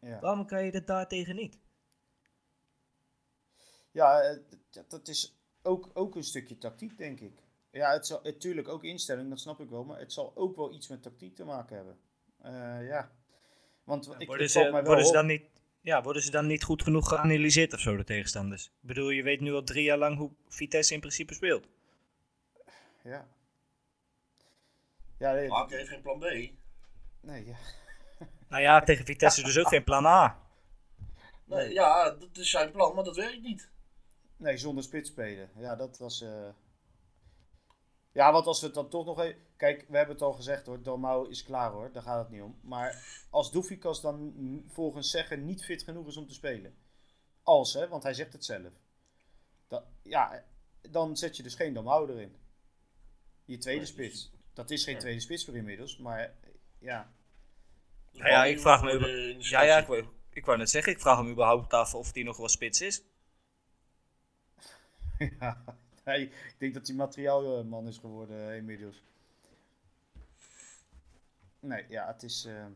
Ja. 0.00 0.20
Waarom 0.20 0.46
kan 0.46 0.64
je 0.64 0.70
dat 0.70 0.86
daar 0.86 1.08
tegen 1.08 1.36
niet? 1.36 1.58
Ja, 3.90 4.20
eh, 4.20 4.38
dat- 4.88 5.08
is 5.08 5.38
ook, 5.62 5.90
ook 5.94 6.14
een 6.14 6.24
stukje 6.24 6.58
tactiek, 6.58 6.98
denk 6.98 7.20
ik. 7.20 7.42
Ja, 7.70 7.92
het 7.92 8.06
zal 8.06 8.20
natuurlijk 8.22 8.68
ook 8.68 8.84
instelling, 8.84 9.28
dat 9.28 9.40
snap 9.40 9.60
ik 9.60 9.68
wel. 9.70 9.84
Maar 9.84 9.98
het 9.98 10.12
zal 10.12 10.32
ook 10.36 10.56
wel 10.56 10.72
iets 10.72 10.88
met 10.88 11.02
tactiek 11.02 11.34
te 11.34 11.44
maken 11.44 11.76
hebben. 11.76 11.98
Eh, 12.38 12.86
ja. 12.88 13.12
Want 13.84 14.14
ik, 14.18 14.26
worden, 14.26 14.50
ze, 14.50 14.58
mij 14.58 14.72
wel 14.72 14.84
worden, 14.84 15.06
ze 15.06 15.12
dan 15.12 15.26
niet, 15.26 15.46
ja, 15.80 16.02
worden 16.02 16.22
ze 16.22 16.30
dan 16.30 16.46
niet 16.46 16.64
goed 16.64 16.82
genoeg 16.82 17.08
geanalyseerd 17.08 17.72
of 17.72 17.80
zo, 17.80 17.96
de 17.96 18.04
tegenstanders? 18.04 18.66
Ik 18.66 18.72
bedoel, 18.80 19.10
je 19.10 19.22
weet 19.22 19.40
nu 19.40 19.52
al 19.52 19.62
drie 19.64 19.82
jaar 19.84 19.98
lang 19.98 20.16
hoe 20.16 20.30
Vitesse 20.48 20.94
in 20.94 21.00
principe 21.00 21.34
speelt. 21.34 21.66
Ja. 23.04 23.28
Ja, 25.18 25.32
nee, 25.32 25.48
heeft 25.68 25.88
geen 25.88 26.02
plan 26.02 26.18
B. 26.18 26.22
nee, 27.20 27.46
ja. 27.46 27.56
Nou 28.48 28.62
ja, 28.62 28.80
tegen 28.80 29.04
Vitesse 29.04 29.42
dus 29.42 29.58
ook 29.58 29.68
geen 29.68 29.84
plan 29.84 30.06
A. 30.06 30.38
Nee, 31.44 31.64
Nee. 31.64 31.72
Ja, 31.72 32.10
dat 32.10 32.36
is 32.38 32.50
zijn 32.50 32.70
plan, 32.70 32.94
maar 32.94 33.04
dat 33.04 33.16
werkt 33.16 33.42
niet. 33.42 33.70
Nee, 34.36 34.56
zonder 34.56 34.84
spits 34.84 35.10
spelen. 35.10 35.50
Ja, 35.56 35.76
dat 35.76 35.98
was. 35.98 36.20
eh, 36.20 36.48
Ja, 38.12 38.32
want 38.32 38.46
als 38.46 38.60
we 38.60 38.66
het 38.66 38.74
dan 38.74 38.88
toch 38.88 39.04
nog 39.06 39.20
even. 39.20 39.40
Kijk, 39.58 39.84
we 39.88 39.96
hebben 39.96 40.14
het 40.14 40.24
al 40.24 40.32
gezegd 40.32 40.66
hoor. 40.66 40.82
Dalmau 40.82 41.30
is 41.30 41.42
klaar 41.44 41.70
hoor. 41.70 41.92
Daar 41.92 42.02
gaat 42.02 42.18
het 42.18 42.30
niet 42.30 42.42
om. 42.42 42.58
Maar 42.62 43.04
als 43.30 43.52
Doefikas 43.52 44.00
dan 44.00 44.34
volgens 44.68 45.10
zeggen 45.10 45.44
niet 45.44 45.64
fit 45.64 45.82
genoeg 45.82 46.06
is 46.06 46.16
om 46.16 46.26
te 46.26 46.34
spelen. 46.34 46.74
Als 47.42 47.72
hè, 47.74 47.88
want 47.88 48.02
hij 48.02 48.14
zegt 48.14 48.32
het 48.32 48.44
zelf. 48.44 48.72
Dat, 49.68 49.84
ja, 50.02 50.44
dan 50.90 51.16
zet 51.16 51.36
je 51.36 51.42
dus 51.42 51.54
geen 51.54 51.74
Dalmau 51.74 52.10
erin. 52.10 52.36
Je 53.44 53.58
tweede 53.58 53.80
Nee, 53.82 53.92
dus- 53.94 53.94
spits. 53.94 54.32
Dat 54.52 54.70
is 54.70 54.84
geen 54.84 54.94
Ja. 54.94 55.00
tweede 55.00 55.20
spits 55.20 55.44
voor 55.44 55.56
inmiddels. 55.56 55.96
Maar 55.98 56.34
ja. 56.78 57.12
Dus 58.12 58.20
Ja, 58.20 58.44
ik 58.44 58.60
vraag 58.60 58.82
me 58.82 58.92
de- 58.92 58.98
de 58.98 59.36
Ja, 59.38 59.62
ja, 59.62 59.78
ik, 59.78 59.86
wou- 59.86 60.08
ik 60.30 60.44
wou 60.44 60.58
net 60.58 60.70
zeggen, 60.70 60.92
ik 60.92 61.00
vraag 61.00 61.16
hem 61.18 61.28
überhaupt 61.30 61.72
af 61.72 61.94
of 61.94 62.14
hij 62.14 62.22
nog 62.22 62.36
wel 62.36 62.48
spits 62.48 62.80
is. 62.80 63.02
ja. 65.40 65.64
Nee, 66.04 66.22
ik 66.26 66.54
denk 66.58 66.74
dat 66.74 66.86
hij 66.86 66.96
materiaalman 66.96 67.86
is 67.88 67.98
geworden 67.98 68.50
eh, 68.50 68.56
inmiddels. 68.56 69.02
Nee, 71.60 71.84
ja, 71.88 72.06
het 72.06 72.22
is. 72.22 72.44
eh, 72.44 72.66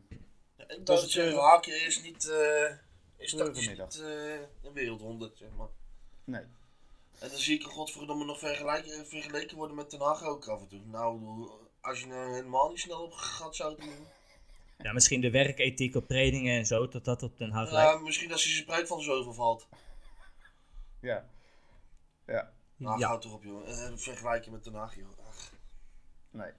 Ja, 0.57 0.65
dacht 0.83 1.01
het, 1.01 1.11
zeggen, 1.11 1.33
eh, 1.33 1.39
haken 1.49 1.85
is 1.85 2.01
niet, 2.01 2.29
eh 2.29 2.71
is 3.17 3.33
middag. 3.33 3.55
niet 3.55 3.99
eh, 4.01 4.33
een 4.63 4.73
wereldwonder, 4.73 5.31
zeg 5.33 5.49
maar. 5.57 5.69
nee. 6.23 6.41
En 7.19 7.29
dan 7.29 7.37
zie 7.37 7.55
ik 7.59 7.63
er 7.65 7.69
godverdomme 7.71 8.25
nog 8.25 8.39
vergelijken, 8.39 9.07
vergeleken 9.07 9.57
worden 9.57 9.75
met 9.75 9.91
Den 9.91 10.01
Haag 10.01 10.23
ook 10.23 10.47
af 10.47 10.61
en 10.61 10.67
toe. 10.67 10.81
Nou, 10.85 11.49
als 11.81 11.99
je 11.99 12.07
nou 12.07 12.33
helemaal 12.33 12.69
niet 12.69 12.79
snel 12.79 13.03
op 13.03 13.11
gaat 13.13 13.55
zou 13.55 13.81
doen. 13.81 14.07
Ja, 14.77 14.93
misschien 14.93 15.21
de 15.21 15.31
werkethiek 15.31 15.95
op 15.95 16.07
trainingen 16.07 16.57
en 16.57 16.65
zo, 16.65 16.87
dat 16.87 17.05
dat 17.05 17.23
op 17.23 17.37
Den 17.37 17.51
Haag 17.51 17.69
Ja, 17.71 17.73
lijkt. 17.73 18.01
misschien 18.01 18.31
als 18.31 18.53
zijn 18.53 18.65
prijs 18.65 18.87
van 18.87 19.01
zoveel 19.01 19.33
valt. 19.33 19.67
Ja. 21.01 21.29
Ja. 22.25 22.53
Nou, 22.75 22.99
Ja. 22.99 23.07
houd 23.07 23.21
toch 23.21 23.33
op, 23.33 23.43
joh. 23.43 23.69
Eh, 23.69 23.91
vergelijken 23.95 24.51
met 24.51 24.63
Den 24.63 24.73
Haag, 24.73 24.95
joh. 24.95 25.27
Ach. 25.27 25.51
Nee. 26.31 26.51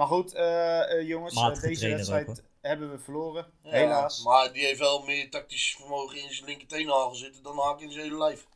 Maar 0.00 0.08
goed, 0.08 0.34
eh, 0.34 0.98
eh, 0.98 1.08
jongens, 1.08 1.34
eh, 1.34 1.60
deze 1.60 1.88
wedstrijd 1.88 2.28
ook, 2.28 2.36
hebben 2.60 2.90
we 2.90 2.98
verloren. 2.98 3.46
Ja, 3.62 3.70
Helaas. 3.70 4.24
Maar 4.24 4.52
die 4.52 4.64
heeft 4.64 4.78
wel 4.78 5.02
meer 5.04 5.30
tactisch 5.30 5.76
vermogen 5.76 6.22
in 6.22 6.32
zijn 6.32 6.48
linkerteenhagel 6.48 7.14
zitten 7.14 7.42
dan 7.42 7.58
Haak 7.58 7.80
in 7.80 7.90
zijn 7.90 8.04
hele 8.04 8.18
lijf. 8.18 8.46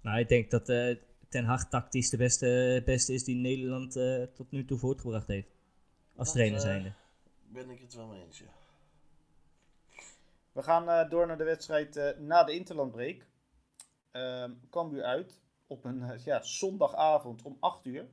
Nou, 0.00 0.18
ik 0.18 0.28
denk 0.28 0.50
dat 0.50 0.68
eh, 0.68 0.96
Ten 1.28 1.44
Hag 1.44 1.68
tactisch 1.68 2.10
de 2.10 2.16
beste, 2.16 2.82
beste 2.84 3.12
is 3.12 3.24
die 3.24 3.36
Nederland 3.36 3.96
eh, 3.96 4.22
tot 4.22 4.50
nu 4.50 4.64
toe 4.64 4.78
voortgebracht 4.78 5.26
heeft. 5.26 5.48
Als 6.16 6.26
Dat, 6.26 6.36
trainer 6.36 6.60
zijnde. 6.60 6.92
Ben 7.48 7.70
ik 7.70 7.80
het 7.80 7.94
wel 7.94 8.06
mee 8.06 8.24
eens, 8.24 8.38
ja. 8.38 8.52
We 10.52 10.62
gaan 10.62 10.88
eh, 10.88 11.10
door 11.10 11.26
naar 11.26 11.38
de 11.38 11.44
wedstrijd 11.44 11.96
eh, 11.96 12.18
na 12.18 12.44
de 12.44 12.52
interlandbreek. 12.52 13.26
Ehm 14.10 14.52
Cambuur 14.70 15.02
uit 15.02 15.40
op 15.66 15.84
een 15.84 16.20
ja, 16.24 16.42
zondagavond 16.42 17.42
om 17.42 17.56
8 17.60 17.86
uur. 17.86 18.08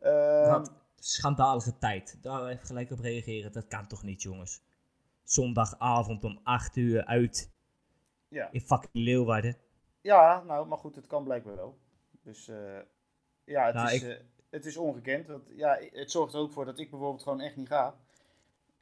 Ehm, 0.00 0.50
Wat 0.50 0.72
schandalige 1.00 1.78
tijd. 1.78 2.18
Daar 2.22 2.46
even 2.46 2.66
gelijk 2.66 2.90
op 2.90 2.98
reageren. 2.98 3.52
Dat 3.52 3.66
kan 3.66 3.86
toch 3.86 4.02
niet, 4.02 4.22
jongens. 4.22 4.62
Zondagavond 5.24 6.24
om 6.24 6.40
8 6.42 6.76
uur 6.76 7.04
uit 7.04 7.50
ja. 8.28 8.48
in 8.52 8.60
fucking 8.60 9.04
Leeuwarden. 9.04 9.56
ja, 10.00 10.42
nou, 10.46 10.66
maar 10.66 10.78
goed, 10.78 10.96
het 10.96 11.06
kan 11.06 11.24
blijkbaar 11.24 11.56
wel. 11.56 11.78
Dus 12.22 12.48
eh, 12.48 12.78
ja, 13.44 13.64
het, 13.66 13.74
Nou, 13.74 13.90
is, 13.92 14.02
ik- 14.02 14.08
eh, 14.08 14.24
het 14.50 14.66
is 14.66 14.76
ongekend. 14.76 15.26
Want, 15.26 15.48
ja, 15.56 15.78
het 15.92 16.10
zorgt 16.10 16.34
er 16.34 16.40
ook 16.40 16.52
voor 16.52 16.64
dat 16.64 16.78
ik 16.78 16.90
bijvoorbeeld 16.90 17.22
gewoon 17.22 17.40
echt 17.40 17.56
niet 17.56 17.68
ga. 17.68 17.94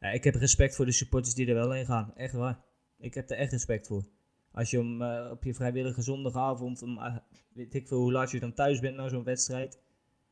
Ja, 0.00 0.08
ik 0.08 0.24
heb 0.24 0.34
respect 0.34 0.76
voor 0.76 0.84
de 0.84 0.92
supporters 0.92 1.34
die 1.34 1.46
er 1.48 1.54
wel 1.54 1.70
heen 1.70 1.86
gaan. 1.86 2.14
Echt 2.16 2.32
waar. 2.32 2.60
Ik 2.98 3.14
heb 3.14 3.30
er 3.30 3.36
echt 3.36 3.52
respect 3.52 3.86
voor. 3.86 4.04
Als 4.52 4.70
je 4.70 4.78
om, 4.80 5.02
eh, 5.02 5.30
op 5.30 5.44
je 5.44 5.54
vrijwillige 5.54 6.02
zondagavond, 6.02 6.82
om, 6.82 7.20
weet 7.52 7.74
ik 7.74 7.88
veel 7.88 7.98
hoe 7.98 8.12
laat 8.12 8.30
je 8.30 8.40
dan 8.40 8.54
thuis 8.54 8.80
bent 8.80 8.96
na 8.96 9.08
zo'n 9.08 9.24
wedstrijd. 9.24 9.80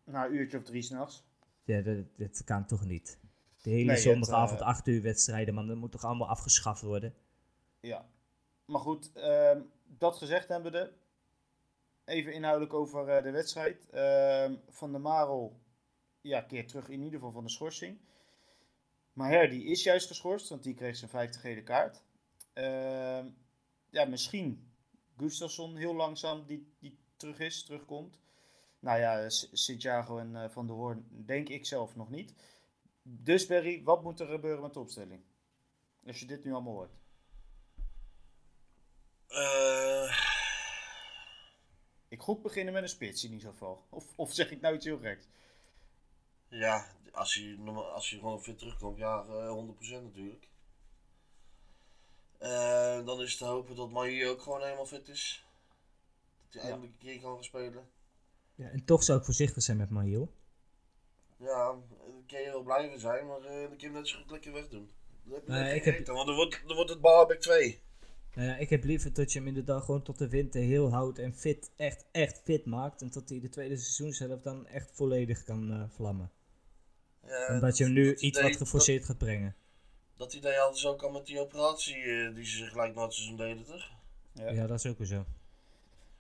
Na 0.05 0.27
een 0.27 0.35
uurtje 0.35 0.59
of 0.59 0.65
drie 0.65 0.83
s'nachts. 0.83 1.25
Ja, 1.65 1.81
dat, 1.81 1.97
dat 2.17 2.45
kan 2.45 2.67
toch 2.67 2.85
niet. 2.85 3.19
De 3.63 3.71
hele 3.71 3.85
Nee, 3.85 3.95
het, 3.95 4.05
zondagavond, 4.05 4.61
eh, 4.61 4.67
8 4.67 4.87
uur 4.87 5.03
wedstrijden, 5.03 5.55
man. 5.55 5.67
Dat 5.67 5.77
moet 5.77 5.93
toch 5.93 6.05
allemaal 6.05 6.29
afgeschaft 6.29 6.83
worden? 6.83 7.15
Ja. 7.81 8.09
Maar 8.65 8.81
goed, 8.81 9.13
ehm, 9.13 9.61
dat 9.85 10.17
gezegd 10.17 10.49
hebben 10.49 10.73
we. 10.73 10.93
Even 12.05 12.33
inhoudelijk 12.33 12.75
over 12.75 13.09
eh, 13.09 13.23
de 13.23 13.31
wedstrijd. 13.31 13.91
Ehm, 13.91 14.55
van 14.69 14.93
der 14.93 15.01
Marel, 15.01 15.61
ja, 16.21 16.41
keert 16.41 16.69
terug 16.69 16.89
in 16.89 17.03
ieder 17.03 17.19
geval 17.19 17.33
van 17.33 17.45
de 17.45 17.51
schorsing. 17.51 17.99
Maher, 19.13 19.49
die 19.49 19.65
is 19.65 19.83
juist 19.83 20.07
geschorst, 20.07 20.49
want 20.49 20.63
die 20.63 20.75
kreeg 20.75 20.97
zijn 20.97 21.11
vijfde 21.11 21.39
gele 21.39 21.63
kaart. 21.63 22.03
Ehm, 22.53 23.27
ja, 23.91 24.05
misschien 24.05 24.73
Gustafsson 25.17 25.77
heel 25.77 25.95
langzaam 25.95 26.47
die, 26.47 26.73
die 26.79 26.99
terug 27.17 27.39
is, 27.39 27.65
terugkomt. 27.65 28.19
Nou 28.85 28.99
ja, 28.99 29.29
Santiago 29.53 30.19
en 30.19 30.37
eh, 30.37 30.51
Van 30.51 30.67
der 30.67 30.77
Hoorn 30.77 31.07
denk 31.27 31.49
ik 31.49 31.67
zelf 31.67 31.97
nog 31.97 32.11
niet. 32.11 32.35
Dus 33.03 33.47
Berry, 33.47 33.83
wat 33.83 34.03
moet 34.03 34.21
er 34.21 34.27
gebeuren 34.27 34.63
met 34.63 34.73
de 34.75 34.81
opstelling? 34.81 35.23
Als 36.07 36.21
je 36.21 36.27
dit 36.27 36.45
nu 36.45 36.53
allemaal 36.53 36.73
hoort. 36.73 36.93
Eh, 39.27 40.19
Ik 42.09 42.21
gok 42.21 42.43
beginnen 42.43 42.73
met 42.75 42.83
een 42.83 42.89
spits 42.89 43.25
in 43.25 43.33
ieder 43.33 43.49
geval. 43.51 43.87
Of, 43.89 44.13
of 44.17 44.33
zeg 44.33 44.51
ik 44.51 44.61
nou 44.61 44.75
iets 44.75 44.85
heel 44.85 44.99
geks? 44.99 45.27
ja, 46.49 46.87
als 47.13 47.35
hij, 47.35 47.45
normaal- 47.59 47.91
als 47.93 48.11
hij 48.11 48.19
gewoon 48.19 48.43
fit 48.43 48.59
terugkomt, 48.59 48.99
ja, 48.99 49.25
eh, 49.25 49.49
100% 49.51 50.03
natuurlijk. 50.03 50.49
Eh, 52.39 53.05
dan 53.05 53.21
is 53.23 53.29
het 53.31 53.39
te 53.39 53.45
hopen 53.45 53.77
dat 53.77 53.91
Mahi 53.91 54.27
ook 54.29 54.41
gewoon 54.43 54.63
helemaal 54.63 54.87
fit 54.87 55.09
is. 55.09 55.45
Dat 56.45 56.53
hij 56.53 56.63
Ja. 56.63 56.69
eindelijk 56.69 56.93
een 56.93 57.07
keer 57.07 57.21
kan 57.21 57.35
gaan 57.35 57.45
spelen. 57.45 57.89
Ja, 58.55 58.69
en 58.69 58.85
toch 58.85 59.03
zou 59.03 59.19
ik 59.19 59.25
voorzichtig 59.25 59.63
zijn 59.63 59.77
met 59.77 59.91
Mahiel. 59.91 60.33
Ja, 61.39 61.65
dan 61.99 62.25
kan 62.27 62.41
je 62.41 62.51
wel 62.51 62.63
blijven 62.63 63.01
zijn, 63.01 63.27
maar 63.27 63.41
eh, 63.41 63.61
dan 63.69 63.77
kun 63.77 63.89
je 63.89 63.95
net 63.95 64.09
zo 64.09 64.19
goed 64.19 64.31
lekker 64.31 64.53
wegdoen. 64.53 64.91
Nee, 65.25 65.41
lekker 65.47 65.75
ik 65.75 65.85
heb- 65.85 66.07
Want 66.07 66.27
dan 66.27 66.37
wordt, 66.37 66.63
dan 66.67 66.77
wordt 66.77 66.91
het 66.91 67.01
Baalbek 67.01 67.41
2. 67.41 67.83
Nou 68.35 68.49
ja, 68.49 68.57
ik 68.57 68.71
heb 68.71 68.85
liever 68.85 69.13
dat 69.13 69.33
je 69.33 69.39
hem 69.39 69.49
inderdaad 69.49 69.85
gewoon 69.85 70.03
tot 70.03 70.19
de 70.19 70.29
winter 70.29 70.61
heel 70.63 70.91
houdt 70.91 71.19
en 71.19 71.35
fit, 71.35 71.71
echt, 71.77 72.07
echt 72.13 72.41
fit 72.45 72.65
maakt. 72.65 73.03
En 73.03 73.11
dat 73.11 73.29
hij 73.29 73.41
de 73.41 73.49
tweede 73.49 73.77
seizoenshelft 73.77 74.45
dan 74.45 74.67
echt 74.67 74.91
volledig 74.93 75.45
kan 75.45 75.73
eh, 75.73 75.83
vlammen. 75.89 76.31
Ja, 77.27 77.47
en 77.47 77.61
dat 77.61 77.77
je 77.77 77.85
hem 77.85 77.93
nu 77.93 78.11
iets 78.13 78.23
idee- 78.23 78.43
wat 78.43 78.57
geforceerd 78.57 79.05
gaat 79.05 79.19
brengen. 79.19 79.57
Dat, 80.17 80.19
dat 80.33 80.33
idee 80.33 80.57
hadden 80.59 80.79
ze 80.79 80.89
ook 80.89 81.03
al 81.03 81.11
met 81.11 81.27
die 81.27 81.41
operatie 81.41 81.97
eh, 81.97 82.35
die 82.35 82.45
ze 82.45 82.57
zich 82.57 82.69
gelijk 82.71 82.95
na 82.95 83.03
het 83.03 83.13
seizoen 83.15 83.37
deden, 83.37 83.65
toch? 83.65 83.91
Ja, 84.33 84.51
Ja, 84.51 84.67
dat 84.67 84.79
is 84.85 84.91
ook 84.91 84.99
weer 84.99 85.07
zo. 85.07 85.25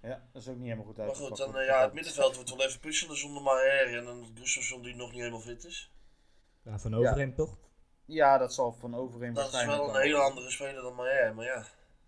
Ja 0.05 0.29
dat 0.33 0.43
is 0.43 0.49
ook 0.49 0.55
niet 0.57 0.65
helemaal 0.65 0.85
goed 0.87 0.97
Maar 0.97 1.07
uitgepakt. 1.07 1.41
goed, 1.41 1.53
dan, 1.53 1.61
eh, 1.61 1.67
ja, 1.67 1.83
het 1.83 1.93
middenveld 1.93 2.35
wordt 2.35 2.51
wel 2.51 2.63
even 2.67 2.81
puzzelen 2.81 3.17
zonder 3.17 3.43
Maher 3.43 3.99
en 3.99 4.05
dan 4.05 4.27
Gustafsson 4.35 4.83
die 4.83 4.95
nog 4.95 5.11
niet 5.11 5.19
helemaal 5.19 5.41
fit 5.41 5.65
is. 5.65 5.93
Ja, 6.63 6.79
van 6.79 6.95
Overheem 6.95 7.35
toch? 7.35 7.59
Ja, 8.05 8.39
dat 8.39 8.55
zal 8.55 8.73
van 8.73 8.95
overeen 8.95 9.33
Dat 9.35 9.47
is 9.47 9.53
waarschijnlijk 9.53 9.87
wel 9.87 9.97
een 9.97 10.03
hele 10.03 10.17
andere 10.19 10.51
speler 10.51 10.83
dan 10.83 10.95
Maher, 10.95 11.35
maar 11.35 11.45
ja. 11.45 11.65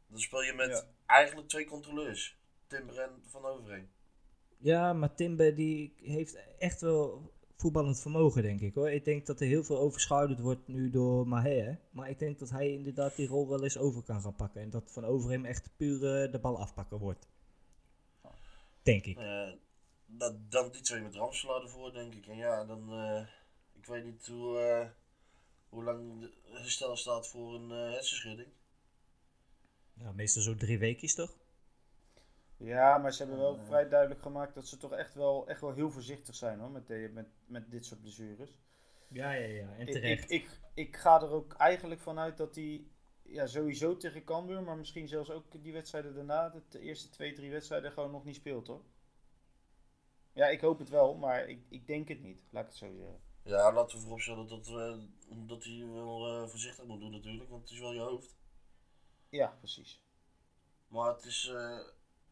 Dan 0.09 0.21
speel 0.21 0.43
je 0.43 0.53
met 0.53 0.71
Ja. 0.71 0.83
eigenlijk 1.07 1.49
twee 1.49 1.65
controleurs. 1.67 2.37
Timber 2.67 2.99
en 2.99 3.11
Van 3.27 3.45
Overheen. 3.45 3.89
Ja, 4.59 4.93
maar 4.93 5.15
Timber 5.15 5.55
die 5.55 5.95
heeft 6.03 6.39
echt 6.59 6.81
wel 6.81 7.33
voetballend 7.57 8.01
vermogen, 8.01 8.43
denk 8.43 8.61
ik 8.61 8.75
hoor. 8.75 8.91
Ik 8.91 9.05
denk 9.05 9.27
dat 9.27 9.41
er 9.41 9.47
heel 9.47 9.65
veel 9.65 9.79
overschaduwd 9.79 10.41
wordt 10.41 10.69
nu 10.69 10.91
door 10.91 11.29
Maher. 11.29 11.79
Maar 11.91 12.11
ik 12.11 12.19
denk 12.19 12.39
dat 12.39 12.51
hij 12.51 12.71
inderdaad 12.73 13.17
die 13.17 13.29
rol 13.29 13.49
wel 13.49 13.63
eens 13.63 13.79
over 13.79 14.03
kan 14.03 14.21
gaan 14.21 14.37
pakken. 14.37 14.61
En 14.61 14.71
dat 14.71 14.93
van 14.93 15.05
Overheem 15.05 15.45
echt 15.45 15.71
puur 15.77 15.95
eh, 16.25 16.33
de 16.33 16.39
bal 16.39 16.59
afpakken 16.59 16.99
wordt. 16.99 17.29
Denk 18.87 19.05
ik. 19.05 19.17
Eh, 19.19 19.53
dat, 20.07 20.51
dan 20.51 20.71
die 20.71 20.81
twee 20.81 21.01
met 21.01 21.15
Ramselaar 21.15 21.63
ervoor, 21.63 21.93
denk 21.93 22.15
ik. 22.15 22.27
En 22.27 22.37
ja, 22.37 22.65
dan... 22.65 22.93
eh, 22.93 23.27
ik 23.73 23.87
weet 23.87 24.05
niet 24.05 24.27
hoe, 24.27 24.59
eh, 24.59 24.89
hoe 25.69 25.85
lang 25.85 26.21
de 26.21 26.33
herstel 26.45 26.97
staat 26.97 27.29
voor 27.29 27.55
een 27.55 27.71
eh 27.71 27.93
hersenschudding. 27.93 28.49
Ja, 29.95 30.13
meestal 30.13 30.43
zo 30.43 30.55
drie 30.55 30.79
weekjes 30.79 31.15
toch? 31.15 31.37
Ja, 32.57 32.99
maar 32.99 33.13
ze 33.13 33.23
hebben 33.23 33.39
wel 33.39 33.59
vrij 33.67 33.89
duidelijk 33.89 34.23
gemaakt 34.23 34.55
dat 34.55 34.69
ze 34.69 34.77
toch 34.77 34.93
echt 34.93 35.15
wel, 35.15 35.49
echt 35.49 35.61
wel 35.61 35.73
heel 35.73 35.91
voorzichtig 35.91 36.35
zijn 36.35 36.59
hoor, 36.61 36.71
met, 36.71 36.87
de, 36.87 37.11
met, 37.13 37.27
met 37.47 37.71
dit 37.71 37.87
soort 37.87 38.01
blessures. 38.01 38.51
Ja, 39.09 39.33
ja, 39.33 39.47
ja. 39.47 39.75
En 39.75 39.87
Ik, 39.87 39.93
terecht. 39.93 40.31
ik, 40.31 40.43
ik, 40.43 40.61
ik 40.75 40.97
ga 40.97 41.23
er 41.23 41.31
ook 41.31 41.53
eigenlijk 41.55 42.01
vanuit 42.01 42.37
dat 42.37 42.55
hij 42.55 42.87
ja, 43.29 43.47
sowieso 43.47 43.97
tegen 43.97 44.25
Cambuur, 44.25 44.63
maar 44.63 44.77
misschien 44.77 45.09
zelfs 45.09 45.31
ook 45.31 45.63
die 45.63 45.73
wedstrijden 45.73 46.15
daarna, 46.15 46.63
de, 46.69 46.81
eerste 46.81 47.09
twee, 47.09 47.33
drie 47.33 47.51
wedstrijden, 47.51 47.93
gewoon 47.93 48.11
nog 48.11 48.25
niet 48.25 48.35
speelt 48.35 48.67
hoor. 48.67 48.83
Ja, 50.33 50.47
ik 50.47 50.61
hoop 50.61 50.79
het 50.79 50.89
wel, 50.89 51.15
maar 51.15 51.49
ik, 51.49 51.65
ik 51.69 51.87
denk 51.87 52.09
het 52.09 52.23
niet, 52.23 52.41
laat 52.51 52.63
ik 52.63 52.69
het 52.69 52.79
zo 52.79 52.95
zeggen. 52.97 53.21
Ja, 53.43 53.73
laten 53.73 53.97
we 53.97 54.03
vooropstellen 54.03 54.49
dat, 54.49 54.67
eh, 54.67 54.99
dat 55.29 55.65
hij 55.65 55.87
wel 55.87 56.27
eh, 56.27 56.49
voorzichtig 56.49 56.85
moet 56.85 57.01
doen 57.01 57.11
natuurlijk, 57.11 57.51
want 57.51 57.63
het 57.63 57.71
is 57.71 57.79
wel 57.79 57.93
je 57.93 58.01
hoofd. 58.01 58.37
Ja, 59.29 59.57
precies. 59.59 60.03
Maar 60.89 61.15
het 61.15 61.25
is 61.25 61.49
eh, 61.49 61.81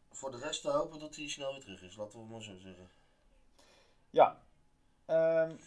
voor 0.09 0.31
de 0.31 0.37
rest 0.37 0.61
te 0.61 0.69
hopen 0.69 0.99
dat 0.99 1.15
hij 1.15 1.27
snel 1.27 1.51
weer 1.51 1.61
terug 1.61 1.81
is, 1.81 1.95
laten 1.95 2.13
we 2.13 2.19
het 2.19 2.31
maar 2.31 2.41
zo 2.41 2.57
zeggen. 2.57 2.91
Ja. 4.09 4.43
Ehm, 5.05 5.57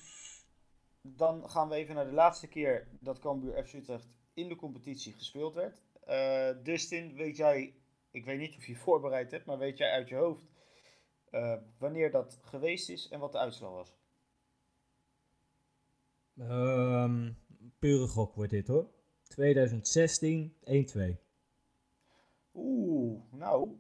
dan 1.01 1.51
gaan 1.51 1.69
we 1.69 1.75
even 1.75 1.95
naar 1.95 2.07
de 2.07 2.13
laatste 2.13 2.47
keer 2.47 2.89
dat 3.01 3.19
Cambuur 3.19 3.65
FC 3.67 3.73
Utrecht 3.73 4.09
in 4.39 4.49
de 4.49 4.57
competitie 4.57 5.13
gespeeld 5.13 5.55
werd. 5.55 5.83
Eh, 6.05 6.51
Dustin, 6.63 7.15
weet 7.15 7.37
jij, 7.37 7.75
ik 8.11 8.25
weet 8.25 8.39
niet 8.39 8.57
of 8.57 8.67
je 8.67 8.73
je 8.73 8.79
voorbereid 8.79 9.31
hebt, 9.31 9.45
maar 9.45 9.59
weet 9.59 9.79
jij 9.79 9.91
uit 9.91 10.09
je 10.09 10.15
hoofd 10.15 10.47
eh, 11.31 11.57
wanneer 11.79 12.11
dat 12.11 12.39
geweest 12.43 12.89
is 12.89 13.09
en 13.09 13.21
wat 13.21 13.33
de 13.33 13.39
uitslag 13.39 13.71
was? 13.71 13.97
Ehm, 16.39 17.33
pure 17.79 18.07
gok 18.07 18.35
wordt 18.35 18.51
dit 18.51 18.67
hoor. 18.67 18.91
2016, 19.23 20.57
1-2. 20.65 21.17
Oeh, 22.55 23.23
nou, 23.33 23.79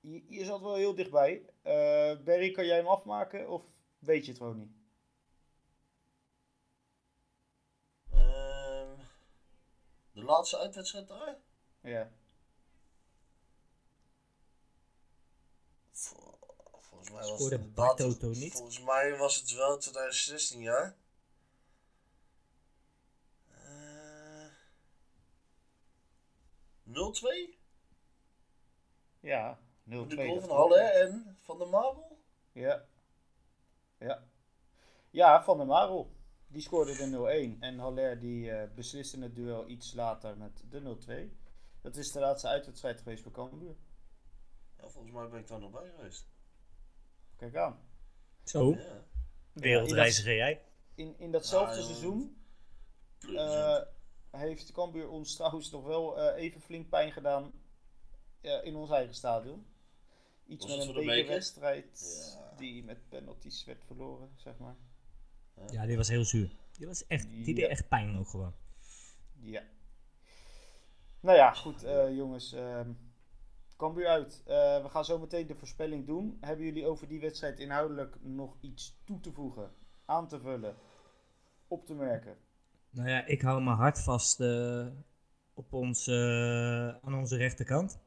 je, 0.00 0.24
je 0.28 0.44
zat 0.44 0.60
wel 0.60 0.74
heel 0.74 0.94
dichtbij. 0.94 1.42
Eh 1.62 2.22
Barry, 2.24 2.50
kan 2.50 2.66
jij 2.66 2.76
hem 2.76 2.86
afmaken 2.86 3.48
of 3.48 3.62
weet 3.98 4.24
je 4.24 4.30
het 4.30 4.40
gewoon 4.40 4.58
niet? 4.58 4.79
De 10.20 10.26
laatste 10.26 10.58
uitwedstrijd 10.58 11.08
daar? 11.08 11.36
Ja. 11.80 12.10
Vol- 15.90 16.38
Volgens 16.80 17.10
mij 17.10 17.20
was 17.20 17.34
Scoorde 17.34 17.56
het 17.58 17.74
niet? 18.38 18.52
Volgens 18.52 18.80
mij 18.80 19.16
was 19.16 19.36
het 19.36 19.52
wel 19.52 19.78
2016, 19.78 20.60
ja. 20.60 20.94
Eh 23.50 24.46
0-2? 26.82 27.58
Ja, 29.20 29.58
0-2. 29.58 30.06
De 30.06 30.16
goal 30.16 30.40
van 30.40 30.50
Halle 30.56 30.78
en 30.80 31.38
Van 31.40 31.58
der 31.58 31.68
Marel? 31.68 32.18
Ja. 32.52 32.84
Ja. 33.98 34.22
Ja, 35.10 35.44
Van 35.44 35.56
der 35.56 35.66
Marel. 35.66 36.10
Die 36.52 36.62
scoorde 36.62 36.96
de 36.96 37.54
0-1. 37.56 37.58
En 37.60 37.78
Haller 37.78 38.20
die 38.20 38.50
eh, 38.50 38.68
besliste 38.74 39.20
het 39.20 39.34
duel 39.34 39.68
iets 39.68 39.94
later 39.94 40.36
met 40.36 40.62
de 40.70 40.96
0-2. 41.32 41.38
Dat 41.80 41.96
is 41.96 42.12
de 42.12 42.20
laatste 42.20 42.48
uitwedstrijd 42.48 42.98
geweest 43.00 43.22
voor 43.22 43.32
Cambuur. 43.32 43.76
Ja, 44.76 44.88
volgens 44.88 45.14
mij 45.14 45.28
ben 45.28 45.40
ik 45.40 45.48
daar 45.48 45.60
nog 45.60 45.70
bij 45.70 45.90
geweest. 45.96 46.26
Kijk 47.36 47.56
aan. 47.56 47.80
Zo, 48.44 48.70
Ja. 48.70 49.04
wereldreiziger 49.52 50.34
jij. 50.34 50.62
In, 50.94 51.14
in 51.18 51.30
datzelfde 51.32 51.82
seizoen 51.82 52.42
eh, 53.36 53.80
heeft 54.30 54.72
Cambuur 54.72 55.08
ons 55.08 55.34
trouwens 55.34 55.70
nog 55.70 55.84
wel 55.84 56.18
eh, 56.18 56.42
even 56.42 56.60
flink 56.60 56.88
pijn 56.88 57.12
gedaan 57.12 57.52
eh, 58.40 58.64
in 58.64 58.76
ons 58.76 58.90
eigen 58.90 59.14
stadion. 59.14 59.66
Iets 60.46 60.66
Was 60.66 60.76
met 60.76 60.86
een 60.96 61.04
bekerwedstrijd 61.06 62.00
Ja. 62.38 62.56
die 62.56 62.84
met 62.84 63.08
penalties 63.08 63.64
werd 63.64 63.84
verloren, 63.84 64.32
zeg 64.36 64.58
maar. 64.58 64.76
Ja, 65.70 65.86
die 65.86 65.96
was 65.96 66.08
heel 66.08 66.24
zuur. 66.24 66.50
Die, 66.72 66.86
was 66.86 67.06
echt, 67.06 67.28
die 67.30 67.54
deed 67.54 67.68
echt 67.68 67.88
pijn 67.88 68.18
ook 68.18 68.28
gewoon. 68.28 68.54
Ja. 69.40 69.62
Nou 71.20 71.36
ja, 71.36 71.52
goed 71.52 71.82
eh, 71.82 72.16
jongens. 72.16 72.52
ehm 72.52 72.90
Cambuur 73.76 74.06
uit. 74.06 74.42
Eh, 74.46 74.82
we 74.82 74.88
gaan 74.88 75.04
zo 75.04 75.18
meteen 75.18 75.46
de 75.46 75.54
voorspelling 75.54 76.06
doen. 76.06 76.38
Hebben 76.40 76.64
jullie 76.64 76.86
over 76.86 77.08
die 77.08 77.20
wedstrijd 77.20 77.58
inhoudelijk 77.58 78.16
nog 78.22 78.56
iets 78.60 79.00
toe 79.04 79.20
te 79.20 79.32
voegen, 79.32 79.70
aan 80.04 80.28
te 80.28 80.40
vullen, 80.40 80.76
op 81.68 81.86
te 81.86 81.94
merken? 81.94 82.36
Nou 82.90 83.08
ja, 83.08 83.26
ik 83.26 83.42
hou 83.42 83.62
mijn 83.62 83.76
hart 83.76 84.02
vast 84.02 84.40
eh, 84.40 84.86
op 85.54 85.72
ons, 85.72 86.08
aan 87.00 87.14
onze 87.14 87.36
rechterkant. 87.36 88.00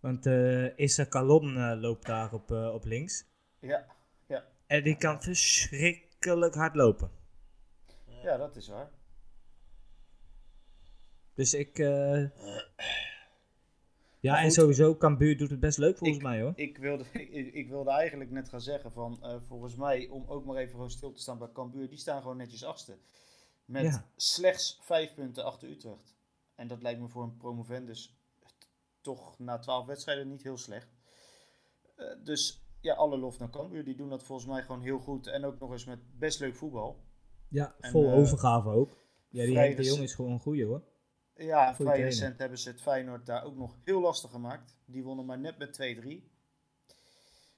Want 0.00 0.26
eh 0.26 0.78
Issa 0.78 1.04
Kalon 1.04 1.78
loopt 1.80 2.06
daar 2.06 2.32
op, 2.32 2.50
op 2.50 2.84
links. 2.84 3.26
Ja, 3.60 3.93
En 4.66 4.82
die 4.82 4.96
kan 4.96 5.22
verschrikkelijk 5.22 6.54
hard 6.54 6.74
lopen. 6.74 7.10
ja, 8.22 8.36
dat 8.36 8.56
is 8.56 8.68
waar. 8.68 8.90
Dus 11.34 11.54
ik... 11.54 11.78
eh, 11.78 12.24
ja, 14.20 14.42
en 14.42 14.50
sowieso, 14.50 14.96
Cambuur 14.96 15.36
doet 15.36 15.50
het 15.50 15.60
best 15.60 15.78
leuk 15.78 15.96
volgens 15.98 16.18
Ik- 16.18 16.24
mij 16.24 16.40
hoor. 16.40 16.52
Ik 16.56 16.78
wilde, 16.78 17.04
ik, 17.12 17.54
ik 17.54 17.68
wilde 17.68 17.90
eigenlijk 17.90 18.30
net 18.30 18.48
gaan 18.48 18.60
zeggen 18.60 18.92
van, 18.92 19.22
eh, 19.22 19.36
volgens 19.46 19.76
mij, 19.76 20.08
om 20.08 20.24
ook 20.26 20.44
maar 20.44 20.56
even 20.56 20.70
gewoon 20.74 20.90
stil 20.90 21.12
te 21.12 21.20
staan 21.20 21.38
bij 21.38 21.52
Cambuur, 21.52 21.88
die 21.88 21.98
staan 21.98 22.20
gewoon 22.22 22.36
netjes 22.36 22.64
achtste. 22.64 22.98
Met 23.64 23.82
Ja. 23.84 24.08
slechts 24.16 24.78
vijf 24.82 25.14
punten 25.14 25.44
achter 25.44 25.68
Utrecht. 25.68 26.14
En 26.54 26.68
dat 26.68 26.82
lijkt 26.82 27.00
me 27.00 27.08
voor 27.08 27.22
een 27.22 27.36
promovendus 27.36 28.18
toch 29.00 29.38
na 29.38 29.58
twaalf 29.58 29.86
wedstrijden 29.86 30.28
niet 30.28 30.42
heel 30.42 30.58
slecht. 30.58 30.88
Eh, 31.96 32.06
dus 32.24 32.63
ja, 32.84 32.94
alle 32.94 33.18
lof 33.18 33.38
naar 33.38 33.50
Cambuur. 33.50 33.84
Die 33.84 33.96
doen 33.96 34.08
dat 34.08 34.22
volgens 34.22 34.48
mij 34.48 34.62
gewoon 34.62 34.80
heel 34.80 34.98
goed. 34.98 35.26
En 35.26 35.44
ook 35.44 35.58
nog 35.58 35.70
eens 35.70 35.84
met 35.84 36.18
best 36.18 36.40
leuk 36.40 36.54
voetbal. 36.54 37.04
Ja, 37.48 37.74
En, 37.80 37.90
vol 37.90 38.06
eh, 38.06 38.14
overgave 38.14 38.68
ook. 38.68 38.96
Ja, 39.28 39.44
die 39.44 39.58
Henk 39.58 39.76
de 39.76 39.82
Jong 39.82 40.02
is 40.02 40.14
gewoon 40.14 40.30
een 40.30 40.40
goeie 40.40 40.64
hoor. 40.64 40.82
Ja, 41.34 41.74
vrij 41.74 42.00
recent 42.00 42.38
hebben 42.38 42.58
ze 42.58 42.68
het 42.68 42.82
Feyenoord 42.82 43.26
daar 43.26 43.44
ook 43.44 43.56
nog 43.56 43.76
heel 43.84 44.00
lastig 44.00 44.30
gemaakt. 44.30 44.76
Die 44.84 45.04
wonnen 45.04 45.24
maar 45.24 45.38
net 45.38 45.58
met 45.58 45.98
2-3. 46.02 46.32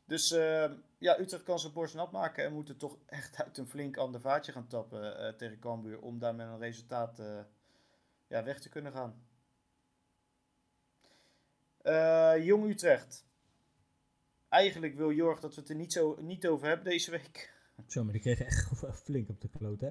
Dus 0.05 0.31
eh, 0.31 0.71
ja, 0.99 1.19
Utrecht 1.19 1.43
kan 1.43 1.59
zijn 1.59 1.73
borst 1.73 1.95
nat 1.95 2.13
maken 2.13 2.45
en 2.45 2.53
moet 2.53 2.69
er 2.69 2.77
toch 2.77 2.99
echt 3.07 3.37
uit 3.45 3.59
een 3.59 3.69
flink 3.69 3.97
ander 3.97 4.21
vaatje 4.21 4.53
gaan 4.53 4.67
tappen 4.67 5.19
eh, 5.19 5.33
tegen 5.33 5.59
Cambuur. 5.59 6.01
Om 6.01 6.19
daar 6.19 6.35
met 6.35 6.47
een 6.47 6.59
resultaat 6.59 7.23
ja, 8.29 8.45
weg 8.45 8.61
te 8.61 8.69
kunnen 8.69 8.93
gaan. 8.93 9.25
Jong 12.43 12.71
Utrecht. 12.71 13.27
Eigenlijk 14.49 14.95
wil 14.97 15.13
Jorg 15.13 15.41
dat 15.41 15.55
we 15.55 15.61
het 15.61 15.71
er 15.71 15.77
niet, 15.77 15.93
zo, 15.93 16.17
niet 16.21 16.47
over 16.47 16.67
hebben 16.67 16.85
deze 16.85 17.11
week. 17.11 17.53
Zo, 17.87 18.05
maar 18.05 18.13
die 18.13 18.23
kregen 18.23 18.47
echt 18.47 18.71
flink 19.05 19.29
op 19.29 19.41
de 19.41 19.49
kloot 19.49 19.81
hè. 19.81 19.91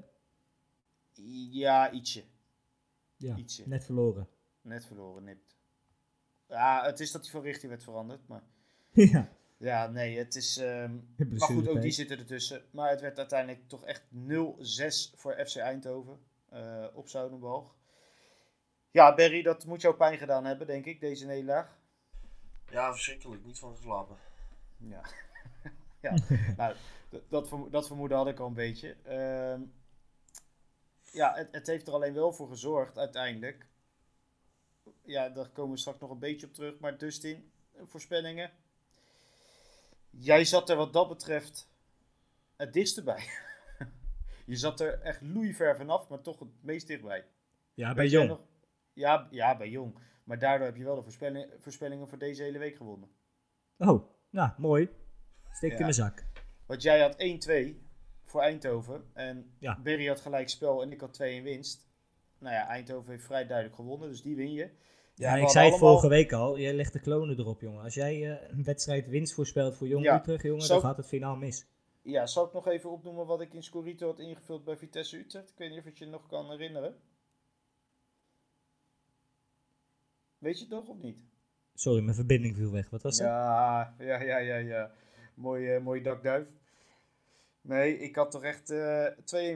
Ja, 1.52 1.92
ietsje. 1.92 2.24
Ja, 3.16 3.36
Ietsje. 3.36 3.64
net 3.68 3.86
verloren. 3.86 4.28
Net 4.62 4.86
verloren, 4.86 5.24
nipt. 5.24 5.56
Ja, 6.48 6.86
het 6.86 7.00
is 7.00 7.12
dat 7.12 7.22
hij 7.22 7.32
van 7.32 7.42
richting 7.42 7.72
werd 7.72 7.84
veranderd. 7.84 8.28
Maar 8.28 8.44
ja, 9.14 9.30
ja, 9.58 9.88
nee, 9.88 10.18
het 10.18 10.36
is... 10.36 10.58
ehm, 10.58 10.96
maar 11.30 11.40
goed, 11.40 11.68
ook 11.68 11.82
die 11.82 11.92
zitten 11.92 12.18
ertussen. 12.18 12.66
Maar 12.72 12.90
het 12.90 13.02
werd 13.02 13.18
uiteindelijk 13.18 13.68
toch 13.68 13.86
echt 13.86 14.04
0-6 14.14 15.16
voor 15.16 15.46
FC 15.46 15.56
Eindhoven. 15.56 16.20
eh, 16.50 16.86
op 16.94 17.08
Zoudenbalg. 17.10 17.76
Ja, 18.92 19.16
Berry, 19.16 19.42
dat 19.42 19.66
moet 19.66 19.82
jou 19.82 19.96
pijn 19.96 20.18
gedaan 20.18 20.46
hebben, 20.46 20.68
denk 20.68 20.86
ik, 20.86 21.00
deze 21.00 21.26
nederlaag. 21.26 21.78
Ja, 22.72 22.92
verschrikkelijk. 22.92 23.46
Niet 23.46 23.60
van 23.60 23.76
geslapen. 23.76 24.18
Ja, 24.78 25.02
ja. 26.02 26.14
nou, 26.58 26.76
dat, 27.30 27.50
dat 27.72 27.88
vermoeden 27.88 28.18
had 28.18 28.28
ik 28.28 28.40
al 28.40 28.48
een 28.48 28.54
beetje. 28.54 28.96
Ehm, 29.04 29.62
ja, 31.12 31.34
het, 31.36 31.48
het 31.52 31.68
heeft 31.68 31.88
er 31.88 31.94
alleen 31.94 32.14
wel 32.14 32.34
voor 32.34 32.48
gezorgd, 32.48 32.98
uiteindelijk. 32.98 33.68
Ja, 35.02 35.30
daar 35.30 35.50
komen 35.50 35.72
we 35.74 35.80
straks 35.80 36.00
nog 36.00 36.10
een 36.10 36.20
beetje 36.20 36.48
op 36.48 36.54
terug. 36.54 36.80
Maar 36.80 36.98
Dustin, 36.98 37.52
voorspellingen. 37.84 38.52
Jij 40.10 40.46
zat 40.46 40.70
er 40.70 40.76
wat 40.76 40.94
dat 40.94 41.08
betreft 41.08 41.70
het 42.56 42.74
dichtst 42.74 43.04
bij. 43.04 43.24
Je 44.46 44.56
zat 44.56 44.80
er 44.80 45.02
echt 45.02 45.22
loeiver 45.22 45.76
vanaf, 45.76 46.08
maar 46.10 46.22
toch 46.22 46.40
het 46.40 46.50
meest 46.64 46.88
dichtbij. 46.88 47.26
Ja, 47.74 47.94
bij 47.94 48.04
Weet 48.04 48.12
Jong. 48.12 48.28
nog- 48.30 48.42
Ja, 48.94 49.28
ja, 49.32 49.58
bij 49.58 49.70
Jong. 49.70 49.98
Maar 50.24 50.40
daardoor 50.40 50.66
heb 50.68 50.76
je 50.76 50.84
wel 50.84 50.96
de 50.96 51.04
voorspelling, 51.04 51.52
voorspellingen 51.60 52.08
voor 52.10 52.18
deze 52.18 52.44
hele 52.44 52.58
week 52.58 52.76
gewonnen. 52.76 53.10
Oh, 53.78 54.15
nou, 54.36 54.52
mooi. 54.58 54.90
Steekt 55.52 55.72
Ja. 55.72 55.78
in 55.78 55.84
mijn 55.84 55.94
zak. 55.94 56.26
Want 56.66 56.82
jij 56.82 57.00
had 57.02 57.16
1-2 57.18 57.82
voor 58.24 58.42
Eindhoven. 58.42 59.10
En 59.14 59.56
Ja. 59.60 59.80
Berry 59.84 60.08
had 60.08 60.20
gelijk 60.22 60.50
spel 60.50 60.82
en 60.82 60.92
ik 60.92 61.00
had 61.02 61.14
2 61.14 61.36
in 61.36 61.44
winst. 61.44 61.88
Nou 62.38 62.54
ja, 62.56 62.68
Eindhoven 62.68 63.12
heeft 63.12 63.26
vrij 63.26 63.46
duidelijk 63.46 63.76
gewonnen, 63.76 64.10
dus 64.10 64.22
die 64.22 64.36
win 64.36 64.54
je. 64.54 64.70
Ja, 65.16 65.36
ik 65.36 65.50
zei 65.50 65.70
het 65.70 65.80
vorige 65.80 66.08
week 66.08 66.34
al. 66.34 66.60
Jij 66.60 66.74
legt 66.74 66.94
de 66.94 67.00
klonen 67.00 67.40
erop, 67.40 67.62
jongen. 67.62 67.84
Als 67.84 67.94
jij 67.94 68.32
eh, 68.32 68.50
een 68.50 68.64
wedstrijd 68.64 69.08
winst 69.08 69.34
voorspelt 69.34 69.76
voor 69.76 69.88
Jong 69.88 70.04
Ja. 70.04 70.20
Utrecht, 70.20 70.44
jongen, 70.44 70.68
dan 70.68 70.80
gaat 70.82 70.98
het 70.98 71.08
finaal 71.08 71.36
mis. 71.36 71.66
Ja, 72.02 72.26
zal 72.26 72.46
ik 72.46 72.54
nog 72.54 72.68
even 72.68 72.92
opnoemen 72.92 73.26
wat 73.26 73.42
ik 73.42 73.54
in 73.54 73.64
Scorito 73.64 74.08
had 74.08 74.20
ingevuld 74.20 74.64
bij 74.64 74.78
Vitesse 74.78 75.18
Utrecht? 75.18 75.50
Ik 75.50 75.58
weet 75.58 75.70
niet 75.70 75.80
of 75.80 75.86
het 75.86 75.98
je 75.98 76.06
nog 76.06 76.28
kan 76.28 76.50
herinneren. 76.50 76.96
Weet 80.38 80.58
je 80.58 80.64
het 80.64 80.74
nog 80.74 80.88
of 80.88 80.98
niet? 81.02 81.24
Sorry, 81.76 82.04
mijn 82.04 82.16
verbinding 82.16 82.56
viel 82.56 82.72
weg. 82.72 82.90
Wat 82.90 83.02
was 83.02 83.18
dat? 83.18 83.28
Ja, 83.28 83.96
ja, 84.00 84.22
ja, 84.22 84.38
ja, 84.38 84.56
ja. 84.56 84.92
Mooi, 85.34 85.74
eh, 85.76 85.82
mooi 85.82 86.02
dakduif. 86.02 86.48
Nee, 87.62 87.98
ik 87.98 88.16
had 88.16 88.32
toch 88.32 88.44
echt 88.44 88.70
eh 88.70 89.06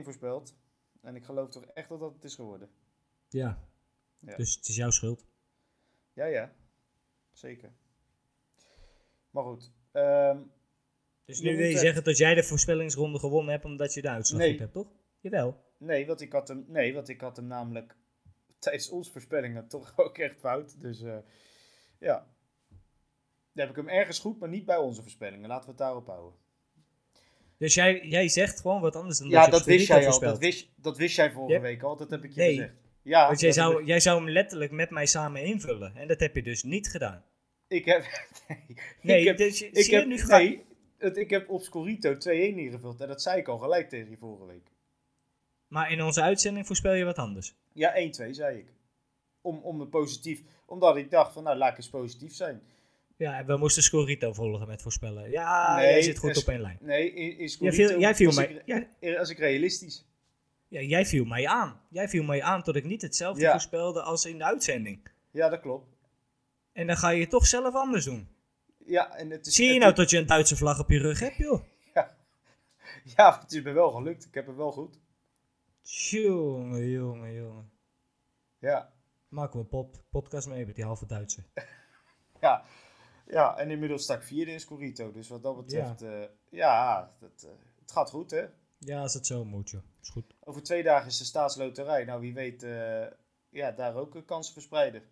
2-1 0.00 0.04
voorspeld. 0.04 0.54
En 1.02 1.14
ik 1.16 1.24
geloof 1.24 1.50
toch 1.50 1.64
echt 1.64 1.88
dat 1.88 2.00
dat 2.00 2.14
het 2.14 2.24
is 2.24 2.34
geworden. 2.34 2.68
Ja. 3.28 3.58
Ja. 4.18 4.36
Dus 4.36 4.54
het 4.54 4.68
is 4.68 4.76
jouw 4.76 4.90
schuld. 4.90 5.24
Ja, 6.12 6.24
ja. 6.24 6.52
Zeker. 7.32 7.72
Maar 9.30 9.44
goed. 9.44 9.72
ehm, 9.92 10.38
Dus 11.24 11.40
nu 11.40 11.56
wil 11.56 11.66
je 11.66 11.74
eh, 11.74 11.78
zeggen 11.80 12.04
dat 12.04 12.16
jij 12.16 12.34
de 12.34 12.42
voorspellingsronde 12.42 13.18
gewonnen 13.18 13.52
hebt 13.52 13.64
omdat 13.64 13.94
je 13.94 14.02
de 14.02 14.08
uitslag 14.10 14.40
Nee. 14.40 14.58
hebt, 14.58 14.72
toch? 14.72 14.92
Jawel. 15.20 15.64
nee, 15.78 16.06
want 16.06 16.20
ik 16.20 16.32
had 16.32 16.48
hem, 16.48 16.64
nee, 16.68 16.94
want 16.94 17.08
ik 17.08 17.20
had 17.20 17.36
hem 17.36 17.46
namelijk 17.46 17.96
tijdens 18.58 18.90
onze 18.90 19.10
voorspellingen 19.12 19.68
toch 19.68 19.92
ook 20.04 20.18
echt 20.18 20.38
fout. 20.38 20.80
Dus 20.80 21.02
eh, 21.02 21.18
ja. 22.00 22.26
Dan 23.52 23.66
heb 23.66 23.70
ik 23.70 23.76
hem 23.76 23.88
ergens 23.88 24.18
goed, 24.18 24.38
maar 24.38 24.48
niet 24.48 24.64
bij 24.64 24.76
onze 24.76 25.02
voorspellingen. 25.02 25.48
Laten 25.48 25.64
we 25.64 25.70
het 25.70 25.78
daarop 25.78 26.06
houden. 26.06 26.38
Dus 27.56 27.74
jij, 27.74 28.06
jij 28.06 28.28
zegt 28.28 28.60
gewoon 28.60 28.80
wat 28.80 28.96
anders 28.96 29.18
dan 29.18 29.28
Ja, 29.28 29.46
dat 29.48 29.60
op 29.60 29.66
wist 29.66 29.86
jij 29.86 30.08
al. 30.08 30.20
Dat 30.20 30.38
wist, 30.38 30.68
dat 30.76 30.96
wist 30.96 31.16
jij 31.16 31.30
vorige 31.32 31.60
week 31.60 31.82
al. 31.82 31.96
Dat 31.96 32.10
heb 32.10 32.24
ik 32.24 32.30
je 32.32 32.40
Nee. 32.40 32.50
gezegd. 32.54 32.74
Ja, 33.02 33.26
Want 33.26 33.40
jij 33.40 33.48
dat 33.48 33.58
zou, 33.58 33.80
ik- 33.80 33.86
jij 33.86 34.00
zou 34.00 34.18
hem 34.20 34.30
letterlijk 34.30 34.70
met 34.70 34.90
mij 34.90 35.06
samen 35.06 35.44
invullen. 35.44 35.96
En 35.96 36.08
dat 36.08 36.20
heb 36.20 36.34
je 36.34 36.42
dus 36.42 36.62
niet 36.62 36.88
gedaan. 36.90 37.24
Ik 37.68 37.84
heb. 37.84 38.04
Nee, 38.48 38.64
Nee, 39.02 39.20
ik 39.20 39.26
heb, 39.26 39.36
dus 39.36 39.62
ik 39.62 39.90
heb, 39.90 40.06
nu 40.06 40.16
nee 40.26 40.64
het, 40.98 41.16
ik 41.16 41.30
heb 41.30 41.48
op 41.50 41.62
Scorito 41.62 42.14
2-1 42.14 42.18
ingevuld. 42.58 43.00
En 43.00 43.08
dat 43.08 43.22
zei 43.22 43.38
ik 43.40 43.48
al 43.48 43.58
gelijk 43.58 43.88
tegen 43.88 44.10
je 44.10 44.16
vorige 44.16 44.46
week. 44.46 44.68
Maar 45.66 45.90
in 45.92 46.02
onze 46.02 46.22
uitzending 46.22 46.66
voorspel 46.66 46.92
je 46.92 47.04
wat 47.04 47.16
anders. 47.16 47.54
Ja, 47.72 47.92
1-2 47.94 48.30
zei 48.30 48.58
ik. 48.58 48.66
Om, 49.40 49.58
om 49.58 49.80
een 49.80 49.88
positief. 49.88 50.42
Omdat 50.70 50.96
ik 50.96 51.10
dacht 51.10 51.32
van, 51.32 51.42
nou, 51.42 51.56
laat 51.56 51.70
ik 51.70 51.76
eens 51.76 51.88
positief 51.90 52.34
zijn. 52.34 52.62
Ja, 53.16 53.38
en 53.38 53.46
we 53.46 53.56
moesten 53.56 53.82
Scorito 53.82 54.32
volgen 54.32 54.66
met 54.66 54.82
voorspellen. 54.82 55.30
Ja, 55.30 55.76
Nee, 55.76 55.90
jij 55.90 56.02
zit 56.02 56.18
goed 56.18 56.36
op 56.36 56.48
één 56.48 56.60
lijn. 56.60 56.78
Nee, 56.80 57.12
in, 57.12 57.30
in 57.30 57.36
Jij 57.36 57.48
Scorito 57.48 57.76
viel, 57.86 57.98
jij, 58.00 58.14
viel 58.14 58.26
was 58.26 58.36
mij, 58.36 58.62
ik, 58.64 58.86
jij, 59.00 59.18
als 59.18 59.30
ik 59.30 59.38
realistisch. 59.38 60.04
ja, 60.68 60.80
jij 60.80 61.06
viel 61.06 61.24
mij 61.24 61.46
aan. 61.46 61.80
Jij 61.88 62.08
viel 62.08 62.22
mij 62.22 62.42
aan 62.42 62.62
tot 62.62 62.76
ik 62.76 62.84
niet 62.84 63.02
hetzelfde 63.02 63.40
Ja. 63.42 63.50
voorspelde 63.50 64.02
als 64.02 64.24
in 64.24 64.38
de 64.38 64.44
uitzending. 64.44 65.08
Ja, 65.30 65.48
dat 65.48 65.60
klopt. 65.60 65.88
En 66.72 66.86
dan 66.86 66.96
ga 66.96 67.08
je 67.08 67.26
toch 67.26 67.46
zelf 67.46 67.74
anders 67.74 68.04
doen. 68.04 68.28
Ja, 68.86 69.16
en 69.16 69.30
het 69.30 69.46
is, 69.46 69.54
Zie 69.54 69.72
je 69.72 69.78
nou 69.78 69.94
dat 69.94 70.10
je 70.10 70.18
een 70.18 70.26
Duitse 70.26 70.56
vlag 70.56 70.78
op 70.80 70.90
je 70.90 70.98
rug 70.98 71.20
hebt, 71.20 71.36
joh? 71.36 71.62
Ja, 73.16 73.40
het 73.40 73.52
is 73.52 73.62
me 73.62 73.72
wel 73.72 73.90
gelukt. 73.90 74.24
Ik 74.24 74.34
heb 74.34 74.46
het 74.46 74.56
wel 74.56 74.72
goed. 74.72 74.98
Jongen, 75.82 76.88
jongen, 76.90 77.34
jongen. 77.34 77.70
Ja. 78.58 78.92
Maken 79.30 79.52
we 79.58 79.58
een 79.64 79.68
pod- 79.68 80.02
podcast 80.10 80.48
mee 80.48 80.66
met 80.66 80.74
die 80.74 80.84
halve 80.84 81.06
Duitse. 81.06 81.42
Ja. 82.40 82.62
Ja, 83.26 83.56
en 83.56 83.70
inmiddels 83.70 84.02
sta 84.02 84.14
ik 84.14 84.22
vierde 84.22 84.50
in 84.52 84.60
Scorito. 84.60 85.12
Dus 85.12 85.28
wat 85.28 85.42
dat 85.42 85.56
betreft, 85.56 86.00
ja, 86.00 86.28
ja 86.50 87.10
dat, 87.20 87.42
eh, 87.42 87.50
het 87.80 87.92
gaat 87.92 88.10
goed, 88.10 88.30
hè. 88.30 88.44
Ja, 88.78 89.00
als 89.00 89.14
het 89.14 89.26
zo 89.26 89.44
moet, 89.44 89.70
joh. 89.70 89.82
Is 90.02 90.08
goed. 90.08 90.34
Over 90.44 90.62
twee 90.62 90.82
dagen 90.82 91.06
is 91.08 91.18
de 91.18 91.24
staatsloterij. 91.24 92.04
Nou, 92.04 92.20
wie 92.20 92.34
weet, 92.34 92.62
eh, 92.62 93.06
ja, 93.50 93.70
daar 93.70 93.94
ook 93.94 94.16
eh, 94.16 94.22
kansen 94.26 94.52
verspreiden. 94.52 95.02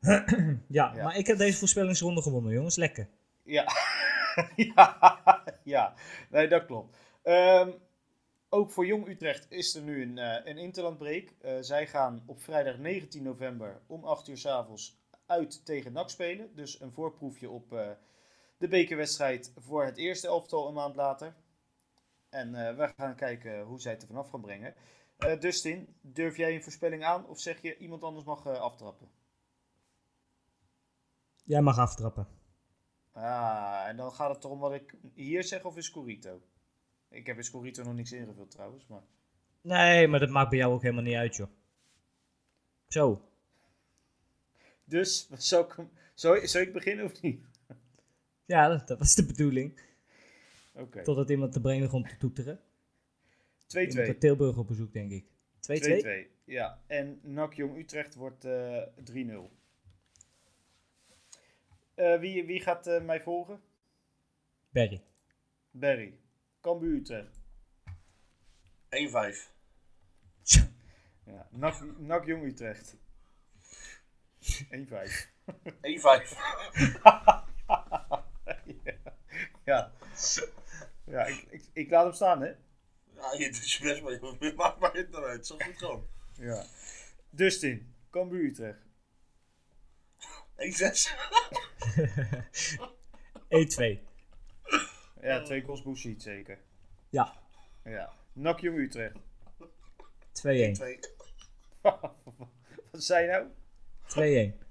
Ja, 0.68 0.92
Ja. 0.94 1.02
maar 1.04 1.16
ik 1.16 1.26
heb 1.26 1.38
deze 1.38 1.58
voorspellingsronde 1.58 2.22
gewonnen, 2.22 2.52
jongens. 2.52 2.76
Lekker. 2.76 3.08
Ja, 3.42 3.64
ja, 4.74 5.42
ja. 5.64 5.94
nee, 6.30 6.48
dat 6.48 6.66
klopt. 6.66 6.96
Ehm, 7.22 7.70
ook 8.54 8.70
voor 8.70 8.86
Jong 8.86 9.08
Utrecht 9.08 9.46
is 9.50 9.74
er 9.74 9.82
nu 9.82 10.02
een, 10.02 10.18
eh 10.18 10.46
een 10.46 10.58
interlandbreak. 10.58 11.28
Eh, 11.40 11.56
zij 11.60 11.86
gaan 11.86 12.22
op 12.26 12.42
vrijdag 12.42 12.78
19 12.78 13.22
november 13.22 13.80
om 13.86 14.04
8 14.04 14.28
uur 14.28 14.36
s 14.36 14.46
avonds 14.46 14.98
uit 15.26 15.64
tegen 15.64 15.92
NAC 15.92 16.10
spelen. 16.10 16.54
Dus 16.54 16.80
een 16.80 16.92
voorproefje 16.92 17.50
op 17.50 17.72
eh, 17.72 17.90
de 18.58 18.68
bekerwedstrijd 18.68 19.52
voor 19.56 19.84
het 19.84 19.96
eerste 19.96 20.26
elftal 20.26 20.68
een 20.68 20.74
maand 20.74 20.96
later. 20.96 21.34
En 22.28 22.54
eh, 22.54 22.76
we 22.76 22.92
gaan 22.96 23.14
kijken 23.14 23.62
hoe 23.62 23.80
zij 23.80 23.92
het 23.92 24.02
er 24.02 24.08
vanaf 24.08 24.30
gaan 24.30 24.40
brengen. 24.40 24.74
Dustin, 25.40 25.96
durf 26.00 26.36
jij 26.36 26.54
een 26.54 26.62
voorspelling 26.62 27.04
aan 27.04 27.26
of 27.26 27.40
zeg 27.40 27.62
je 27.62 27.76
iemand 27.76 28.02
anders 28.02 28.24
mag 28.24 28.46
aftrappen? 28.46 29.10
Jij 31.44 31.60
mag 31.60 31.78
aftrappen. 31.78 32.28
Ah, 33.12 33.84
en 33.86 33.96
dan 33.96 34.12
gaat 34.12 34.34
het 34.34 34.44
erom 34.44 34.58
wat 34.58 34.72
ik 34.72 34.94
hier 35.14 35.44
zeg 35.44 35.64
of 35.64 35.76
in 35.76 35.82
Scorito? 35.82 36.40
Ik 37.14 37.26
heb 37.26 37.36
in 37.36 37.44
Scorito 37.44 37.82
nog 37.82 37.94
niks 37.94 38.12
ingevuld 38.12 38.50
trouwens, 38.50 38.86
maar... 38.86 39.02
Nee, 39.60 40.08
maar 40.08 40.20
dat 40.20 40.28
maakt 40.28 40.50
bij 40.50 40.58
jou 40.58 40.72
ook 40.72 40.82
helemaal 40.82 41.02
niet 41.02 41.14
uit, 41.14 41.36
joh. 41.36 41.48
Zo. 42.88 43.28
Dus, 44.84 45.28
zou 45.36 45.64
ik, 45.64 45.86
zou, 46.14 46.46
zou 46.46 46.64
ik 46.64 46.72
beginnen 46.72 47.04
of 47.04 47.20
niet? 47.22 47.42
Ja, 48.46 48.68
dat, 48.68 48.88
dat 48.88 48.98
was 48.98 49.14
de 49.14 49.26
bedoeling. 49.26 49.80
Oké. 50.72 51.02
Totdat 51.02 51.30
iemand 51.30 51.52
te 51.52 51.60
brengen 51.60 51.82
begon 51.82 52.04
te 52.04 52.16
toeteren. 52.16 52.58
2-2. 52.58 52.60
Iemand 53.66 53.98
uit 53.98 54.20
Tilburg 54.20 54.56
op 54.56 54.66
bezoek, 54.66 54.92
denk 54.92 55.10
ik. 55.10 55.24
2-2? 55.60 56.26
2-2. 56.28 56.34
Ja, 56.44 56.82
en 56.86 57.20
NAC 57.22 57.54
Jong 57.54 57.78
Utrecht 57.78 58.14
wordt 58.14 58.44
eh 58.44 58.82
3-0. 59.12 59.30
Eh, 61.94 62.18
wie, 62.18 62.44
wie 62.44 62.60
gaat 62.60 62.86
eh, 62.86 63.04
mij 63.04 63.20
volgen? 63.20 63.60
Berry. 64.70 65.02
Barry. 65.70 66.18
Cambuur 66.64 66.96
Utrecht. 66.96 67.40
1-5. 68.90 69.50
Ja. 71.26 71.48
NAC, 71.50 71.98
NAC 71.98 72.26
Jong 72.26 72.44
Utrecht. 72.44 72.96
1-5. 74.40 75.28
1-5. 75.82 76.36
ja. 79.64 79.92
Ja, 81.04 81.24
ik, 81.24 81.46
ik, 81.50 81.64
ik 81.72 81.90
laat 81.90 82.04
hem 82.04 82.12
staan, 82.12 82.40
hè? 82.40 82.48
Ja, 83.14 83.32
je 83.38 83.50
doet 83.50 83.72
je 83.72 83.82
best, 83.82 84.02
maar 84.02 84.12
je 84.12 84.52
maakt 84.56 84.78
maar 84.78 84.92
het 84.92 85.10
naar 85.10 85.24
uit. 85.24 85.46
Zo 85.46 85.56
goed 85.58 85.78
gewoon. 85.78 86.06
Ja. 86.32 86.64
Dustin. 87.30 87.94
Cambuur 88.10 88.44
Utrecht. 88.44 88.82
1-2. 93.98 93.98
Ja, 95.24 95.42
twee 95.42 95.62
goals 95.62 95.82
Boussit, 95.82 96.22
zeker. 96.22 96.58
Ja. 97.08 97.34
Ja. 97.84 98.12
NAC 98.32 98.60
Jong 98.60 98.78
Utrecht. 98.78 99.16
2-1. 99.16 99.20
2. 100.32 100.98
Wat 102.90 103.04
zei 103.04 103.26
je 103.26 103.30
nou? 103.30 104.52
2-1. 104.52 104.62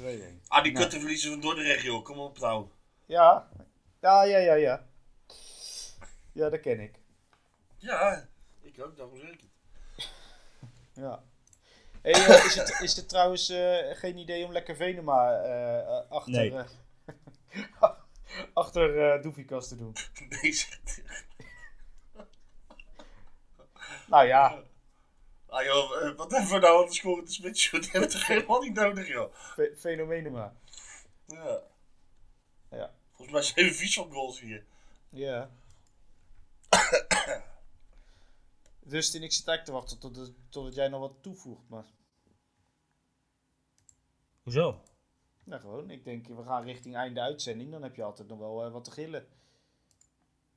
2-1. 0.00 0.48
Ah, 0.48 0.62
die 0.62 0.72
Nou. 0.72 0.84
kutten 0.84 1.00
verliezen 1.00 1.30
van 1.30 1.40
Dordrecht, 1.40 1.82
joh. 1.82 2.04
Kom 2.04 2.18
op 2.18 2.38
nou. 2.38 2.68
Ja. 3.06 3.48
Ja, 4.00 4.22
ja, 4.22 4.38
ja, 4.38 4.54
ja. 4.54 4.86
Ja, 6.32 6.48
dat 6.48 6.60
ken 6.60 6.80
ik. 6.80 6.98
Ja, 7.76 8.28
ik 8.60 8.82
ook, 8.84 8.96
daarom 8.96 9.20
het. 9.20 9.44
Ja. 10.92 11.22
Hey, 12.02 12.12
eh, 12.12 12.44
is, 12.44 12.54
het, 12.54 12.80
is 12.80 12.96
het 12.96 13.08
trouwens 13.08 13.48
eh, 13.48 13.96
geen 13.96 14.16
idee 14.16 14.44
om 14.44 14.52
lekker 14.52 14.76
Venema 14.76 15.42
eh, 15.42 16.10
achter, 16.10 16.32
Nee. 16.32 16.54
achter 18.54 19.12
eh 19.12 19.22
Doefikas 19.22 19.68
te 19.68 19.76
doen? 19.76 19.96
Nee, 20.28 20.52
zegt 20.52 21.02
hij. 21.04 21.24
Nou 24.06 24.26
ja, 24.26 24.62
Ah 25.50 25.64
joh, 25.64 26.02
eh, 26.02 26.16
wat 26.16 26.30
hebben 26.30 26.50
we 26.50 26.58
nou 26.58 26.80
aan 26.80 26.86
de 26.88 26.94
score 26.94 27.22
de 27.22 27.30
spits, 27.30 27.64
joh? 27.70 27.80
Die 27.80 27.90
hebben 27.90 28.10
we 28.10 28.16
toch 28.16 28.26
helemaal 28.26 28.60
niet 28.60 28.74
nodig, 28.74 29.08
joh. 29.08 29.34
fe. 30.32 30.52
Ja. 31.26 31.62
Ja. 32.70 32.94
Volgens 33.12 33.32
mij 33.32 33.42
zijn 33.42 33.66
we 33.66 33.74
vies 33.74 33.94
van 33.94 34.12
goals 34.12 34.40
hier. 34.40 34.66
Ja. 35.08 35.50
Dus 38.80 39.14
ik 39.14 39.32
zit 39.32 39.48
eigenlijk 39.48 39.64
te 39.64 39.72
wachten 39.72 39.98
tot, 39.98 40.32
totdat 40.48 40.74
jij 40.74 40.88
nog 40.88 41.00
wat 41.00 41.22
toevoegt. 41.22 41.68
Maar 41.68 41.84
Hoezo? 44.42 44.82
Nou 45.50 45.60
gewoon, 45.60 45.90
ik 45.90 46.04
denk 46.04 46.26
we 46.26 46.42
gaan 46.42 46.64
richting 46.64 46.96
einde 46.96 47.20
uitzending. 47.20 47.70
Dan 47.70 47.82
heb 47.82 47.94
je 47.94 48.02
altijd 48.02 48.28
nog 48.28 48.38
wel 48.38 48.64
eh, 48.64 48.72
wat 48.72 48.84
te 48.84 48.90
gillen. 48.90 49.26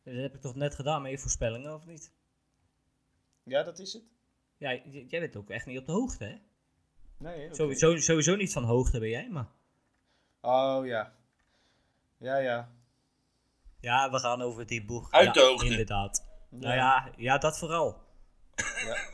Dat 0.03 0.13
heb 0.15 0.35
ik 0.35 0.41
toch 0.41 0.55
net 0.55 0.75
gedaan 0.75 1.01
met 1.01 1.11
je 1.11 1.17
voorspellingen, 1.17 1.73
of 1.73 1.85
niet? 1.85 2.13
Ja, 3.43 3.63
dat 3.63 3.79
is 3.79 3.93
het? 3.93 4.03
Ja, 4.57 4.73
jij 5.07 5.19
bent 5.19 5.35
ook 5.35 5.49
echt 5.49 5.65
niet 5.65 5.79
op 5.79 5.85
de 5.85 5.91
hoogte, 5.91 6.23
hè? 6.23 6.35
Nee. 7.17 7.55
Sowieso, 7.55 7.97
sowieso 7.97 8.35
niet 8.35 8.53
van 8.53 8.63
hoogte 8.63 8.99
ben 8.99 9.09
jij, 9.09 9.29
maar... 9.29 9.47
Oh 10.41 10.85
ja. 10.85 11.13
Ja, 12.17 12.37
ja. 12.37 12.71
Ja, 13.79 14.11
we 14.11 14.19
gaan 14.19 14.41
over 14.41 14.67
die 14.67 14.85
boeg. 14.85 15.11
Uit 15.11 15.25
ja, 15.25 15.31
de 15.31 15.39
hoogte. 15.39 15.65
Inderdaad. 15.65 16.25
Nou 16.49 16.73
ja, 16.75 17.11
ja, 17.17 17.37
dat 17.37 17.57
vooral. 17.57 18.01
Ja. 18.55 18.85
ja. 18.85 19.12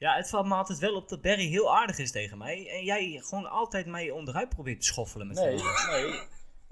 Ja, 0.00 0.16
het 0.16 0.28
valt 0.28 0.46
me 0.46 0.54
altijd 0.54 0.78
wel 0.78 0.94
op 0.94 1.08
dat 1.08 1.20
Barry 1.22 1.46
heel 1.48 1.76
aardig 1.76 1.98
is 1.98 2.10
tegen 2.12 2.38
mij. 2.38 2.68
En 2.70 2.84
jij 2.84 3.20
gewoon 3.24 3.50
altijd 3.50 3.86
mij 3.86 4.10
onderuit 4.10 4.48
probeert 4.48 4.80
te 4.80 4.86
schoffelen 4.86 5.26
met 5.26 5.36
Nee, 5.36 5.56
nee. 5.90 6.20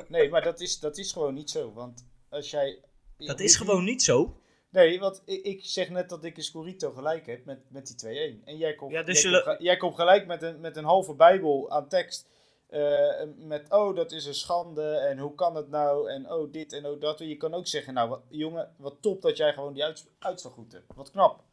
Nee, 0.08 0.28
maar 0.30 0.42
dat 0.42 0.60
is, 0.60 0.80
dat 0.80 0.98
is 0.98 1.12
gewoon 1.12 1.34
niet 1.34 1.50
zo. 1.50 1.72
Want 1.72 2.06
als 2.30 2.50
jij... 2.50 2.78
Dat 3.16 3.40
is 3.40 3.56
gewoon 3.56 3.84
niet 3.84 4.02
zo. 4.02 4.36
Nee, 4.70 5.00
want 5.00 5.22
ik, 5.24 5.44
ik 5.44 5.60
zeg 5.64 5.88
net 5.90 6.08
dat 6.08 6.24
ik 6.24 6.36
een 6.36 6.42
Scorito 6.42 6.90
gelijk 6.90 7.26
heb 7.26 7.44
met, 7.44 7.60
met 7.70 7.86
die 8.00 8.36
2-1. 8.40 8.44
En 8.44 8.56
jij 8.56 8.74
komt, 8.74 8.92
Ja, 8.92 9.02
dus 9.02 9.22
jij, 9.22 9.32
komt, 9.32 9.42
ge- 9.56 9.62
jij 9.64 9.76
komt 9.76 9.94
gelijk 9.94 10.26
met 10.26 10.42
een, 10.42 10.60
met 10.60 10.76
een 10.76 10.84
halve 10.84 11.14
bijbel 11.14 11.70
aan 11.70 11.88
tekst. 11.88 12.26
eh, 12.68 13.22
met, 13.36 13.70
oh, 13.70 13.96
dat 13.96 14.12
is 14.12 14.26
een 14.26 14.34
schande. 14.34 14.90
En 14.96 15.18
hoe 15.18 15.34
kan 15.34 15.54
het 15.56 15.68
nou? 15.68 16.10
En 16.10 16.32
oh, 16.32 16.52
dit 16.52 16.72
en 16.72 16.86
oh, 16.86 17.00
dat. 17.00 17.18
Je 17.18 17.36
kan 17.36 17.54
ook 17.54 17.66
zeggen, 17.66 17.94
nou, 17.94 18.08
wat, 18.08 18.20
jongen, 18.28 18.74
wat 18.76 18.96
top 19.00 19.22
dat 19.22 19.36
jij 19.36 19.52
gewoon 19.52 19.72
die 19.72 19.84
uitslag 20.18 20.52
goed 20.52 20.72
hebt. 20.72 20.94
Wat 20.94 21.10
knap. 21.10 21.44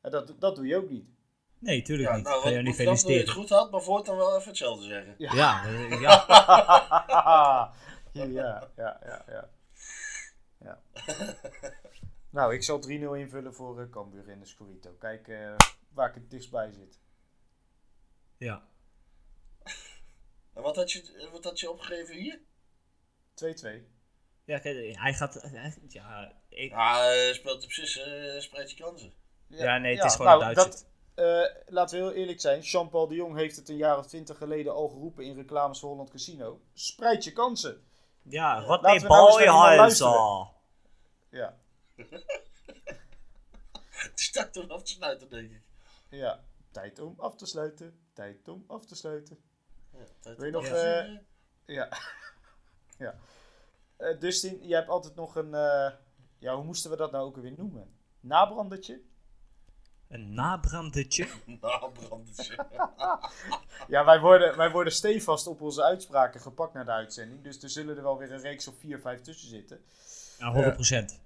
En 0.00 0.10
dat, 0.10 0.34
dat 0.40 0.56
doe 0.56 0.66
je 0.66 0.76
ook 0.76 0.90
niet. 0.90 1.06
Nee, 1.58 1.82
tuurlijk 1.82 2.08
Ja, 2.08 2.16
niet. 2.16 2.24
nou, 2.24 2.42
Ga 2.42 2.48
je 2.48 2.56
niet 2.62 2.64
dan 2.64 2.74
dat 2.76 2.84
je 2.84 2.90
het 2.90 3.00
feliciteren. 3.00 3.34
goed 3.40 3.48
had, 3.48 3.70
maar 3.70 3.82
voortaan 3.82 4.16
wel 4.16 4.36
even 4.36 4.48
hetzelfde 4.48 4.86
zeggen. 4.86 5.14
Ja, 5.18 5.64
eh, 5.66 6.00
ja. 6.00 6.24
ja, 8.12 8.24
ja, 8.24 8.70
ja, 8.76 9.00
ja, 9.06 9.24
ja. 9.28 9.50
ja. 10.60 10.82
nou, 12.30 12.54
ik 12.54 12.62
zal 12.62 12.82
3-0 12.88 12.88
invullen 12.90 13.54
voor 13.54 13.80
uh, 13.80 13.90
Cambuur 13.90 14.28
in 14.28 14.40
de 14.40 14.46
Scorito. 14.46 14.90
Kijk 14.92 15.28
eh, 15.28 15.54
waar 15.92 16.08
ik 16.08 16.14
het 16.14 16.30
dichtstbij 16.30 16.72
zit. 16.72 17.00
ja. 18.36 18.66
En 20.54 20.62
wat 20.64 20.76
had 20.76 20.92
je, 20.92 21.28
wat 21.32 21.44
had 21.44 21.60
je 21.60 21.70
opgegeven 21.70 22.14
hier? 22.14 22.38
2-2. 23.34 23.82
Ja, 24.44 24.58
kijk, 24.58 24.96
hij 24.98 25.14
gaat... 25.14 25.34
hij- 25.34 25.78
ja, 25.88 26.32
ik, 26.48 26.70
Ja, 26.70 27.12
eh, 27.12 27.32
speelt 27.34 27.64
op 27.64 27.72
zich, 27.72 27.96
eh 27.96 28.40
spreid 28.40 28.70
je 28.70 28.76
kansen. 28.76 29.12
Ja, 29.48 29.78
nee, 29.78 29.96
het 29.96 30.04
is 30.04 30.14
gewoon 30.14 30.32
een 30.32 30.38
Duitser. 30.54 30.70
Dat, 30.70 30.86
eh, 31.14 31.72
laten 31.72 31.98
we 31.98 32.04
heel 32.04 32.14
eerlijk 32.14 32.40
zijn. 32.40 32.60
Jean-Paul 32.60 33.08
de 33.08 33.14
Jong 33.14 33.36
heeft 33.36 33.56
het 33.56 33.68
een 33.68 33.76
jaar 33.76 33.98
of 33.98 34.06
twintig 34.06 34.36
geleden 34.36 34.74
al 34.74 34.88
geroepen 34.88 35.24
in 35.24 35.36
reclames 35.36 35.80
voor 35.80 35.90
Holland 35.90 36.10
Casino. 36.10 36.60
Spreid 36.74 37.24
je 37.24 37.32
kansen. 37.32 37.82
ja, 38.22 38.64
wat 38.64 38.82
Laten 38.82 39.08
meer 39.08 39.08
we 39.38 39.44
nou 39.44 39.58
huis 39.58 39.78
luisteren. 39.78 40.50
Ja, 41.30 41.56
Het 43.90 44.20
is 44.20 44.30
tijd 44.30 44.56
om 44.56 44.70
af 44.70 44.82
te 44.82 44.92
sluiten, 44.92 45.28
denk 45.28 45.50
ik. 45.50 45.62
ja. 46.10 46.40
Tijd 46.70 46.98
om 46.98 47.14
af 47.16 47.36
te 47.36 47.46
sluiten. 47.46 48.00
Tijd 48.12 48.48
om 48.48 48.64
af 48.66 48.86
te 48.86 48.94
sluiten. 48.94 49.38
Ja, 49.92 50.04
tijd 50.20 50.36
Wil 50.38 50.46
je 50.46 50.56
om 50.56 50.62
nog, 50.62 50.72
af 50.72 50.78
te 50.78 50.84
eh, 50.86 50.90
sluiten. 50.90 51.26
Ja. 51.64 51.88
ja. 53.06 53.18
Eh, 53.96 54.20
Dustin, 54.20 54.66
jij 54.66 54.78
hebt 54.78 54.90
altijd 54.90 55.14
nog 55.14 55.36
een... 55.36 55.54
eh, 55.54 55.92
ja, 56.38 56.54
hoe 56.54 56.64
moesten 56.64 56.90
we 56.90 56.96
dat 56.96 57.10
nou 57.10 57.24
ook 57.26 57.36
weer 57.36 57.54
noemen? 57.56 57.96
Nabrandertje? 58.20 59.02
Een 60.08 60.34
nabrandertje. 60.34 61.26
Nou, 61.60 61.90
brandertje. 61.92 62.66
Ja, 63.88 64.04
wij 64.04 64.20
worden, 64.20 64.56
wij 64.56 64.70
worden 64.70 64.92
stevast 64.92 65.46
op 65.46 65.60
onze 65.60 65.82
uitspraken 65.84 66.40
gepakt 66.40 66.74
naar 66.74 66.84
de 66.84 66.90
uitzending. 66.90 67.42
Dus 67.42 67.62
er 67.62 67.70
zullen 67.70 67.96
er 67.96 68.02
wel 68.02 68.18
weer 68.18 68.32
een 68.32 68.40
reeks 68.40 68.68
of 68.68 68.74
vier, 68.78 69.00
vijf 69.00 69.20
tussen 69.20 69.48
zitten. 69.48 69.80
Ja, 70.38 70.50
100 70.52 70.74
procent. 70.74 71.20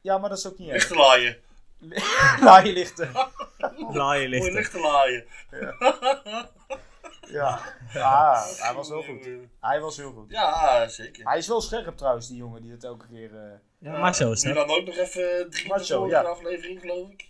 Ja, 0.00 0.18
maar 0.18 0.28
dat 0.28 0.38
is 0.38 0.46
ook 0.46 0.58
niet 0.58 0.68
erg. 0.68 0.76
Lichte 0.88 0.94
laaien. 0.94 1.36
Laaien 2.44 2.72
lichten. 2.72 3.10
Laaien 3.92 3.92
Mooi 3.92 4.28
lichten. 4.28 4.52
lichte 4.52 4.80
laaien. 4.80 5.24
Ja. 7.28 7.60
Ah, 7.94 8.46
hij 8.56 8.74
was 8.74 8.88
wel 8.88 9.02
goed. 9.02 9.28
Hij 9.60 9.80
was 9.80 9.96
heel 9.96 10.12
goed. 10.12 10.30
Ja, 10.30 10.88
zeker. 10.88 11.28
Hij 11.28 11.38
is 11.38 11.48
wel 11.48 11.60
scherp 11.60 11.96
trouwens, 11.96 12.28
die 12.28 12.36
jongen 12.36 12.62
die 12.62 12.70
het 12.70 12.84
elke 12.84 13.06
keer... 13.06 13.36
eh, 13.36 13.50
Ja, 13.78 13.98
maar 13.98 14.14
zo 14.14 14.30
is 14.32 14.42
Nu 14.42 14.52
dan 14.52 14.68
ook 14.70 14.86
nog 14.86 14.96
even 14.96 15.50
drie 15.50 15.84
zo, 15.84 15.98
vorige 15.98 16.14
ja. 16.16 16.22
aflevering, 16.22 16.80
geloof 16.80 17.10
ik. 17.10 17.28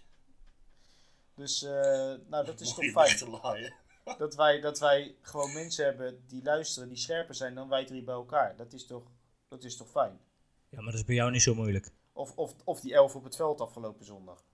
Dus, 1.37 1.63
eh, 1.63 2.15
nou, 2.29 2.45
dat 2.45 2.61
is 2.61 2.75
toch 2.75 2.85
fijn. 2.85 3.31
laaien. 3.31 3.75
Dat 4.19 4.35
wij, 4.35 4.61
dat 4.61 4.79
wij 4.79 5.17
gewoon 5.21 5.53
mensen 5.53 5.85
hebben 5.85 6.25
die 6.27 6.43
luisteren, 6.43 6.89
die 6.89 6.99
scherper 6.99 7.35
zijn 7.35 7.55
dan 7.55 7.69
wij 7.69 7.85
drie 7.85 8.03
bij 8.03 8.15
elkaar. 8.15 8.57
Dat 8.57 8.73
is 8.73 8.87
toch, 8.87 9.03
dat 9.49 9.65
is 9.65 9.77
toch 9.77 9.91
fijn? 9.91 10.21
Ja, 10.69 10.77
maar 10.81 10.91
dat 10.91 10.95
is 11.01 11.05
bij 11.05 11.15
jou 11.15 11.31
niet 11.31 11.43
zo 11.43 11.55
moeilijk. 11.55 11.91
Of, 12.13 12.33
of, 12.37 12.55
of 12.65 12.81
die 12.81 12.95
elf 12.95 13.15
op 13.15 13.25
het 13.25 13.37
veld 13.37 13.61
afgelopen 13.61 14.05
zondag. 14.05 14.45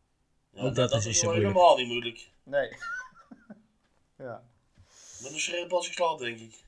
Ja, 0.50 0.62
Ook 0.62 0.74
dat 0.74 0.92
is 0.94 1.04
niet 1.04 1.16
zo 1.16 1.24
moeilijk. 1.24 1.48
helemaal 1.48 1.76
niet 1.76 1.86
moeilijk. 1.86 2.30
Nee. 2.42 2.68
ja. 4.26 4.44
Met 5.22 5.32
een 5.32 5.40
scherp 5.40 5.72
als 5.72 5.86
ik 5.86 5.92
slaap, 5.92 6.18
denk 6.18 6.38
ik. 6.40 6.64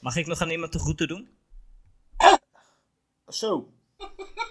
Mag 0.00 0.16
ik 0.16 0.26
nog 0.26 0.40
aan 0.40 0.50
iemand 0.50 0.72
de 0.72 0.78
groeten 0.78 1.08
doen? 1.08 1.36
Zo. 3.28 3.72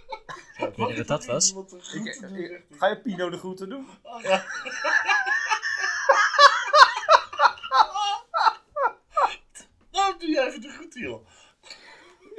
Ik 0.68 0.76
weet 0.76 0.88
niet 0.88 0.98
wat 0.98 1.08
dat 1.08 1.26
was. 1.26 1.54
Ik, 1.94 2.06
ik- 2.06 2.62
ga 2.78 2.88
je 2.88 3.00
Pino 3.04 3.30
de 3.30 3.38
groeten 3.38 3.70
doen? 3.70 3.88
Oh, 4.04 4.22
ja. 4.22 4.46
nou, 9.92 10.20
doe 10.20 10.30
jij 10.30 10.48
even 10.48 10.62
de 10.62 10.70
groeten, 10.70 11.02
joh. 11.02 11.26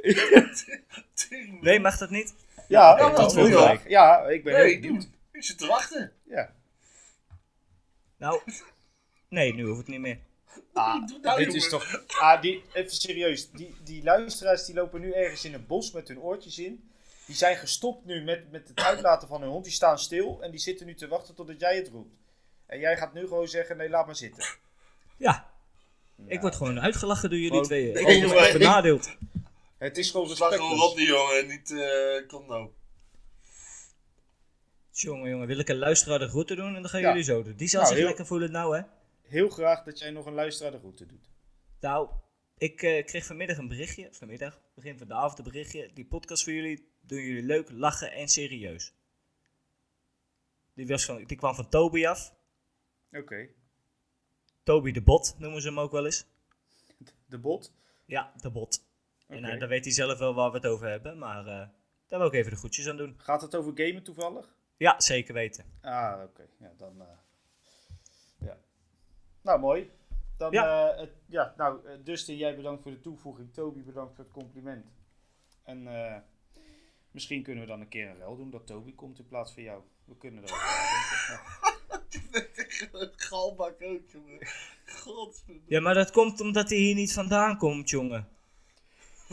Nee, 1.61 1.79
mag 1.79 1.97
dat 1.97 2.09
niet? 2.09 2.33
Ja, 2.67 3.09
dat 3.11 3.33
wil 3.33 3.47
je. 3.47 3.79
Ja, 3.87 4.27
ik 4.27 4.43
ben 4.43 4.53
Nee. 4.53 5.09
Ik 5.31 5.43
zit 5.43 5.57
te 5.57 5.67
wachten. 5.67 6.11
Ja. 6.23 6.53
Nou, 8.17 8.41
nee, 9.29 9.53
nu 9.53 9.65
hoeft 9.65 9.77
het 9.77 9.87
niet 9.87 9.99
meer. 9.99 10.19
Ah, 10.73 11.03
nou, 11.21 11.45
dit 11.45 11.53
is 11.53 11.69
toch... 11.69 12.03
Ah, 12.07 12.41
die, 12.41 12.63
even 12.73 12.91
serieus. 12.91 13.51
Die, 13.51 13.75
die 13.83 14.03
luisteraars 14.03 14.65
die 14.65 14.75
lopen 14.75 15.01
nu 15.01 15.11
ergens 15.11 15.45
in 15.45 15.53
een 15.53 15.65
bos 15.67 15.91
met 15.91 16.07
hun 16.07 16.19
oortjes 16.19 16.59
in. 16.59 16.91
Die 17.25 17.35
zijn 17.35 17.57
gestopt 17.57 18.05
nu 18.05 18.21
met, 18.23 18.51
met 18.51 18.67
het 18.67 18.79
uitlaten 18.79 19.27
van 19.27 19.41
hun 19.41 19.49
hond. 19.49 19.63
Die 19.63 19.73
staan 19.73 19.99
stil 19.99 20.41
en 20.41 20.51
die 20.51 20.59
zitten 20.59 20.85
nu 20.85 20.95
te 20.95 21.07
wachten 21.07 21.35
totdat 21.35 21.59
jij 21.59 21.75
het 21.75 21.87
roept. 21.87 22.15
En 22.65 22.79
jij 22.79 22.97
gaat 22.97 23.13
nu 23.13 23.21
gewoon 23.27 23.47
zeggen, 23.47 23.77
nee, 23.77 23.89
laat 23.89 24.05
maar 24.05 24.15
zitten. 24.15 24.45
Ja, 25.17 25.51
ik 26.27 26.41
word 26.41 26.55
gewoon 26.55 26.79
uitgelachen 26.81 27.29
door 27.29 27.37
jullie 27.39 27.51
Gewoon- 27.51 27.65
tweeën. 27.67 27.95
Ik 27.95 28.01
word 28.03 28.15
jongen, 28.19 28.37
echt 28.37 28.53
benadeeld. 28.57 29.15
Het 29.77 29.97
is 29.97 30.11
gewoon 30.11 30.29
Slag 30.35 30.55
gewoon 30.55 30.81
op 30.81 30.95
die 30.95 31.07
jongen, 31.07 31.47
niet 31.47 31.71
eh 31.71 32.27
kom 32.27 32.45
nou. 32.47 32.69
Jongen, 34.91 35.29
jongen, 35.29 35.47
wil 35.47 35.59
ik 35.59 35.69
een 35.69 35.77
luisteraar 35.77 36.19
de 36.19 36.27
groeten 36.27 36.55
doen 36.55 36.75
en 36.75 36.81
dan 36.81 36.89
gaan 36.89 37.01
Ja. 37.01 37.07
jullie 37.07 37.23
zo 37.23 37.43
doen. 37.43 37.55
Die 37.55 37.67
zal 37.67 37.79
Nou, 37.81 37.87
zich 37.91 37.97
heel- 37.99 38.07
lekker 38.07 38.25
voelen 38.25 38.51
nou, 38.51 38.77
hè. 38.77 38.83
Heel 39.21 39.49
graag 39.49 39.83
dat 39.83 39.99
jij 39.99 40.11
nog 40.11 40.25
een 40.25 40.33
luisteraar 40.33 40.71
de 40.71 40.77
groeten 40.79 41.07
doet. 41.07 41.29
Nou, 41.79 42.09
ik 42.57 42.81
eh, 42.81 43.05
kreeg 43.05 43.25
vanmiddag 43.25 43.57
een 43.57 43.67
berichtje, 43.67 44.07
vanmiddag, 44.11 44.61
begin 44.75 44.97
van 44.97 45.07
de 45.07 45.13
avond 45.13 45.37
een 45.37 45.43
berichtje. 45.43 45.89
Die 45.93 46.05
podcast 46.05 46.43
voor 46.43 46.53
jullie 46.53 46.87
doen 47.07 47.21
jullie 47.21 47.43
leuk, 47.43 47.69
lachen 47.71 48.11
en 48.11 48.27
serieus. 48.27 48.93
Die, 50.73 50.87
was 50.87 51.05
van, 51.05 51.23
die 51.23 51.37
kwam 51.37 51.55
van 51.55 51.69
Toby 51.69 52.05
af. 52.07 52.33
Oké. 53.11 53.47
Toby 54.63 54.91
de 54.91 55.01
Bot 55.01 55.35
noemen 55.37 55.61
ze 55.61 55.67
hem 55.67 55.79
ook 55.79 55.91
wel 55.91 56.05
eens. 56.05 56.25
De 57.25 57.37
bot. 57.37 57.73
Ja, 58.05 58.33
de 58.41 58.49
Bot. 58.49 58.85
En 59.27 59.43
eh, 59.45 59.59
dan 59.59 59.69
weet 59.69 59.83
hij 59.83 59.93
zelf 59.93 60.17
wel 60.19 60.33
waar 60.33 60.49
we 60.51 60.57
het 60.57 60.65
over 60.65 60.87
hebben, 60.87 61.17
maar 61.17 61.39
eh, 61.47 61.67
daar 62.07 62.19
wil 62.19 62.27
ik 62.27 62.33
even 62.33 62.51
de 62.51 62.57
groetjes 62.57 62.87
aan 62.87 62.97
doen. 62.97 63.13
Gaat 63.17 63.41
het 63.41 63.55
over 63.55 63.71
gamen 63.75 64.03
toevallig? 64.03 64.55
Ja, 64.77 64.99
zeker 65.01 65.33
weten. 65.33 65.65
Ah, 65.81 66.21
oké. 66.23 66.47
Ja, 66.59 66.73
dan... 66.77 67.01
eh, 67.01 67.07
ja. 68.39 68.57
Nou, 69.41 69.59
mooi. 69.59 69.91
Dan, 70.37 70.51
Ja. 70.51 70.95
het, 70.97 71.11
ja, 71.25 71.53
nou, 71.57 72.01
Dustin, 72.03 72.37
jij 72.37 72.55
bedankt 72.55 72.81
voor 72.81 72.91
de 72.91 72.99
toevoeging. 72.99 73.53
Toby, 73.53 73.81
bedankt 73.83 74.15
voor 74.15 74.23
het 74.23 74.33
compliment. 74.33 74.85
En 75.63 75.87
eh, 75.87 76.17
misschien 77.13 77.43
kunnen 77.43 77.63
we 77.63 77.69
dan 77.69 77.81
een 77.81 77.87
keer 77.89 78.09
een 78.09 78.17
ruil 78.17 78.35
doen 78.37 78.49
dat 78.49 78.67
Toby 78.67 78.95
komt 78.95 79.19
in 79.19 79.27
plaats 79.27 79.53
van 79.53 79.63
jou. 79.63 79.81
We 80.05 80.17
kunnen 80.17 80.43
er 80.43 80.47
denken. 80.49 80.67
Ja. 82.93 83.07
Galbak 83.15 83.75
ook, 83.83 84.01
jongen. 84.11 84.47
Godverdomme. 84.85 85.61
Ja, 85.67 85.79
maar 85.81 85.93
dat 85.93 86.11
komt 86.11 86.41
omdat 86.41 86.69
hij 86.69 86.77
hier 86.77 86.95
niet 86.95 87.13
vandaan 87.13 87.57
komt, 87.57 87.89
jongen. 87.89 88.27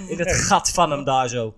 In 0.08 0.16
dat 0.16 0.32
gat 0.48 0.70
van 0.70 0.90
hem 0.90 1.04
daar 1.04 1.28
zo. 1.28 1.54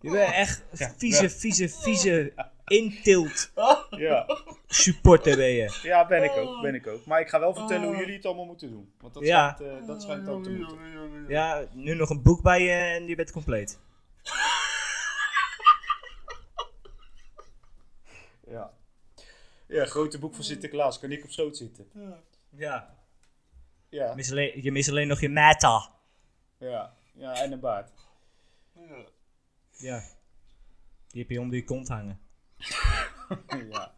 Je 0.00 0.10
bent 0.10 0.32
echt 0.44 0.62
vieze, 0.96 1.30
vieze, 1.30 1.68
vieze 1.68 2.32
intilt 2.66 3.52
Ja. 3.90 4.38
supporter 4.66 5.36
ben 5.36 5.50
je. 5.50 5.78
ja, 5.82 6.06
ben 6.06 6.22
ik 6.24 6.30
ook, 6.36 6.62
ben 6.62 6.74
ik 6.74 6.86
ook. 6.86 7.06
Maar 7.06 7.20
ik 7.20 7.28
ga 7.28 7.40
wel 7.40 7.54
vertellen 7.54 7.86
hoe 7.88 7.96
jullie 7.96 8.14
het 8.16 8.26
allemaal 8.26 8.44
moeten 8.46 8.70
doen. 8.70 8.92
Want 9.00 9.14
dat 9.14 9.22
Ja. 9.24 9.54
schijnt, 9.58 9.80
eh, 9.80 9.86
dat 9.86 10.02
schijnt 10.02 10.28
ook 10.28 10.42
te 10.44 10.50
moeten. 10.50 10.78
Ja, 11.28 11.64
nu 11.72 11.94
nog 11.94 12.10
een 12.10 12.22
boek 12.22 12.42
bij 12.42 12.62
je 12.62 12.70
en 12.70 13.06
je 13.06 13.14
bent 13.14 13.32
compleet. 13.32 13.78
Ja. 18.52 18.72
Ja, 19.66 19.84
grote 19.86 20.18
boek 20.18 20.34
van 20.34 20.44
Sinterklaas. 20.44 20.98
Kan 20.98 21.12
ik 21.12 21.24
op 21.24 21.30
schoot 21.30 21.56
zitten. 21.56 21.90
Ja. 22.50 22.96
Ja, 23.88 24.14
Mis 24.14 24.30
alleen, 24.30 24.62
je 24.62 24.72
mist 24.72 24.88
alleen 24.88 25.08
nog 25.08 25.20
je 25.20 25.28
meta. 25.28 25.90
ja, 26.58 26.94
ja 27.14 27.34
en 27.42 27.52
een 27.52 27.60
baard. 27.60 27.90
Ja. 28.72 29.04
Ja. 29.70 30.02
Die 31.08 31.20
heb 31.20 31.30
je 31.30 31.40
onder 31.40 31.56
je 31.56 31.64
kont 31.64 31.88
hangen. 31.88 32.20
ja. 33.70 33.94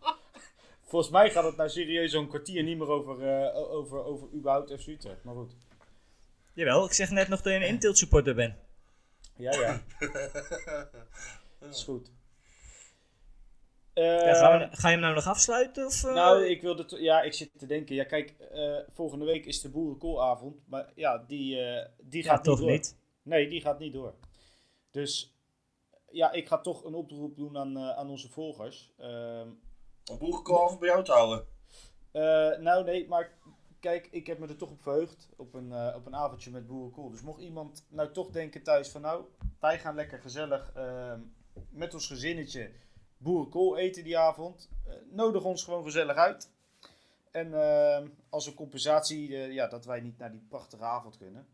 Volgens 0.84 1.12
mij 1.12 1.30
gaat 1.30 1.44
het 1.44 1.56
nou 1.56 1.68
serieus 1.68 2.10
zo'n 2.12 2.28
kwartier 2.28 2.62
niet 2.62 2.78
meer 2.78 2.88
over, 2.88 3.28
eh, 3.28 3.56
o- 3.56 3.68
over, 3.68 4.04
over 4.04 4.28
überhaupt 4.34 4.72
FC 4.82 4.86
Utrecht. 4.86 5.24
Maar 5.24 5.34
goed. 5.34 5.52
Jawel, 6.52 6.84
ik 6.84 6.92
zeg 6.92 7.10
net 7.10 7.28
nog 7.28 7.42
dat 7.42 7.52
je 7.52 7.58
een 7.58 7.66
intilt 7.66 7.98
supporter 7.98 8.34
bent. 8.34 8.54
Ja, 9.36 9.52
ja. 9.52 9.82
Dat 11.58 11.74
is 11.74 11.84
goed. 11.84 12.10
Eh, 13.94 14.04
Ja, 14.04 14.34
gaan 14.34 14.58
we, 14.58 14.76
ga 14.76 14.88
je 14.88 14.92
hem 14.94 15.02
nou 15.02 15.14
nog 15.14 15.26
afsluiten? 15.26 15.86
Of, 15.86 16.04
eh? 16.04 16.14
nou, 16.14 16.44
ik 16.46 16.62
wilde... 16.62 17.02
Ja, 17.02 17.22
ik 17.22 17.32
zit 17.32 17.50
te 17.58 17.66
denken. 17.66 17.94
Ja, 17.94 18.04
kijk, 18.04 18.30
eh, 18.30 18.76
volgende 18.88 19.24
week 19.24 19.46
is 19.46 19.60
de 19.60 19.70
boerenkoolavond. 19.70 20.56
Maar 20.68 20.92
ja, 20.94 21.18
die, 21.26 21.60
eh, 21.60 21.86
die 22.02 22.22
ja, 22.24 22.30
gaat 22.34 22.44
toch 22.44 22.54
niet 22.58 22.66
door. 22.66 22.76
niet. 22.76 22.96
Nee, 23.22 23.48
die 23.48 23.60
gaat 23.60 23.78
niet 23.78 23.92
door. 23.92 24.14
Dus 24.90 25.34
ja, 26.10 26.32
ik 26.32 26.48
ga 26.48 26.58
toch 26.58 26.84
een 26.84 26.94
oproep 26.94 27.36
doen 27.36 27.56
aan, 27.58 27.76
eh, 27.76 27.90
aan 27.96 28.10
onze 28.10 28.28
volgers. 28.30 28.92
Ehm, 28.98 29.48
Om 30.10 30.18
boerenkorven 30.18 30.78
bij 30.78 30.88
jou 30.88 31.04
te 31.04 31.12
houden. 31.12 31.46
eh, 32.12 32.58
nou, 32.58 32.84
nee, 32.84 33.08
maar 33.08 33.32
kijk, 33.80 34.08
ik 34.10 34.26
heb 34.26 34.38
me 34.38 34.46
er 34.48 34.56
toch 34.56 34.70
op 34.70 34.82
verheugd. 34.82 35.28
Op 35.36 35.54
een, 35.54 35.72
eh, 35.72 35.94
op 35.96 36.06
een 36.06 36.16
avondje 36.16 36.50
met 36.50 36.66
Boerenkool. 36.66 37.10
Dus 37.10 37.22
mocht 37.22 37.40
iemand 37.40 37.86
nou 37.88 38.10
toch 38.12 38.30
denken 38.30 38.62
thuis 38.62 38.88
van... 38.88 39.00
Nou, 39.00 39.24
wij 39.60 39.78
gaan 39.78 39.94
lekker 39.94 40.18
gezellig 40.18 40.72
ehm, 40.74 41.20
met 41.70 41.94
ons 41.94 42.06
gezinnetje 42.06 42.70
Boerenkool 43.16 43.78
eten 43.78 44.04
die 44.04 44.18
avond. 44.18 44.68
eh, 44.86 44.92
nodig 45.10 45.44
ons 45.44 45.64
gewoon 45.64 45.84
gezellig 45.84 46.16
uit. 46.16 46.50
En 47.30 47.54
ehm, 47.62 48.06
als 48.28 48.46
een 48.46 48.54
compensatie 48.54 49.36
eh, 49.36 49.52
ja, 49.52 49.66
dat 49.66 49.84
wij 49.84 50.00
niet 50.00 50.18
naar 50.18 50.30
die 50.30 50.44
prachtige 50.48 50.84
avond 50.84 51.16
kunnen. 51.18 51.46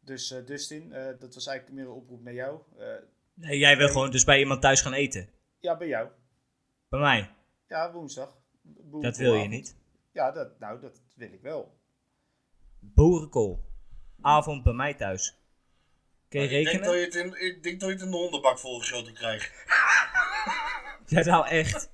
Dus 0.00 0.30
eh, 0.30 0.46
Dustin, 0.46 0.92
eh, 0.92 1.06
dat 1.18 1.34
was 1.34 1.46
eigenlijk 1.46 1.78
meer 1.78 1.86
een 1.88 1.96
oproep 2.00 2.22
naar 2.22 2.34
jou. 2.34 2.60
Eh, 2.78 2.86
Nee, 3.34 3.58
jij 3.58 3.76
wil 3.76 3.88
gewoon 3.88 4.10
dus 4.10 4.24
bij 4.24 4.38
iemand 4.38 4.60
thuis 4.60 4.80
gaan 4.80 4.92
eten. 4.92 5.28
ja, 5.58 5.76
bij 5.76 5.88
jou. 5.88 6.08
Bij 6.88 7.00
mij. 7.00 7.30
Ja, 7.68 7.92
woensdag. 7.92 8.36
Dat 9.00 9.16
wil 9.16 9.34
je 9.34 9.48
niet. 9.48 9.76
Ja, 10.12 10.30
dat, 10.32 10.58
nou, 10.58 10.80
dat 10.80 11.00
wil 11.14 11.32
ik 11.32 11.40
wel. 11.42 11.74
Boerenkool. 12.78 13.64
Avond 14.20 14.62
bij 14.62 14.72
mij 14.72 14.94
thuis. 14.94 15.36
Kun 16.28 16.40
je 16.40 16.46
ik, 16.48 16.52
denk 16.52 16.66
rekenen? 16.66 16.86
dat 16.86 16.94
je 16.98 17.04
het 17.04 17.14
in, 17.14 17.46
ik 17.46 17.62
denk 17.62 17.80
dat 17.80 17.88
je 17.88 17.94
het 17.94 18.04
in 18.04 18.10
de 18.10 18.16
hondenbak 18.16 18.58
volgeschoten 18.58 19.12
krijgt. 19.14 19.64
Ja, 21.10 21.24
nou 21.24 21.46
echt. 21.48 21.90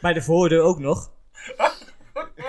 Bij 0.00 0.12
de 0.12 0.22
voordeur 0.22 0.62
ook 0.62 0.78
nog. 0.78 1.10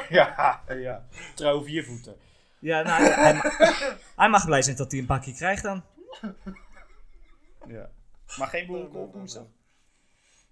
Ja, 0.09 0.61
ja. 0.67 1.05
Trouw 1.35 1.63
viervoeten. 1.63 2.15
Ja, 2.59 2.81
nou, 2.81 3.03
hij, 3.03 3.33
ma- 3.33 3.51
hij 4.15 4.29
mag 4.29 4.45
blij 4.45 4.61
zijn 4.61 4.75
dat 4.75 4.91
hij 4.91 4.99
een 4.99 5.05
pakje 5.05 5.33
krijgt 5.33 5.63
dan. 5.63 5.83
Ja. 7.67 7.89
Maar 8.37 8.47
geen 8.47 8.65
boerenkool 8.67 9.01
op 9.03 9.13
woensdag? 9.13 9.43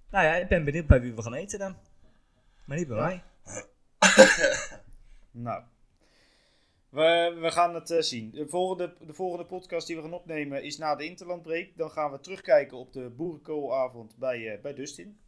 Nou 0.10 0.26
ja, 0.26 0.36
ik 0.36 0.48
ben 0.48 0.64
benieuwd 0.64 0.88
bij 0.88 1.02
wie 1.02 1.14
we 1.14 1.22
gaan 1.22 1.34
eten 1.34 1.60
dan. 1.60 1.78
Maar 2.66 2.78
niet 2.78 2.88
bij 2.88 2.98
mij. 2.98 3.24
Nou. 5.32 5.64
We, 6.90 7.38
we 7.42 7.52
gaan 7.52 7.74
het 7.76 7.92
eh, 7.92 8.02
zien. 8.02 8.32
De 8.32 8.48
volgende, 8.48 8.94
de 9.06 9.14
volgende 9.14 9.46
podcast 9.46 9.88
die 9.88 9.96
we 9.96 10.02
gaan 10.02 10.14
opnemen 10.14 10.64
is 10.64 10.78
na 10.78 10.96
de 10.96 11.06
Interlandbreek. 11.06 11.78
Dan 11.78 11.92
gaan 11.92 12.12
we 12.12 12.20
terugkijken 12.20 12.78
op 12.78 12.94
de 12.94 13.10
boerenkoolavond 13.10 14.16
bij, 14.18 14.48
eh, 14.54 14.62
bij 14.62 14.74
Dustin. 14.74 15.20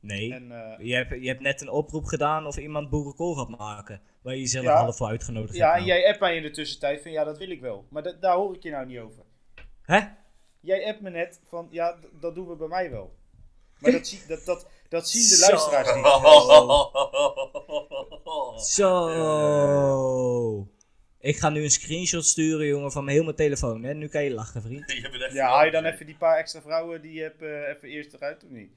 Nee. 0.00 0.34
En, 0.34 0.52
eh, 0.52 0.86
Je 0.86 0.94
hebt, 0.94 1.22
je 1.22 1.28
hebt 1.28 1.40
net 1.40 1.60
een 1.60 1.70
oproep 1.70 2.04
gedaan 2.04 2.46
of 2.46 2.56
iemand 2.56 2.90
boerenkool 2.90 3.34
gaat 3.34 3.58
maken. 3.58 4.00
Waar 4.22 4.34
je 4.34 4.40
jezelf 4.40 4.64
Ja. 4.64 4.76
half 4.82 4.96
voor 4.96 5.08
uitgenodigd 5.08 5.54
ja, 5.56 5.66
en 5.66 5.72
hebt. 5.74 5.86
nou. 5.86 5.98
jij 5.98 6.08
appt 6.08 6.20
mij 6.20 6.36
in 6.36 6.42
de 6.42 6.50
tussentijd 6.50 7.02
van 7.02 7.10
ja, 7.10 7.24
dat 7.24 7.38
wil 7.38 7.50
ik 7.50 7.60
wel. 7.60 7.86
Maar 7.90 8.02
da- 8.02 8.16
daar 8.20 8.36
hoor 8.36 8.54
ik 8.54 8.62
je 8.62 8.70
nou 8.70 8.86
niet 8.86 8.98
over. 8.98 9.22
Hè? 9.82 10.00
Jij 10.60 10.86
appt 10.88 11.00
me 11.00 11.10
net 11.10 11.40
van 11.48 11.68
ja, 11.70 11.98
dat 12.20 12.34
doen 12.34 12.48
we 12.48 12.56
bij 12.56 12.68
mij 12.68 12.90
wel. 12.90 13.16
Maar 13.78 13.92
dat, 13.92 14.06
zie, 14.06 14.20
dat, 14.28 14.44
dat, 14.44 14.66
dat 14.88 15.08
zien 15.08 15.28
de 15.28 15.34
Zo. 15.36 15.50
luisteraars 15.50 15.94
niet. 15.94 16.04
Zo. 18.64 19.08
Ik 21.28 21.36
ga 21.36 21.48
nu 21.48 21.62
een 21.62 21.70
screenshot 21.70 22.24
sturen, 22.24 22.66
jongen, 22.66 22.92
van 22.92 23.04
mijn 23.04 23.16
heel 23.16 23.24
mijn 23.24 23.36
telefoon. 23.36 23.82
Hè? 23.82 23.94
Nu 23.94 24.08
kan 24.08 24.24
je 24.24 24.30
lachen, 24.30 24.62
vriend. 24.62 24.92
Je 24.92 25.30
Ja, 25.32 25.48
haal 25.48 25.64
je 25.64 25.70
dan 25.70 25.84
even 25.84 26.06
die 26.06 26.16
paar 26.16 26.36
extra 26.38 26.60
vrouwen 26.60 27.02
die 27.02 27.12
je 27.12 27.22
hebt 27.22 27.42
eh, 27.42 27.68
even 27.68 27.88
eerst 27.88 28.12
eruit 28.14 28.44
of 28.44 28.50
niet? 28.50 28.72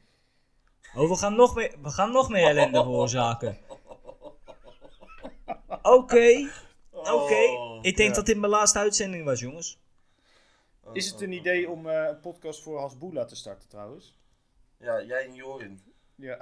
Oh, 0.95 1.09
we 1.09 1.15
gaan 1.17 1.35
nog 1.35 1.55
meer, 1.55 1.75
we 1.81 1.89
gaan 1.89 2.11
nog 2.11 2.29
meer 2.29 2.47
ellende 2.47 2.77
veroorzaken. 2.83 3.57
Oké, 5.81 6.49
oké. 6.91 7.41
Ik 7.81 7.97
denk 7.97 8.09
Ja. 8.09 8.15
dat 8.15 8.25
dit 8.25 8.37
mijn 8.37 8.51
laatste 8.51 8.79
uitzending 8.79 9.25
was, 9.25 9.39
jongens. 9.39 9.79
Is 10.93 11.11
het 11.11 11.21
een 11.21 11.31
idee 11.31 11.69
om 11.69 11.89
eh, 11.89 12.07
een 12.09 12.19
podcast 12.19 12.61
voor 12.61 12.79
Hasboula 12.79 13.25
te 13.25 13.35
starten 13.35 13.69
trouwens? 13.69 14.15
Ja, 14.77 15.03
jij 15.03 15.25
en 15.25 15.35
Jorin. 15.35 15.81
Ja. 16.15 16.37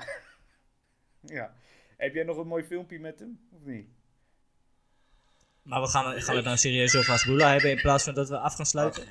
ja. 1.22 1.54
Heb 1.98 2.14
jij 2.14 2.24
nog 2.24 2.38
een 2.38 2.48
mooi 2.48 2.64
filmpje 2.64 3.00
met 3.00 3.20
hem? 3.20 3.40
Of 3.52 3.66
niet? 3.66 3.88
Maar 5.70 5.82
we 5.82 5.88
gaan, 5.88 6.22
gaan 6.22 6.36
het 6.36 6.46
nou 6.46 6.58
serieus 6.58 6.96
over 6.96 7.10
Hasbula 7.10 7.52
hebben 7.52 7.70
in 7.72 7.82
plaats 7.82 8.04
van 8.04 8.14
dat 8.14 8.30
we 8.30 8.38
af 8.38 8.56
gaan 8.56 8.66
sluiten? 8.66 9.04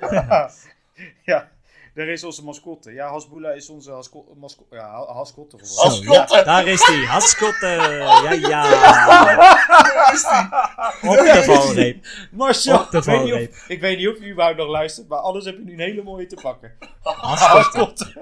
ja. 1.24 1.48
Daar 1.94 2.06
is 2.06 2.24
onze 2.24 2.44
mascotte. 2.44 2.92
Ja, 2.92 3.08
Hasboula 3.10 3.50
is 3.50 3.68
onze 3.68 3.90
masco- 4.36 4.66
ja, 4.70 5.12
mascotte 5.14 5.56
Haskotte. 5.56 6.34
ja, 6.34 6.42
daar 6.42 6.66
is 6.66 6.86
hij. 6.86 6.96
Haskotte. 7.04 7.66
Ja, 7.66 8.32
ja. 8.32 8.64
Op 11.02 11.16
de 11.16 11.42
valreep. 11.44 12.06
Marcel, 12.30 12.78
Op 12.78 12.90
de 12.90 12.98
ik 12.98 13.04
weet, 13.04 13.20
niet 13.22 13.30
valreep. 13.30 13.50
of, 13.50 13.68
ik 13.68 13.80
weet 13.80 13.98
niet 13.98 14.08
of 14.08 14.18
je 14.18 14.30
überhaupt 14.30 14.58
nog 14.58 14.68
luistert, 14.68 15.08
maar 15.08 15.18
anders 15.18 15.44
heb 15.44 15.56
je 15.56 15.64
nu 15.64 15.72
een 15.72 15.78
hele 15.78 16.02
mooie 16.02 16.26
te 16.26 16.38
pakken. 16.42 16.72
Haskotte. 17.02 18.14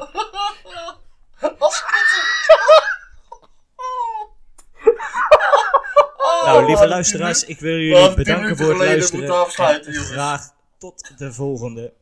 Nou, 6.54 6.66
lieve 6.66 6.88
luisteraars, 6.88 7.44
ik 7.44 7.60
wil 7.60 7.76
jullie 7.78 8.14
bedanken 8.14 8.56
voor 8.56 8.68
het 8.68 8.78
luisteren. 8.78 9.30
afsluiten, 9.30 9.92
En 9.92 10.00
graag 10.00 10.50
tot 10.78 11.12
de 11.18 11.32
volgende. 11.32 11.92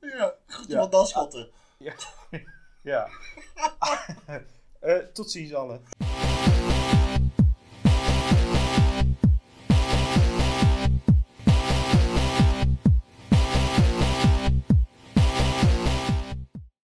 Ja, 0.00 0.34
goed 0.46 0.66
Ja. 0.68 0.78
wat 0.78 0.92
dan 0.92 1.06
schotten. 1.06 1.48
Ja. 2.82 3.08
Eh, 4.80 4.96
tot 5.12 5.30
ziens 5.30 5.54
allen. 5.54 5.80